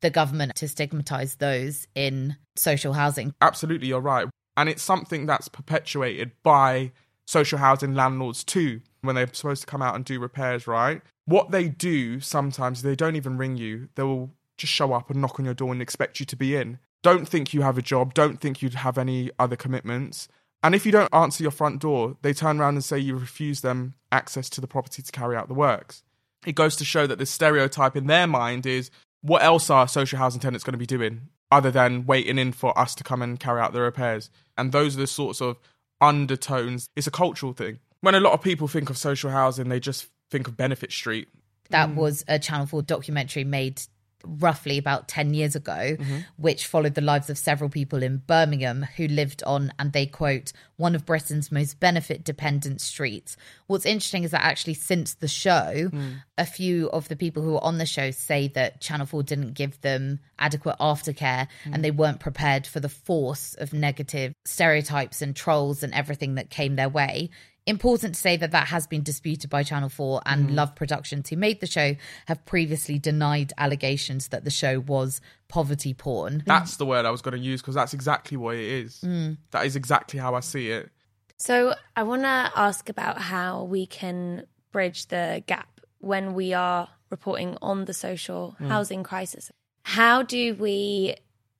the 0.00 0.10
government 0.10 0.54
to 0.56 0.68
stigmatize 0.68 1.36
those 1.36 1.86
in 1.94 2.36
social 2.56 2.92
housing. 2.92 3.34
Absolutely, 3.40 3.88
you're 3.88 4.00
right. 4.00 4.28
And 4.56 4.68
it's 4.68 4.82
something 4.82 5.26
that's 5.26 5.48
perpetuated 5.48 6.32
by 6.42 6.92
social 7.26 7.58
housing 7.58 7.94
landlords 7.94 8.42
too, 8.42 8.80
when 9.02 9.14
they're 9.14 9.28
supposed 9.32 9.62
to 9.62 9.66
come 9.66 9.82
out 9.82 9.94
and 9.94 10.04
do 10.04 10.18
repairs, 10.18 10.66
right? 10.66 11.00
What 11.26 11.50
they 11.50 11.68
do 11.68 12.20
sometimes, 12.20 12.82
they 12.82 12.96
don't 12.96 13.16
even 13.16 13.38
ring 13.38 13.56
you. 13.56 13.88
They 13.94 14.02
will 14.02 14.32
just 14.58 14.72
show 14.72 14.92
up 14.92 15.10
and 15.10 15.20
knock 15.20 15.38
on 15.38 15.44
your 15.44 15.54
door 15.54 15.72
and 15.72 15.80
expect 15.80 16.20
you 16.20 16.26
to 16.26 16.36
be 16.36 16.56
in. 16.56 16.78
Don't 17.02 17.26
think 17.26 17.54
you 17.54 17.62
have 17.62 17.78
a 17.78 17.82
job. 17.82 18.14
Don't 18.14 18.40
think 18.40 18.60
you'd 18.60 18.74
have 18.74 18.98
any 18.98 19.30
other 19.38 19.56
commitments. 19.56 20.28
And 20.62 20.74
if 20.74 20.84
you 20.84 20.92
don't 20.92 21.14
answer 21.14 21.42
your 21.42 21.52
front 21.52 21.80
door, 21.80 22.16
they 22.20 22.34
turn 22.34 22.60
around 22.60 22.74
and 22.74 22.84
say 22.84 22.98
you 22.98 23.16
refuse 23.16 23.62
them 23.62 23.94
access 24.12 24.50
to 24.50 24.60
the 24.60 24.66
property 24.66 25.00
to 25.02 25.12
carry 25.12 25.36
out 25.36 25.48
the 25.48 25.54
works. 25.54 26.02
It 26.44 26.54
goes 26.54 26.76
to 26.76 26.84
show 26.84 27.06
that 27.06 27.18
the 27.18 27.26
stereotype 27.26 27.96
in 27.96 28.06
their 28.06 28.26
mind 28.26 28.66
is 28.66 28.90
what 29.22 29.42
else 29.42 29.70
are 29.70 29.86
social 29.88 30.18
housing 30.18 30.40
tenants 30.40 30.64
going 30.64 30.72
to 30.72 30.78
be 30.78 30.86
doing 30.86 31.28
other 31.50 31.70
than 31.70 32.06
waiting 32.06 32.38
in 32.38 32.52
for 32.52 32.76
us 32.78 32.94
to 32.94 33.04
come 33.04 33.22
and 33.22 33.38
carry 33.38 33.60
out 33.60 33.72
the 33.72 33.80
repairs? 33.80 34.30
And 34.56 34.72
those 34.72 34.96
are 34.96 35.00
the 35.00 35.06
sorts 35.06 35.40
of 35.40 35.58
undertones. 36.00 36.88
It's 36.96 37.06
a 37.06 37.10
cultural 37.10 37.52
thing. 37.52 37.80
When 38.00 38.14
a 38.14 38.20
lot 38.20 38.32
of 38.32 38.42
people 38.42 38.68
think 38.68 38.88
of 38.88 38.96
social 38.96 39.30
housing, 39.30 39.68
they 39.68 39.80
just 39.80 40.06
think 40.30 40.48
of 40.48 40.56
Benefit 40.56 40.92
Street. 40.92 41.28
That 41.70 41.94
was 41.94 42.24
a 42.26 42.38
Channel 42.38 42.66
4 42.66 42.82
documentary 42.82 43.44
made 43.44 43.82
roughly 44.24 44.78
about 44.78 45.08
10 45.08 45.34
years 45.34 45.56
ago, 45.56 45.72
mm-hmm. 45.72 46.18
which 46.36 46.66
followed 46.66 46.94
the 46.94 47.00
lives 47.00 47.30
of 47.30 47.38
several 47.38 47.70
people 47.70 48.02
in 48.02 48.18
Birmingham 48.18 48.86
who 48.96 49.08
lived 49.08 49.42
on, 49.44 49.72
and 49.78 49.92
they 49.92 50.06
quote, 50.06 50.52
one 50.76 50.94
of 50.94 51.04
Britain's 51.04 51.52
most 51.52 51.78
benefit 51.78 52.24
dependent 52.24 52.80
streets. 52.80 53.36
What's 53.66 53.84
interesting 53.84 54.24
is 54.24 54.30
that 54.30 54.42
actually, 54.42 54.74
since 54.74 55.14
the 55.14 55.28
show, 55.28 55.88
hmm. 55.90 56.08
a 56.38 56.46
few 56.46 56.88
of 56.90 57.08
the 57.08 57.16
people 57.16 57.42
who 57.42 57.52
were 57.52 57.64
on 57.64 57.78
the 57.78 57.86
show 57.86 58.10
say 58.10 58.48
that 58.48 58.80
Channel 58.80 59.06
4 59.06 59.22
didn't 59.22 59.52
give 59.52 59.80
them 59.82 60.20
adequate 60.38 60.76
aftercare 60.80 61.46
and 61.66 61.76
hmm. 61.76 61.82
they 61.82 61.90
weren't 61.90 62.18
prepared 62.18 62.66
for 62.66 62.80
the 62.80 62.88
force 62.88 63.54
of 63.54 63.72
negative 63.74 64.32
stereotypes 64.46 65.20
and 65.20 65.36
trolls 65.36 65.82
and 65.82 65.92
everything 65.92 66.36
that 66.36 66.50
came 66.50 66.76
their 66.76 66.88
way. 66.88 67.28
Important 67.66 68.14
to 68.14 68.20
say 68.20 68.36
that 68.36 68.50
that 68.52 68.68
has 68.68 68.86
been 68.86 69.02
disputed 69.02 69.50
by 69.50 69.62
Channel 69.62 69.88
4 69.90 70.22
and 70.26 70.48
Mm. 70.50 70.54
Love 70.54 70.74
Productions, 70.74 71.28
who 71.28 71.36
made 71.36 71.60
the 71.60 71.66
show, 71.66 71.94
have 72.26 72.44
previously 72.46 72.98
denied 72.98 73.52
allegations 73.58 74.28
that 74.28 74.44
the 74.44 74.50
show 74.50 74.80
was 74.80 75.20
poverty 75.48 75.92
porn. 75.94 76.42
That's 76.46 76.76
the 76.78 76.86
word 76.86 77.04
I 77.04 77.10
was 77.10 77.20
going 77.22 77.36
to 77.36 77.40
use 77.40 77.60
because 77.60 77.74
that's 77.74 77.92
exactly 77.94 78.36
what 78.36 78.56
it 78.56 78.64
is. 78.64 79.00
Mm. 79.04 79.36
That 79.50 79.66
is 79.66 79.76
exactly 79.76 80.18
how 80.18 80.34
I 80.34 80.40
see 80.40 80.70
it. 80.70 80.90
So 81.36 81.74
I 81.96 82.02
want 82.02 82.22
to 82.22 82.50
ask 82.56 82.88
about 82.88 83.18
how 83.20 83.64
we 83.64 83.86
can 83.86 84.46
bridge 84.72 85.06
the 85.08 85.42
gap 85.46 85.80
when 85.98 86.34
we 86.34 86.54
are 86.54 86.88
reporting 87.10 87.56
on 87.60 87.84
the 87.84 87.94
social 87.94 88.56
Mm. 88.60 88.68
housing 88.68 89.02
crisis. 89.02 89.50
How 89.84 90.22
do 90.22 90.54
we 90.54 91.16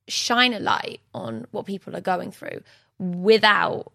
shine 0.07 0.53
a 0.53 0.59
light 0.59 0.99
on 1.13 1.45
what 1.51 1.65
people 1.65 1.95
are 1.95 2.01
going 2.01 2.31
through 2.31 2.61
without 2.99 3.91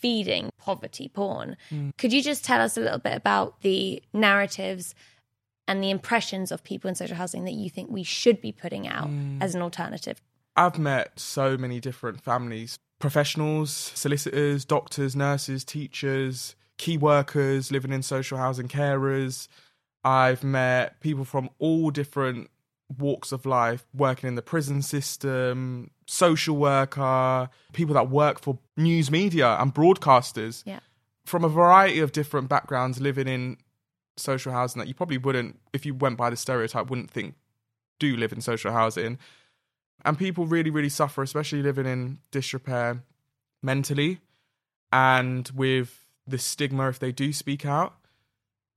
feeding 0.00 0.50
poverty 0.58 1.08
porn? 1.08 1.56
Mm. 1.70 1.96
Could 1.96 2.12
you 2.12 2.22
just 2.22 2.44
tell 2.44 2.60
us 2.60 2.76
a 2.76 2.80
little 2.80 2.98
bit 2.98 3.14
about 3.16 3.60
the 3.62 4.02
narratives 4.12 4.94
and 5.66 5.82
the 5.82 5.90
impressions 5.90 6.50
of 6.50 6.64
people 6.64 6.88
in 6.88 6.94
social 6.94 7.16
housing 7.16 7.44
that 7.44 7.52
you 7.52 7.68
think 7.68 7.90
we 7.90 8.02
should 8.02 8.40
be 8.40 8.52
putting 8.52 8.88
out 8.88 9.08
Mm. 9.08 9.42
as 9.42 9.54
an 9.54 9.62
alternative? 9.62 10.20
I've 10.56 10.78
met 10.78 11.18
so 11.20 11.56
many 11.56 11.80
different 11.80 12.20
families 12.20 12.78
professionals, 13.00 13.92
solicitors, 13.94 14.64
doctors, 14.64 15.14
nurses, 15.14 15.64
teachers, 15.64 16.56
key 16.78 16.96
workers 16.98 17.70
living 17.70 17.92
in 17.92 18.02
social 18.02 18.38
housing, 18.38 18.66
carers. 18.66 19.46
I've 20.02 20.42
met 20.42 21.00
people 21.00 21.24
from 21.24 21.48
all 21.60 21.90
different 21.90 22.50
walks 22.96 23.32
of 23.32 23.44
life 23.44 23.86
working 23.94 24.28
in 24.28 24.34
the 24.34 24.42
prison 24.42 24.80
system, 24.82 25.90
social 26.06 26.56
worker, 26.56 27.50
people 27.72 27.94
that 27.94 28.08
work 28.08 28.40
for 28.40 28.58
news 28.76 29.10
media 29.10 29.56
and 29.60 29.74
broadcasters 29.74 30.62
Yeah. 30.64 30.80
from 31.26 31.44
a 31.44 31.48
variety 31.48 32.00
of 32.00 32.12
different 32.12 32.48
backgrounds 32.48 33.00
living 33.00 33.28
in 33.28 33.58
social 34.16 34.52
housing 34.52 34.80
that 34.80 34.88
you 34.88 34.94
probably 34.94 35.18
wouldn't, 35.18 35.60
if 35.72 35.84
you 35.84 35.94
went 35.94 36.16
by 36.16 36.30
the 36.30 36.36
stereotype, 36.36 36.88
wouldn't 36.88 37.10
think 37.10 37.34
do 37.98 38.16
live 38.16 38.32
in 38.32 38.40
social 38.40 38.72
housing. 38.72 39.18
And 40.04 40.16
people 40.18 40.46
really, 40.46 40.70
really 40.70 40.88
suffer, 40.88 41.22
especially 41.22 41.62
living 41.62 41.86
in 41.86 42.18
disrepair 42.30 43.02
mentally 43.62 44.20
and 44.92 45.48
with 45.54 46.04
the 46.26 46.38
stigma 46.38 46.88
if 46.88 46.98
they 46.98 47.12
do 47.12 47.32
speak 47.32 47.66
out. 47.66 47.94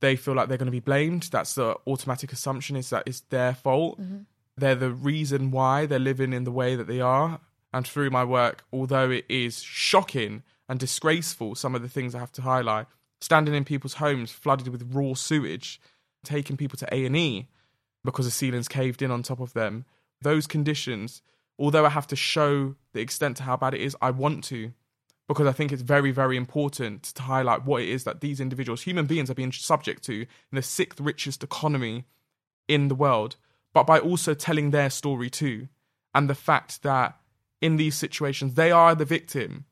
They 0.01 0.15
feel 0.15 0.33
like 0.33 0.49
they're 0.49 0.57
going 0.57 0.65
to 0.65 0.71
be 0.71 0.79
blamed. 0.79 1.29
That's 1.31 1.55
the 1.55 1.77
automatic 1.87 2.33
assumption 2.33 2.75
is 2.75 2.89
that 2.89 3.03
it's 3.05 3.21
their 3.21 3.53
fault. 3.53 3.99
Mhm. 4.01 4.25
They're 4.57 4.75
the 4.75 4.91
reason 4.91 5.51
why 5.51 5.85
they're 5.85 5.99
living 5.99 6.33
in 6.33 6.43
the 6.43 6.51
way 6.51 6.75
that 6.75 6.87
they 6.87 6.99
are. 6.99 7.39
And 7.73 7.87
through 7.87 8.09
my 8.09 8.25
work, 8.25 8.65
although 8.73 9.09
it 9.09 9.25
is 9.29 9.61
shocking 9.61 10.43
and 10.67 10.79
disgraceful, 10.79 11.55
some 11.55 11.73
of 11.75 11.81
the 11.81 11.89
things 11.89 12.13
I 12.13 12.19
have 12.19 12.31
to 12.33 12.41
highlight, 12.41 12.87
standing 13.21 13.53
in 13.53 13.63
people's 13.63 13.95
homes 13.95 14.31
flooded 14.31 14.67
with 14.67 14.93
raw 14.93 15.13
sewage, 15.13 15.79
taking 16.23 16.57
people 16.57 16.77
to 16.77 16.93
A&E 16.93 17.47
because 18.03 18.25
the 18.25 18.31
ceilings 18.31 18.67
caved 18.67 19.01
in 19.01 19.11
on 19.11 19.23
top 19.23 19.39
of 19.39 19.53
them. 19.53 19.85
Those 20.21 20.47
conditions, 20.47 21.21
although 21.57 21.85
I 21.85 21.89
have 21.89 22.07
to 22.07 22.15
show 22.15 22.75
the 22.93 23.01
extent 23.01 23.37
to 23.37 23.43
how 23.43 23.55
bad 23.55 23.73
it 23.73 23.81
is, 23.81 23.95
I 24.01 24.11
want 24.11 24.43
to 24.45 24.73
because 25.33 25.47
I 25.47 25.53
think 25.53 25.71
it's 25.71 25.81
very, 25.81 26.11
very 26.11 26.35
important 26.35 27.03
to 27.03 27.21
highlight 27.21 27.63
what 27.63 27.81
it 27.81 27.87
is 27.87 28.03
that 28.03 28.19
these 28.19 28.41
individuals, 28.41 28.81
human 28.81 29.05
beings, 29.05 29.29
are 29.29 29.35
being 29.35 29.53
subject 29.53 30.03
to 30.03 30.21
in 30.21 30.27
the 30.51 30.61
sixth 30.61 30.99
richest 30.99 31.41
economy 31.41 32.03
in 32.67 32.89
the 32.89 32.95
world, 32.95 33.37
but 33.73 33.87
by 33.87 33.97
also 33.97 34.33
telling 34.33 34.71
their 34.71 34.89
story 34.89 35.29
too. 35.29 35.69
And 36.13 36.29
the 36.29 36.35
fact 36.35 36.83
that 36.83 37.17
in 37.61 37.77
these 37.77 37.95
situations, 37.95 38.55
they 38.55 38.71
are 38.71 38.93
the 38.93 39.05
victim. 39.05 39.63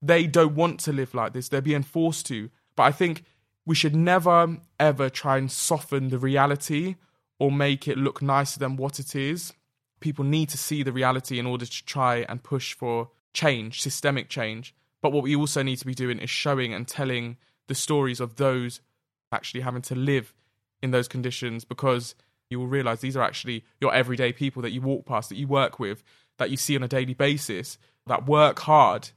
They 0.00 0.26
don't 0.26 0.54
want 0.54 0.80
to 0.80 0.92
live 0.92 1.12
like 1.12 1.34
this, 1.34 1.50
they're 1.50 1.60
being 1.60 1.82
forced 1.82 2.24
to. 2.26 2.48
But 2.74 2.84
I 2.84 2.92
think 2.92 3.24
we 3.66 3.74
should 3.74 3.94
never, 3.94 4.56
ever 4.80 5.10
try 5.10 5.36
and 5.36 5.52
soften 5.52 6.08
the 6.08 6.18
reality 6.18 6.96
or 7.38 7.52
make 7.52 7.88
it 7.88 7.98
look 7.98 8.22
nicer 8.22 8.58
than 8.58 8.76
what 8.76 8.98
it 8.98 9.14
is. 9.14 9.52
People 10.00 10.24
need 10.24 10.48
to 10.48 10.56
see 10.56 10.82
the 10.82 10.92
reality 10.92 11.38
in 11.38 11.44
order 11.44 11.66
to 11.66 11.84
try 11.84 12.24
and 12.26 12.42
push 12.42 12.72
for 12.72 13.10
change, 13.38 13.80
systemic 13.80 14.28
change. 14.28 14.74
But 15.00 15.12
what 15.12 15.22
we 15.22 15.36
also 15.36 15.62
need 15.62 15.76
to 15.76 15.86
be 15.86 15.94
doing 15.94 16.18
is 16.18 16.28
showing 16.28 16.74
and 16.74 16.88
telling 16.88 17.36
the 17.68 17.74
stories 17.74 18.18
of 18.18 18.34
those 18.34 18.80
actually 19.30 19.60
having 19.60 19.82
to 19.82 19.94
live 19.94 20.34
in 20.82 20.90
those 20.90 21.06
conditions 21.06 21.64
because 21.64 22.16
you 22.50 22.58
will 22.58 22.66
realize 22.66 23.00
these 23.00 23.16
are 23.16 23.22
actually 23.22 23.64
your 23.80 23.94
everyday 23.94 24.32
people 24.32 24.62
that 24.62 24.72
you 24.72 24.80
walk 24.80 25.06
past, 25.06 25.28
that 25.28 25.36
you 25.36 25.46
work 25.46 25.78
with, 25.78 26.02
that 26.38 26.50
you 26.50 26.56
see 26.56 26.74
on 26.74 26.82
a 26.82 26.88
daily 26.88 27.14
basis, 27.14 27.78
that 28.06 28.26
work 28.26 28.58
hard, 28.60 29.10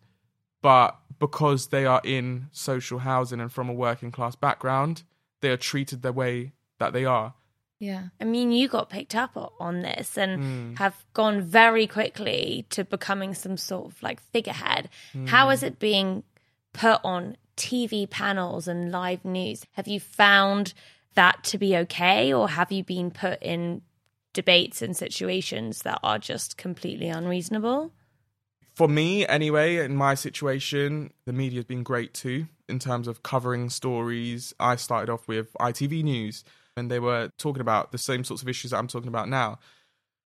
but 0.61 0.99
because 1.19 1.67
they 1.67 1.86
are 1.86 2.01
in 2.03 2.47
social 2.51 2.99
housing 2.99 3.39
and 3.39 3.51
from 3.51 3.69
a 3.69 3.74
working 3.74 4.11
class 4.11 4.36
background, 4.36 5.01
they 5.39 5.49
are 5.49 5.57
treated 5.57 6.03
the 6.03 6.13
way 6.13 6.51
that 6.78 6.93
they 6.93 7.05
are. 7.05 7.34
Yeah. 7.82 8.04
I 8.20 8.24
mean, 8.26 8.52
you 8.52 8.68
got 8.68 8.90
picked 8.90 9.16
up 9.16 9.32
on 9.60 9.82
this 9.82 10.18
and 10.18 10.42
Mm. 10.42 10.78
have 10.78 11.04
gone 11.14 11.42
very 11.42 11.88
quickly 11.88 12.66
to 12.70 12.86
becoming 12.86 13.34
some 13.34 13.58
sort 13.58 13.88
of 13.92 14.04
like 14.04 14.22
figurehead. 14.32 14.90
Mm. 15.14 15.28
How 15.28 15.50
is 15.50 15.64
it 15.64 15.80
being 15.80 16.24
put 16.74 17.02
on 17.04 17.36
TV 17.58 18.08
panels 18.10 18.68
and 18.68 18.92
live 18.92 19.26
news? 19.26 19.66
Have 19.72 19.88
you 19.88 20.00
found 20.00 20.74
that 21.16 21.44
to 21.46 21.58
be 21.58 21.76
okay 21.76 22.32
or 22.32 22.48
have 22.48 22.72
you 22.72 22.84
been 22.84 23.12
put 23.12 23.42
in 23.42 23.82
debates 24.34 24.82
and 24.82 24.96
situations 24.96 25.82
that 25.82 26.00
are 26.04 26.20
just 26.20 26.58
completely 26.58 27.08
unreasonable. 27.10 27.92
For 28.74 28.88
me, 28.88 29.28
anyway, 29.28 29.78
in 29.78 29.96
my 29.96 30.16
situation, 30.16 31.12
the 31.26 31.34
media's 31.34 31.66
been 31.66 31.84
great 31.84 32.14
too 32.14 32.48
in 32.70 32.80
terms 32.80 33.08
of 33.08 33.24
covering 33.24 33.70
stories. 33.70 34.54
I 34.60 34.78
started 34.78 35.12
off 35.12 35.28
with 35.28 35.54
ITV 35.60 36.04
News, 36.04 36.44
and 36.78 36.89
they 36.89 36.99
were 36.99 37.32
talking 37.38 37.61
about 37.61 37.91
the 37.91 37.97
same 37.97 38.24
sorts 38.24 38.41
of 38.41 38.49
issues 38.49 38.72
that 38.72 38.78
I'm 38.78 38.88
talking 38.88 39.07
about 39.07 39.30
now. 39.30 39.59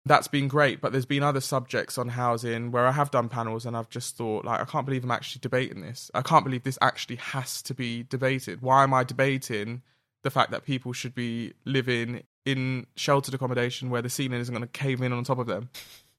That's 0.07 0.29
been 0.29 0.49
great, 0.49 0.83
but 0.83 0.93
there's 0.93 1.07
been 1.07 1.23
other 1.23 1.41
subjects 1.41 1.97
on 1.97 2.09
housing 2.09 2.71
where 2.71 2.87
I 2.87 2.93
have 2.93 3.11
done 3.11 3.31
panels 3.31 3.65
and 3.65 3.75
I've 3.75 3.89
just 3.89 4.19
thought, 4.19 4.45
like, 4.45 4.61
I 4.61 4.65
can't 4.65 4.85
believe 4.85 5.03
I'm 5.03 5.11
actually 5.11 5.41
debating 5.41 5.81
this. 5.81 6.11
I 6.13 6.21
can't 6.21 6.45
believe 6.45 6.63
this 6.63 6.79
actually 6.83 7.17
has 7.17 7.63
to 7.63 7.75
be 7.75 8.03
debated. 8.03 8.61
Why 8.61 8.83
am 8.83 8.93
I 8.93 9.05
debating 9.05 9.81
the 10.23 10.31
fact 10.31 10.51
that 10.51 10.65
people 10.65 10.93
should 10.93 11.15
be 11.15 11.55
living 11.65 12.25
in 12.45 12.87
sheltered 12.97 13.33
accommodation 13.33 13.89
where 13.89 14.03
the 14.03 14.11
ceiling 14.11 14.41
isn't 14.41 14.55
going 14.55 14.67
to 14.67 14.79
cave 14.79 15.01
in 15.01 15.13
on 15.15 15.25
top 15.25 15.39
of 15.39 15.47
them? 15.47 15.71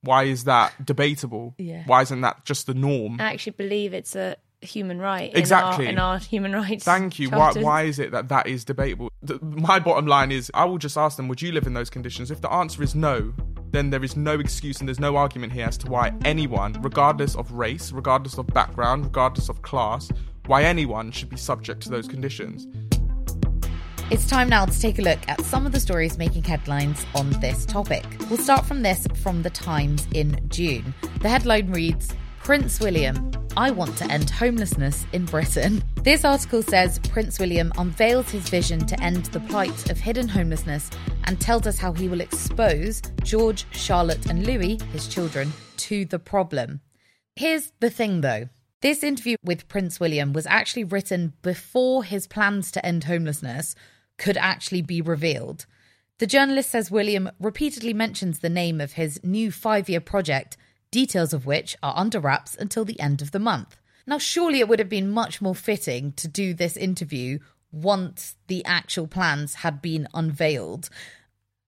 Why 0.01 0.23
is 0.23 0.45
that 0.45 0.73
debatable? 0.83 1.53
Yeah. 1.59 1.83
Why 1.85 2.01
isn't 2.01 2.21
that 2.21 2.43
just 2.43 2.65
the 2.65 2.73
norm? 2.73 3.19
I 3.19 3.33
actually 3.33 3.53
believe 3.53 3.93
it's 3.93 4.15
a 4.15 4.37
human 4.65 4.99
right 4.99 5.31
Exactly. 5.35 5.87
in 5.87 5.99
our, 5.99 6.15
in 6.15 6.15
our 6.15 6.19
human 6.19 6.53
rights. 6.53 6.83
Thank 6.83 7.19
you. 7.19 7.29
Why, 7.29 7.53
why 7.53 7.83
is 7.83 7.99
it 7.99 8.11
that 8.11 8.29
that 8.29 8.47
is 8.47 8.65
debatable? 8.65 9.09
The, 9.21 9.39
my 9.41 9.79
bottom 9.79 10.07
line 10.07 10.31
is 10.31 10.51
I 10.53 10.65
will 10.65 10.77
just 10.77 10.97
ask 10.97 11.17
them, 11.17 11.27
would 11.27 11.41
you 11.41 11.51
live 11.51 11.67
in 11.67 11.73
those 11.73 11.89
conditions? 11.89 12.31
If 12.31 12.41
the 12.41 12.51
answer 12.51 12.83
is 12.83 12.95
no, 12.95 13.33
then 13.71 13.89
there 13.89 14.03
is 14.03 14.15
no 14.15 14.39
excuse 14.39 14.79
and 14.79 14.87
there's 14.87 14.99
no 14.99 15.15
argument 15.15 15.53
here 15.53 15.65
as 15.65 15.77
to 15.79 15.87
why 15.87 16.13
anyone, 16.23 16.73
regardless 16.81 17.35
of 17.35 17.51
race, 17.51 17.91
regardless 17.91 18.37
of 18.37 18.47
background, 18.47 19.05
regardless 19.05 19.49
of 19.49 19.61
class, 19.61 20.09
why 20.45 20.63
anyone 20.63 21.11
should 21.11 21.29
be 21.29 21.37
subject 21.37 21.81
to 21.81 21.89
those 21.89 22.07
conditions. 22.07 22.67
It's 24.11 24.27
time 24.27 24.49
now 24.49 24.65
to 24.65 24.79
take 24.79 24.99
a 24.99 25.01
look 25.01 25.17
at 25.27 25.41
some 25.41 25.65
of 25.65 25.71
the 25.71 25.79
stories 25.79 26.19
making 26.19 26.43
headlines 26.43 27.03
on 27.15 27.31
this 27.41 27.65
topic. 27.65 28.05
We'll 28.29 28.37
start 28.37 28.63
from 28.63 28.83
this 28.83 29.07
from 29.15 29.41
The 29.41 29.49
Times 29.49 30.07
in 30.13 30.39
June. 30.47 30.93
The 31.21 31.29
headline 31.29 31.71
reads 31.71 32.13
Prince 32.43 32.79
William, 32.79 33.31
I 33.57 33.71
want 33.71 33.95
to 33.97 34.11
end 34.11 34.29
homelessness 34.29 35.05
in 35.13 35.23
Britain. 35.23 35.81
This 36.03 36.25
article 36.25 36.61
says 36.61 36.99
Prince 36.99 37.39
William 37.39 37.71
unveils 37.77 38.29
his 38.29 38.49
vision 38.49 38.85
to 38.85 39.01
end 39.01 39.27
the 39.27 39.39
plight 39.39 39.89
of 39.89 39.97
hidden 39.97 40.27
homelessness 40.27 40.89
and 41.23 41.39
tells 41.39 41.65
us 41.65 41.77
how 41.77 41.93
he 41.93 42.09
will 42.09 42.19
expose 42.19 43.01
George, 43.23 43.65
Charlotte, 43.71 44.25
and 44.25 44.45
Louis, 44.45 44.77
his 44.91 45.07
children, 45.07 45.53
to 45.77 46.03
the 46.03 46.19
problem. 46.19 46.81
Here's 47.37 47.71
the 47.79 47.89
thing 47.89 48.19
though. 48.19 48.49
This 48.81 49.03
interview 49.03 49.37
with 49.41 49.69
Prince 49.69 50.01
William 50.01 50.33
was 50.33 50.45
actually 50.47 50.83
written 50.83 51.31
before 51.41 52.03
his 52.03 52.27
plans 52.27 52.71
to 52.73 52.85
end 52.85 53.05
homelessness 53.05 53.73
could 54.17 54.35
actually 54.35 54.81
be 54.81 55.01
revealed. 55.01 55.65
The 56.19 56.27
journalist 56.27 56.71
says 56.71 56.91
William 56.91 57.29
repeatedly 57.39 57.93
mentions 57.93 58.39
the 58.39 58.49
name 58.49 58.81
of 58.81 58.93
his 58.93 59.17
new 59.23 59.49
five 59.49 59.87
year 59.87 60.01
project, 60.01 60.57
details 61.01 61.33
of 61.33 61.45
which 61.45 61.75
are 61.83 61.93
under 62.03 62.19
wraps 62.21 62.55
until 62.63 62.85
the 62.85 62.99
end 63.07 63.21
of 63.21 63.31
the 63.31 63.39
month. 63.51 63.71
Now, 64.07 64.17
surely 64.17 64.59
it 64.59 64.67
would 64.69 64.79
have 64.79 64.95
been 64.97 65.09
much 65.21 65.41
more 65.41 65.55
fitting 65.69 66.13
to 66.13 66.27
do 66.27 66.53
this 66.53 66.77
interview 66.77 67.39
once 67.71 68.35
the 68.47 68.63
actual 68.63 69.07
plans 69.07 69.55
had 69.55 69.81
been 69.81 70.07
unveiled. 70.13 70.89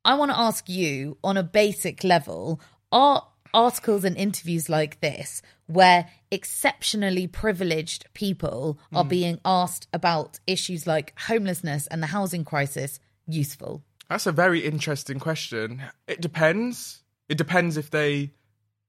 I 0.05 0.13
want 0.13 0.31
to 0.31 0.39
ask 0.39 0.69
you 0.69 1.17
on 1.29 1.35
a 1.35 1.43
basic 1.43 2.03
level 2.03 2.61
are 2.91 3.27
articles 3.53 4.03
and 4.05 4.15
interviews 4.15 4.69
like 4.69 4.99
this 5.01 5.41
where 5.65 6.07
exceptionally 6.31 7.27
privileged 7.27 8.05
people 8.13 8.79
are 8.93 9.03
Mm. 9.03 9.09
being 9.17 9.37
asked 9.43 9.87
about 9.91 10.39
issues 10.47 10.87
like 10.87 11.13
homelessness 11.31 11.87
and 11.87 12.01
the 12.01 12.07
housing 12.17 12.45
crisis 12.45 12.99
useful? 13.27 13.83
That's 14.09 14.27
a 14.27 14.31
very 14.31 14.61
interesting 14.71 15.19
question. 15.19 15.83
It 16.07 16.21
depends. 16.21 17.03
It 17.27 17.37
depends 17.37 17.75
if 17.75 17.89
they 17.89 18.31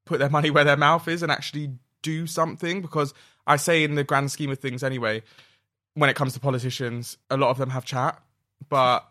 put 0.09 0.19
their 0.19 0.31
money 0.31 0.51
where 0.51 0.65
their 0.65 0.77
mouth 0.77 1.07
is 1.07 1.23
and 1.23 1.31
actually 1.31 1.71
do 2.03 2.27
something. 2.27 2.81
Because 2.83 3.15
I 3.47 3.57
say, 3.57 3.85
in 3.85 3.95
the 3.95 4.05
grand 4.05 4.31
scheme 4.31 4.51
of 4.51 4.59
things, 4.59 4.83
anyway, 4.83 5.23
when 5.95 6.11
it 6.11 6.17
comes 6.17 6.33
to 6.35 6.41
politicians, 6.41 7.19
a 7.31 7.37
lot 7.37 7.51
of 7.51 7.59
them 7.59 7.71
have 7.71 7.85
chat. 7.85 8.21
But 8.69 9.07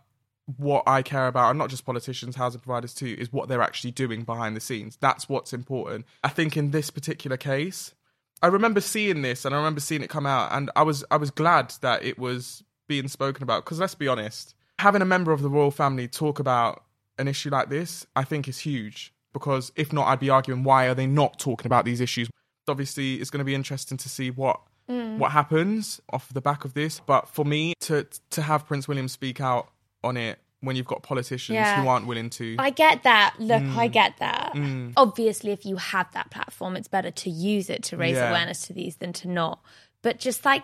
what 0.58 0.84
I 0.88 1.02
care 1.02 1.28
about, 1.28 1.50
and 1.50 1.60
not 1.60 1.70
just 1.70 1.86
politicians, 1.86 2.36
housing 2.36 2.62
providers 2.62 2.94
too, 2.94 3.16
is 3.20 3.32
what 3.32 3.50
they're 3.50 3.62
actually 3.62 3.92
doing 3.92 4.24
behind 4.24 4.56
the 4.56 4.62
scenes. 4.62 4.98
That's 5.00 5.28
what's 5.28 5.54
important. 5.54 6.06
I 6.24 6.30
think 6.30 6.58
in 6.58 6.72
this 6.72 6.90
particular 6.90 7.38
case, 7.38 7.94
I 8.42 8.48
remember 8.48 8.82
seeing 8.82 9.22
this 9.22 9.46
and 9.46 9.54
I 9.54 9.58
remember 9.58 9.80
seeing 9.80 10.02
it 10.02 10.10
come 10.10 10.26
out, 10.26 10.52
and 10.54 10.70
I 10.76 10.84
was 10.84 11.04
I 11.12 11.18
was 11.18 11.32
glad 11.32 11.74
that 11.82 12.04
it 12.04 12.18
was 12.18 12.64
being 12.88 13.08
spoken 13.08 13.44
about. 13.44 13.66
Because 13.66 13.80
let's 13.80 13.96
be 13.96 14.08
honest, 14.08 14.56
having 14.80 15.02
a 15.02 15.06
member 15.06 15.32
of 15.32 15.42
the 15.42 15.50
royal 15.50 15.72
family 15.72 16.08
talk 16.08 16.40
about 16.40 16.84
an 17.18 17.28
issue 17.28 17.50
like 17.50 17.70
this, 17.70 18.06
I 18.16 18.24
think 18.24 18.48
is 18.48 18.60
huge. 18.60 19.14
Because 19.34 19.72
if 19.76 19.92
not, 19.94 20.08
I'd 20.08 20.20
be 20.20 20.30
arguing 20.30 20.64
why 20.64 20.88
are 20.88 20.96
they 20.96 21.08
not 21.08 21.38
talking 21.40 21.66
about 21.68 21.86
these 21.86 22.02
issues? 22.02 22.30
Obviously, 22.68 23.16
it's 23.16 23.30
going 23.30 23.40
to 23.40 23.46
be 23.46 23.56
interesting 23.56 23.98
to 23.98 24.10
see 24.10 24.30
what 24.32 24.60
Mm. 24.90 25.18
what 25.18 25.34
happens 25.34 26.00
off 26.14 26.30
the 26.34 26.40
back 26.40 26.64
of 26.64 26.74
this. 26.74 27.02
But 27.06 27.28
for 27.28 27.44
me, 27.44 27.74
to 27.82 28.08
to 28.30 28.42
have 28.42 28.66
Prince 28.66 28.88
William 28.88 29.10
speak 29.10 29.42
out 29.42 29.68
on 30.02 30.16
it 30.16 30.40
when 30.62 30.78
you've 30.78 30.88
got 30.88 31.04
politicians 31.04 31.56
Yeah. 31.56 31.82
who 31.82 31.90
aren't 31.90 32.08
willing 32.08 32.30
to, 32.32 32.56
I 32.58 32.70
get 32.70 33.04
that. 33.04 33.36
Look, 33.38 33.62
Mm. 33.62 33.76
I 33.78 33.88
get 33.90 34.16
that. 34.20 34.54
Mm. 34.56 34.94
Obviously, 34.96 35.52
if 35.52 35.66
you 35.66 35.76
have 35.76 36.10
that 36.14 36.32
platform, 36.32 36.78
it's 36.78 36.88
better 36.88 37.12
to 37.12 37.30
use 37.30 37.70
it 37.70 37.84
to 37.84 37.98
raise 37.98 38.16
Yeah. 38.16 38.30
awareness 38.30 38.62
to 38.68 38.74
these 38.74 38.96
than 38.96 39.12
to 39.14 39.28
not. 39.28 39.60
But 40.04 40.20
just 40.20 40.46
like 40.46 40.64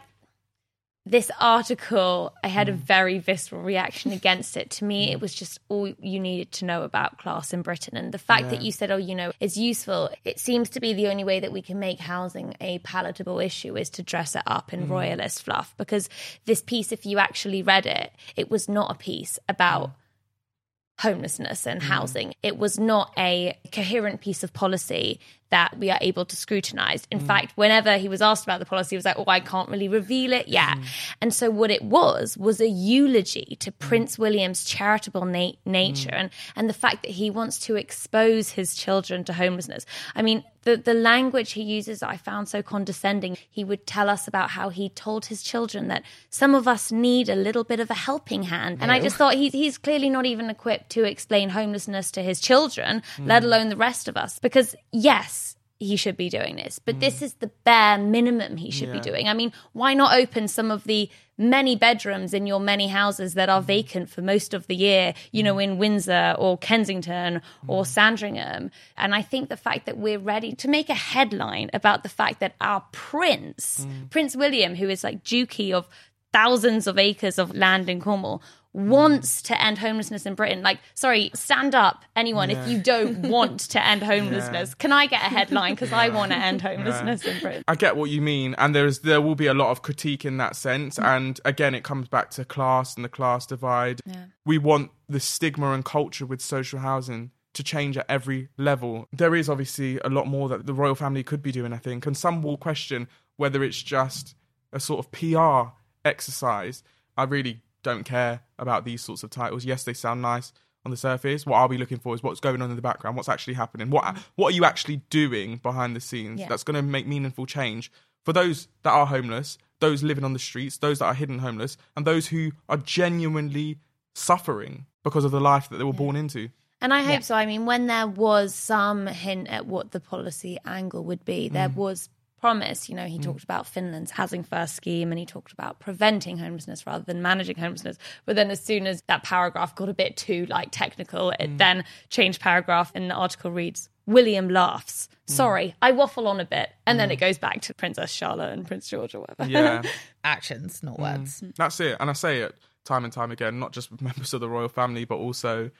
this 1.05 1.29
article, 1.37 2.33
I 2.43 2.47
had 2.47 2.69
a 2.69 2.73
hmm. 2.73 2.77
very 2.77 3.19
visceral 3.19 3.61
reaction 3.61 4.11
against 4.19 4.55
it. 4.55 4.69
To 4.71 4.85
me, 4.85 5.11
it 5.11 5.19
was 5.19 5.33
just 5.33 5.59
all 5.67 5.87
you 5.87 6.19
needed 6.19 6.51
to 6.53 6.65
know 6.65 6.83
about 6.83 7.17
class 7.17 7.53
in 7.53 7.61
Britain. 7.61 7.97
And 7.97 8.13
the 8.13 8.17
fact 8.17 8.49
that 8.51 8.61
you 8.61 8.71
said, 8.71 8.89
oh, 8.89 8.97
you 8.97 9.15
know, 9.15 9.33
it's 9.39 9.57
useful, 9.57 10.09
it 10.23 10.39
seems 10.39 10.69
to 10.71 10.79
be 10.79 10.93
the 10.93 11.07
only 11.07 11.23
way 11.23 11.41
that 11.41 11.51
we 11.51 11.61
can 11.61 11.79
make 11.79 11.99
housing 11.99 12.55
a 12.61 12.79
palatable 12.79 13.39
issue 13.39 13.75
is 13.75 13.89
to 13.91 14.03
dress 14.03 14.35
it 14.35 14.43
up 14.47 14.71
in 14.71 14.87
Mm. 14.87 14.89
royalist 14.89 15.43
fluff. 15.43 15.73
Because 15.77 16.09
this 16.45 16.61
piece, 16.61 16.91
if 16.91 17.05
you 17.05 17.19
actually 17.19 17.61
read 17.61 17.85
it, 17.85 18.11
it 18.35 18.49
was 18.49 18.69
not 18.69 18.91
a 18.91 18.95
piece 18.95 19.39
about 19.49 19.87
hmm. 19.87 21.09
homelessness 21.09 21.67
and 21.67 21.83
hmm. 21.83 21.89
housing. 21.89 22.33
It 22.41 22.57
was 22.57 22.79
not 22.79 23.11
a 23.17 23.59
coherent 23.73 24.21
piece 24.21 24.43
of 24.43 24.53
policy 24.53 25.19
that 25.53 25.77
we 25.77 25.91
are 25.93 25.99
able 26.01 26.25
to 26.25 26.35
scrutinize. 26.35 27.01
In 27.11 27.19
mm. 27.19 27.27
fact, 27.27 27.49
whenever 27.55 27.97
he 27.97 28.09
was 28.09 28.21
asked 28.21 28.43
about 28.43 28.59
the 28.59 28.65
policy, 28.65 28.95
he 28.95 28.97
was 28.97 29.05
like, 29.05 29.19
oh, 29.19 29.25
I 29.27 29.39
can't 29.39 29.69
really 29.69 29.87
reveal 29.87 30.33
it 30.33 30.47
yet. 30.47 30.77
Mm. 30.77 30.85
And 31.21 31.33
so 31.39 31.45
what 31.51 31.69
it 31.69 31.83
was 31.83 32.25
was 32.37 32.59
a 32.59 32.67
eulogy 32.67 33.55
to 33.59 33.71
mm. 33.71 33.79
Prince 33.87 34.17
William's 34.17 34.63
charitable 34.63 35.25
na- 35.25 35.57
nature 35.79 36.15
and, 36.21 36.31
and 36.55 36.67
the 36.67 36.73
fact 36.73 37.03
that 37.03 37.11
he 37.11 37.29
wants 37.29 37.59
to 37.67 37.75
expose 37.75 38.49
his 38.49 38.73
children 38.73 39.23
to 39.25 39.33
homelessness. 39.33 39.85
I 40.15 40.23
mean, 40.23 40.43
the, 40.63 40.77
the 40.77 40.93
language 40.93 41.51
he 41.51 41.61
uses 41.61 42.01
I 42.01 42.17
found 42.17 42.47
so 42.47 42.63
condescending. 42.63 43.37
He 43.51 43.63
would 43.69 43.85
tell 43.85 44.09
us 44.09 44.27
about 44.31 44.49
how 44.57 44.69
he 44.69 44.89
told 44.89 45.25
his 45.25 45.43
children 45.43 45.89
that 45.89 46.03
some 46.29 46.55
of 46.55 46.67
us 46.67 46.91
need 46.91 47.29
a 47.29 47.35
little 47.35 47.65
bit 47.65 47.79
of 47.79 47.89
a 47.91 47.99
helping 48.09 48.43
hand. 48.43 48.77
And 48.81 48.89
I 48.89 48.99
just 49.01 49.17
thought 49.17 49.35
he's, 49.35 49.53
he's 49.53 49.77
clearly 49.77 50.09
not 50.09 50.25
even 50.25 50.49
equipped 50.49 50.89
to 50.91 51.03
explain 51.03 51.49
homelessness 51.49 52.11
to 52.11 52.21
his 52.23 52.39
children, 52.39 53.03
let 53.19 53.43
Mm. 53.43 53.47
alone 53.47 53.69
the 53.69 53.81
rest 53.89 54.07
of 54.07 54.15
us. 54.15 54.39
Because, 54.39 54.69
yes, 54.91 55.42
he 55.83 55.95
should 55.95 56.17
be 56.17 56.29
doing 56.29 56.55
this, 56.55 56.79
but 56.79 56.99
this 56.99 57.19
mm. 57.19 57.23
is 57.23 57.33
the 57.35 57.51
bare 57.63 57.97
minimum 57.97 58.57
he 58.57 58.71
should 58.71 58.91
be 58.91 58.99
doing. 58.99 59.27
I 59.27 59.33
mean, 59.33 59.51
why 59.73 59.93
not 59.93 60.15
open 60.15 60.47
some 60.47 60.71
of 60.71 60.83
the 60.85 61.09
many 61.37 61.75
bedrooms 61.75 62.33
in 62.33 62.45
your 62.45 62.59
many 62.59 62.87
houses 62.87 63.33
that 63.33 63.49
are 63.49 63.61
mm. 63.61 63.65
vacant 63.65 64.09
for 64.09 64.21
most 64.21 64.53
of 64.53 64.67
the 64.67 64.75
year, 64.75 65.13
you 65.31 65.43
know, 65.43 65.55
mm. 65.55 65.63
in 65.63 65.77
Windsor 65.77 66.35
or 66.37 66.57
Kensington 66.57 67.41
or 67.67 67.85
Sandringham? 67.85 68.71
And 68.97 69.13
I 69.13 69.21
think 69.21 69.49
the 69.49 69.57
fact 69.57 69.85
that 69.85 69.97
we're 69.97 70.19
ready 70.19 70.53
to 70.55 70.67
make 70.67 70.89
a 70.89 70.95
headline 70.95 71.69
about 71.73 72.03
the 72.03 72.09
fact 72.09 72.39
that 72.39 72.55
our 72.61 72.83
prince, 72.91 73.85
Prince 74.09 74.35
William, 74.35 74.75
who 74.75 74.89
is 74.89 75.03
like 75.03 75.23
dukey 75.23 75.71
of 75.71 75.87
thousands 76.31 76.87
of 76.87 76.97
acres 76.97 77.37
of 77.37 77.55
land 77.55 77.89
in 77.89 78.01
Cornwall, 78.01 78.41
wants 78.73 79.41
to 79.43 79.61
end 79.63 79.77
homelessness 79.77 80.25
in 80.25 80.33
Britain. 80.35 80.63
Like, 80.63 80.79
sorry, 80.95 81.31
stand 81.35 81.75
up, 81.75 82.03
anyone, 82.15 82.49
Yeah. 82.49 82.63
if 82.63 82.69
you 82.69 82.79
don't 82.81 83.19
want 83.29 83.59
to 83.71 83.85
end 83.85 84.03
homelessness. 84.03 84.69
Yeah. 84.71 84.75
Can 84.79 84.91
I 84.91 85.05
get 85.05 85.21
a 85.21 85.25
headline? 85.29 85.75
Because 85.75 85.93
I 85.93 86.09
want 86.09 86.31
to 86.31 86.37
end 86.37 86.61
homelessness 86.61 87.23
in 87.23 87.39
Britain. 87.39 87.63
I 87.67 87.75
get 87.75 87.95
what 87.95 88.09
you 88.09 88.21
mean, 88.21 88.55
and 88.57 88.73
there's 88.73 88.99
there 88.99 89.21
will 89.21 89.35
be 89.35 89.47
a 89.47 89.53
lot 89.53 89.69
of 89.71 89.81
critique 89.83 90.25
in 90.25 90.37
that 90.37 90.55
sense. 90.55 90.97
Mm. 90.97 91.05
And 91.05 91.39
again, 91.45 91.75
it 91.75 91.83
comes 91.83 92.07
back 92.07 92.31
to 92.31 92.45
class 92.45 92.95
and 92.95 93.05
the 93.05 93.09
class 93.09 93.45
divide. 93.45 94.01
Yeah. 94.05 94.25
We 94.45 94.57
want 94.57 94.91
the 95.07 95.19
stigma 95.19 95.71
and 95.73 95.85
culture 95.85 96.25
with 96.25 96.41
social 96.41 96.79
housing 96.79 97.31
to 97.53 97.63
change 97.63 97.97
at 97.97 98.05
every 98.09 98.49
level. 98.57 99.07
There 99.13 99.35
is 99.35 99.47
obviously 99.47 99.99
a 100.03 100.09
lot 100.09 100.25
more 100.27 100.49
that 100.49 100.65
the 100.65 100.73
royal 100.73 100.95
family 100.95 101.21
could 101.23 101.43
be 101.43 101.51
doing, 101.51 101.71
I 101.71 101.77
think, 101.77 102.07
and 102.07 102.17
some 102.17 102.41
will 102.41 102.57
question 102.57 103.07
whether 103.37 103.63
it's 103.63 103.81
just 103.81 104.33
a 104.71 104.79
sort 104.79 105.05
of 105.05 105.11
PR 105.11 105.71
exercise. 106.03 106.83
I 107.15 107.23
really 107.25 107.61
don't 107.83 108.03
care 108.03 108.41
about 108.57 108.85
these 108.85 109.01
sorts 109.01 109.23
of 109.23 109.29
titles. 109.29 109.65
Yes, 109.65 109.83
they 109.83 109.93
sound 109.93 110.21
nice 110.21 110.51
on 110.85 110.91
the 110.91 110.97
surface. 110.97 111.45
What 111.45 111.57
I'll 111.57 111.67
be 111.67 111.77
looking 111.77 111.99
for 111.99 112.13
is 112.15 112.23
what's 112.23 112.39
going 112.39 112.61
on 112.61 112.69
in 112.69 112.75
the 112.75 112.81
background, 112.81 113.15
what's 113.15 113.29
actually 113.29 113.53
happening, 113.53 113.89
what 113.89 114.17
what 114.35 114.53
are 114.53 114.55
you 114.55 114.65
actually 114.65 114.97
doing 115.09 115.57
behind 115.57 115.95
the 115.95 116.01
scenes 116.01 116.39
Yeah. 116.41 116.47
that's 116.49 116.63
going 116.63 116.75
to 116.75 116.81
make 116.81 117.07
meaningful 117.07 117.45
change 117.45 117.91
for 118.25 118.33
those 118.33 118.67
that 118.83 118.91
are 118.91 119.05
homeless, 119.05 119.57
those 119.79 120.01
living 120.03 120.23
on 120.23 120.33
the 120.33 120.39
streets, 120.39 120.77
those 120.77 120.99
that 120.99 121.05
are 121.05 121.13
hidden 121.13 121.39
homeless, 121.39 121.77
and 121.95 122.05
those 122.05 122.27
who 122.27 122.51
are 122.69 122.77
genuinely 122.77 123.77
suffering 124.15 124.85
because 125.03 125.25
of 125.25 125.31
the 125.31 125.41
life 125.41 125.69
that 125.69 125.77
they 125.77 125.83
were 125.83 125.93
born 125.93 126.15
into. 126.15 126.49
And 126.81 126.93
I 126.93 127.01
hope 127.01 127.11
Yeah. 127.11 127.19
so. 127.21 127.35
I 127.35 127.45
mean, 127.45 127.65
when 127.65 127.87
there 127.87 128.07
was 128.07 128.53
some 128.53 129.07
hint 129.07 129.47
at 129.47 129.65
what 129.65 129.91
the 129.91 129.99
policy 129.99 130.57
angle 130.65 131.03
would 131.05 131.23
be, 131.23 131.47
there 131.49 131.69
Mm. 131.69 131.75
was 131.75 132.09
promise. 132.43 132.89
You 132.89 132.95
know, 132.95 133.05
he 133.05 133.17
talked 133.19 133.41
about 133.45 133.65
Finland's 133.65 134.11
housing 134.11 134.43
first 134.43 134.75
scheme 134.75 135.13
and 135.13 135.17
he 135.19 135.25
talked 135.25 135.53
about 135.53 135.79
preventing 135.79 136.37
homelessness 136.37 136.85
rather 136.85 137.05
than 137.05 137.21
managing 137.21 137.55
homelessness. 137.57 137.97
But 138.25 138.35
then 138.35 138.51
as 138.51 138.61
soon 138.61 138.85
as 138.85 139.01
that 139.07 139.23
paragraph 139.23 139.73
got 139.75 139.87
a 139.87 139.93
bit 139.93 140.17
too 140.17 140.45
like 140.47 140.67
technical, 140.71 141.29
it 141.39 141.51
Mm. 141.51 141.57
then 141.57 141.83
changed 142.09 142.41
paragraph 142.41 142.91
and 142.93 143.09
the 143.09 143.13
article 143.15 143.49
reads 143.49 143.87
William 144.05 144.49
laughs. 144.49 145.07
Mm. 145.27 145.33
Sorry, 145.33 145.75
I 145.81 145.93
waffle 145.93 146.27
on 146.27 146.41
a 146.41 146.45
bit. 146.45 146.69
And 146.85 146.99
then 146.99 147.11
it 147.11 147.15
goes 147.15 147.37
back 147.37 147.61
to 147.61 147.73
Princess 147.73 148.11
Charlotte 148.11 148.51
and 148.51 148.67
Prince 148.67 148.89
George 148.89 149.15
or 149.15 149.21
whatever. 149.21 149.49
Yeah. 149.49 149.81
Actions, 150.25 150.83
not 150.83 150.99
words. 150.99 151.41
That's 151.55 151.79
it. 151.79 151.95
And 152.01 152.09
I 152.09 152.13
say 152.13 152.39
it 152.41 152.53
time 152.83 153.05
and 153.05 153.13
time 153.13 153.31
again, 153.31 153.57
not 153.57 153.71
just 153.71 153.89
with 153.89 154.01
members 154.09 154.33
of 154.33 154.41
the 154.41 154.49
royal 154.49 154.67
family, 154.67 155.05
but 155.05 155.15
also 155.15 155.71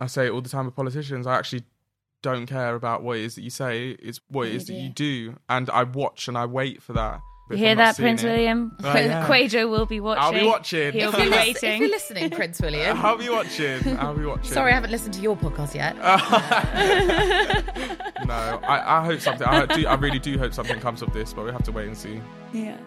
I 0.00 0.08
say 0.08 0.26
it 0.26 0.30
all 0.30 0.40
the 0.40 0.48
time 0.48 0.64
with 0.66 0.74
politicians. 0.74 1.28
I 1.28 1.36
actually 1.38 1.62
don't 2.22 2.46
care 2.46 2.74
about 2.74 3.02
what 3.02 3.18
it 3.18 3.24
is 3.24 3.34
that 3.34 3.42
you 3.42 3.50
say, 3.50 3.90
it's 3.90 4.20
what 4.28 4.48
it 4.48 4.54
is 4.54 4.66
that 4.66 4.74
you 4.74 4.88
do. 4.88 5.34
And 5.48 5.68
I 5.70 5.82
watch 5.84 6.28
and 6.28 6.38
I 6.38 6.46
wait 6.46 6.82
for 6.82 6.92
that. 6.94 7.20
You 7.50 7.58
hear 7.58 7.74
that, 7.74 7.96
Prince 7.96 8.22
it- 8.22 8.28
William? 8.28 8.74
Oh, 8.82 8.94
yeah. 8.96 9.26
Kwajo 9.28 9.68
will 9.68 9.84
be 9.84 10.00
watching. 10.00 10.22
I'll 10.22 10.32
be 10.32 10.46
watching. 10.46 10.92
He'll 10.92 11.08
If 11.10 11.16
be 11.16 11.22
you're 11.24 11.32
waiting. 11.32 11.72
If 11.74 11.80
you're 11.80 11.88
listening, 11.90 12.30
Prince 12.30 12.60
William. 12.62 12.96
I'll 13.04 13.18
be 13.18 13.28
watching. 13.28 13.98
I'll 13.98 14.14
be 14.16 14.24
watching. 14.32 14.52
Sorry, 14.52 14.70
I 14.72 14.74
haven't 14.74 14.90
listened 14.90 15.12
to 15.14 15.20
your 15.20 15.36
podcast 15.36 15.74
yet. 15.74 15.94
No, 18.26 18.32
I, 18.34 19.00
I 19.00 19.04
hope 19.04 19.20
something. 19.20 19.46
I, 19.46 19.66
do, 19.66 19.86
I 19.86 19.94
really 19.94 20.18
do 20.20 20.38
hope 20.38 20.54
something 20.54 20.80
comes 20.80 21.02
of 21.02 21.12
this, 21.12 21.34
but 21.34 21.44
we 21.44 21.50
have 21.50 21.64
to 21.64 21.72
wait 21.72 21.88
and 21.88 21.96
see. 21.96 22.20
Yeah. 22.54 22.78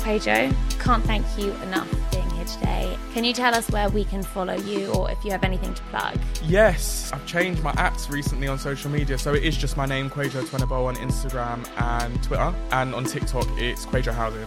Kwajo, 0.00 0.54
can't 0.80 1.04
thank 1.04 1.24
you 1.38 1.52
enough 1.62 1.88
for 1.88 1.96
being 1.96 2.01
here 2.42 2.58
today. 2.58 2.98
Can 3.12 3.24
you 3.24 3.32
tell 3.32 3.54
us 3.54 3.68
where 3.70 3.88
we 3.88 4.04
can 4.04 4.22
follow 4.22 4.54
you 4.54 4.92
or 4.94 5.10
if 5.10 5.24
you 5.24 5.30
have 5.30 5.44
anything 5.44 5.74
to 5.74 5.82
plug? 5.84 6.18
Yes, 6.44 7.10
I've 7.12 7.26
changed 7.26 7.62
my 7.62 7.72
apps 7.72 8.10
recently 8.10 8.48
on 8.48 8.58
social 8.58 8.90
media, 8.90 9.18
so 9.18 9.34
it 9.34 9.42
is 9.42 9.56
just 9.56 9.76
my 9.76 9.86
name, 9.86 10.10
Kwajo 10.10 10.42
Tweneboa, 10.44 10.86
on 10.86 10.96
Instagram 10.96 11.66
and 11.80 12.22
Twitter, 12.22 12.54
and 12.72 12.94
on 12.94 13.04
TikTok 13.04 13.46
it's 13.56 13.86
Kwajo 13.86 14.12
Housing. 14.12 14.46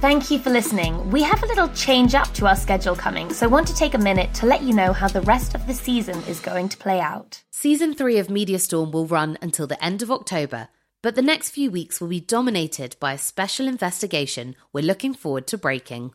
Thank 0.00 0.32
you 0.32 0.40
for 0.40 0.50
listening. 0.50 1.10
We 1.10 1.22
have 1.22 1.42
a 1.44 1.46
little 1.46 1.68
change 1.68 2.16
up 2.16 2.32
to 2.34 2.46
our 2.46 2.56
schedule 2.56 2.96
coming, 2.96 3.32
so 3.32 3.46
I 3.46 3.48
want 3.48 3.68
to 3.68 3.74
take 3.74 3.94
a 3.94 3.98
minute 3.98 4.34
to 4.34 4.46
let 4.46 4.62
you 4.62 4.74
know 4.74 4.92
how 4.92 5.06
the 5.06 5.20
rest 5.22 5.54
of 5.54 5.66
the 5.66 5.74
season 5.74 6.18
is 6.24 6.40
going 6.40 6.68
to 6.70 6.76
play 6.76 7.00
out. 7.00 7.42
Season 7.50 7.94
3 7.94 8.18
of 8.18 8.28
Media 8.28 8.58
Storm 8.58 8.90
will 8.90 9.06
run 9.06 9.38
until 9.40 9.68
the 9.68 9.82
end 9.84 10.02
of 10.02 10.10
October, 10.10 10.68
but 11.02 11.14
the 11.14 11.22
next 11.22 11.50
few 11.50 11.70
weeks 11.70 12.00
will 12.00 12.08
be 12.08 12.20
dominated 12.20 12.96
by 12.98 13.12
a 13.12 13.18
special 13.18 13.68
investigation 13.68 14.56
we're 14.72 14.82
looking 14.82 15.14
forward 15.14 15.46
to 15.48 15.58
breaking. 15.58 16.12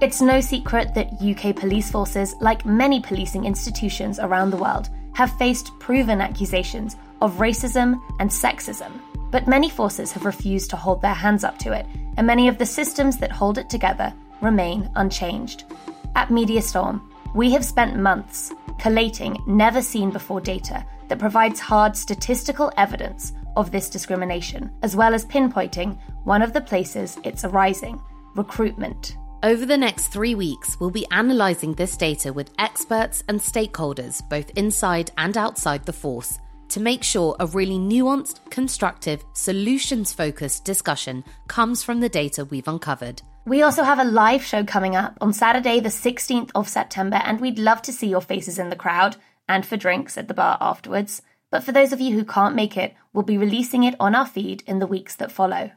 It's 0.00 0.22
no 0.22 0.40
secret 0.40 0.94
that 0.94 1.20
UK 1.20 1.54
police 1.54 1.90
forces, 1.90 2.34
like 2.40 2.64
many 2.64 3.02
policing 3.02 3.44
institutions 3.44 4.18
around 4.18 4.48
the 4.48 4.56
world, 4.56 4.88
have 5.12 5.36
faced 5.36 5.78
proven 5.78 6.22
accusations 6.22 6.96
of 7.20 7.34
racism 7.34 8.00
and 8.18 8.30
sexism. 8.30 8.92
But 9.30 9.46
many 9.46 9.68
forces 9.68 10.10
have 10.12 10.24
refused 10.24 10.70
to 10.70 10.76
hold 10.76 11.02
their 11.02 11.12
hands 11.12 11.44
up 11.44 11.58
to 11.58 11.72
it, 11.72 11.84
and 12.16 12.26
many 12.26 12.48
of 12.48 12.56
the 12.56 12.64
systems 12.64 13.18
that 13.18 13.30
hold 13.30 13.58
it 13.58 13.68
together 13.68 14.14
remain 14.40 14.90
unchanged. 14.96 15.64
At 16.16 16.28
MediaStorm, 16.28 17.02
we 17.34 17.50
have 17.50 17.64
spent 17.64 17.98
months 17.98 18.54
collating 18.78 19.36
never 19.46 19.82
seen 19.82 20.10
before 20.10 20.40
data 20.40 20.82
that 21.08 21.18
provides 21.18 21.60
hard 21.60 21.94
statistical 21.94 22.72
evidence 22.78 23.34
of 23.54 23.70
this 23.70 23.90
discrimination, 23.90 24.70
as 24.80 24.96
well 24.96 25.12
as 25.12 25.26
pinpointing 25.26 25.98
one 26.24 26.40
of 26.40 26.54
the 26.54 26.60
places 26.62 27.18
it's 27.22 27.44
arising 27.44 28.00
recruitment. 28.34 29.16
Over 29.42 29.64
the 29.64 29.78
next 29.78 30.08
three 30.08 30.34
weeks, 30.34 30.78
we'll 30.78 30.90
be 30.90 31.06
analysing 31.10 31.72
this 31.72 31.96
data 31.96 32.30
with 32.30 32.50
experts 32.58 33.24
and 33.26 33.40
stakeholders, 33.40 34.20
both 34.28 34.50
inside 34.50 35.12
and 35.16 35.34
outside 35.34 35.86
the 35.86 35.94
force, 35.94 36.38
to 36.68 36.78
make 36.78 37.02
sure 37.02 37.36
a 37.40 37.46
really 37.46 37.78
nuanced, 37.78 38.38
constructive, 38.50 39.24
solutions 39.32 40.12
focused 40.12 40.66
discussion 40.66 41.24
comes 41.48 41.82
from 41.82 42.00
the 42.00 42.08
data 42.10 42.44
we've 42.44 42.68
uncovered. 42.68 43.22
We 43.46 43.62
also 43.62 43.82
have 43.82 43.98
a 43.98 44.04
live 44.04 44.44
show 44.44 44.62
coming 44.62 44.94
up 44.94 45.16
on 45.22 45.32
Saturday, 45.32 45.80
the 45.80 45.88
16th 45.88 46.50
of 46.54 46.68
September, 46.68 47.16
and 47.24 47.40
we'd 47.40 47.58
love 47.58 47.80
to 47.82 47.92
see 47.92 48.08
your 48.08 48.20
faces 48.20 48.58
in 48.58 48.68
the 48.68 48.76
crowd 48.76 49.16
and 49.48 49.64
for 49.64 49.78
drinks 49.78 50.18
at 50.18 50.28
the 50.28 50.34
bar 50.34 50.58
afterwards. 50.60 51.22
But 51.50 51.64
for 51.64 51.72
those 51.72 51.94
of 51.94 52.00
you 52.00 52.14
who 52.14 52.26
can't 52.26 52.54
make 52.54 52.76
it, 52.76 52.94
we'll 53.14 53.24
be 53.24 53.38
releasing 53.38 53.84
it 53.84 53.96
on 53.98 54.14
our 54.14 54.26
feed 54.26 54.62
in 54.66 54.80
the 54.80 54.86
weeks 54.86 55.16
that 55.16 55.32
follow. 55.32 55.70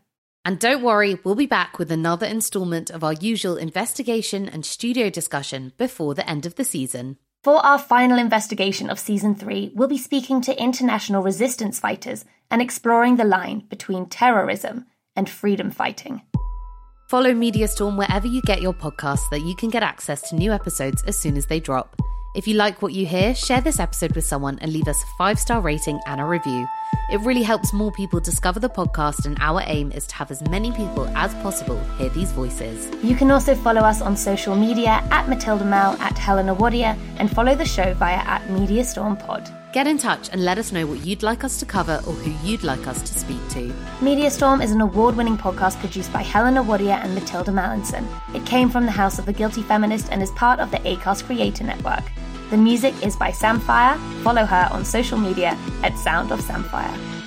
And 0.45 0.59
don't 0.59 0.83
worry, 0.83 1.17
we'll 1.23 1.35
be 1.35 1.45
back 1.45 1.79
with 1.79 1.89
another 1.89 2.25
instalment 2.25 2.89
of 2.89 3.01
our 3.01 3.13
usual 3.13 3.55
investigation 3.55 4.49
and 4.49 4.65
studio 4.65 5.09
discussion 5.09 5.71
before 5.77 6.13
the 6.15 6.29
end 6.29 6.45
of 6.45 6.55
the 6.55 6.65
season. 6.65 7.17
For 7.43 7.65
our 7.65 7.79
final 7.79 8.17
investigation 8.17 8.89
of 8.89 8.99
season 8.99 9.35
three, 9.35 9.71
we'll 9.73 9.87
be 9.87 9.97
speaking 9.97 10.41
to 10.41 10.61
international 10.61 11.23
resistance 11.23 11.79
fighters 11.79 12.25
and 12.51 12.61
exploring 12.61 13.15
the 13.15 13.23
line 13.23 13.63
between 13.69 14.07
terrorism 14.07 14.85
and 15.15 15.29
freedom 15.29 15.71
fighting. 15.71 16.21
Follow 17.09 17.33
Media 17.33 17.67
Storm 17.67 17.95
wherever 17.95 18.27
you 18.27 18.41
get 18.41 18.61
your 18.61 18.73
podcasts 18.73 19.19
so 19.19 19.27
that 19.31 19.45
you 19.45 19.55
can 19.55 19.69
get 19.69 19.83
access 19.83 20.29
to 20.29 20.35
new 20.35 20.51
episodes 20.51 21.03
as 21.03 21.17
soon 21.17 21.37
as 21.37 21.45
they 21.45 21.59
drop. 21.59 21.95
If 22.33 22.47
you 22.47 22.55
like 22.55 22.81
what 22.81 22.93
you 22.93 23.05
hear, 23.05 23.35
share 23.35 23.61
this 23.61 23.79
episode 23.79 24.15
with 24.15 24.25
someone 24.25 24.57
and 24.59 24.73
leave 24.73 24.87
us 24.87 25.03
a 25.03 25.05
five 25.19 25.37
star 25.37 25.61
rating 25.61 25.99
and 26.07 26.19
a 26.19 26.25
review. 26.25 26.67
It 27.11 27.19
really 27.21 27.43
helps 27.43 27.73
more 27.73 27.91
people 27.91 28.19
discover 28.19 28.59
the 28.59 28.69
podcast, 28.69 29.25
and 29.25 29.37
our 29.39 29.61
aim 29.65 29.91
is 29.91 30.07
to 30.07 30.15
have 30.15 30.31
as 30.31 30.41
many 30.49 30.71
people 30.71 31.07
as 31.15 31.35
possible 31.35 31.79
hear 31.97 32.09
these 32.09 32.31
voices. 32.31 32.89
You 33.03 33.15
can 33.15 33.29
also 33.29 33.53
follow 33.53 33.81
us 33.81 34.01
on 34.01 34.17
social 34.17 34.55
media 34.55 35.03
at 35.11 35.29
Matilda 35.29 35.65
Mal, 35.65 35.93
at 36.01 36.17
Helena 36.17 36.55
Wadia, 36.55 36.97
and 37.17 37.29
follow 37.29 37.53
the 37.53 37.65
show 37.65 37.93
via 37.93 38.15
at 38.15 38.49
Media 38.49 38.83
Storm 38.83 39.15
Pod. 39.15 39.47
Get 39.73 39.87
in 39.87 39.97
touch 39.97 40.29
and 40.31 40.45
let 40.45 40.59
us 40.59 40.71
know 40.71 40.85
what 40.85 41.03
you'd 41.03 41.23
like 41.23 41.43
us 41.43 41.59
to 41.59 41.65
cover 41.65 41.99
or 42.05 42.13
who 42.13 42.47
you'd 42.47 42.63
like 42.63 42.85
us 42.85 43.01
to 43.01 43.19
speak 43.19 43.39
to. 43.49 43.73
Media 44.03 44.29
Storm 44.29 44.61
is 44.61 44.69
an 44.69 44.81
award 44.81 45.15
winning 45.15 45.35
podcast 45.35 45.79
produced 45.79 46.13
by 46.13 46.21
Helena 46.21 46.63
Wadia 46.63 47.03
and 47.03 47.15
Matilda 47.15 47.49
Mallinson. 47.49 48.07
It 48.35 48.45
came 48.45 48.69
from 48.69 48.85
the 48.85 48.91
House 48.91 49.17
of 49.17 49.25
the 49.25 49.33
Guilty 49.33 49.63
Feminist 49.63 50.11
and 50.11 50.21
is 50.21 50.29
part 50.31 50.59
of 50.59 50.69
the 50.69 50.77
ACAST 50.77 51.23
Creator 51.23 51.63
Network. 51.63 52.03
The 52.51 52.57
music 52.57 52.93
is 53.03 53.15
by 53.15 53.31
Samfire. 53.31 53.97
Follow 54.21 54.45
her 54.45 54.69
on 54.71 54.85
social 54.85 55.17
media 55.17 55.57
at 55.81 55.97
Sound 55.97 56.31
of 56.31 56.39
Samfire. 56.41 57.22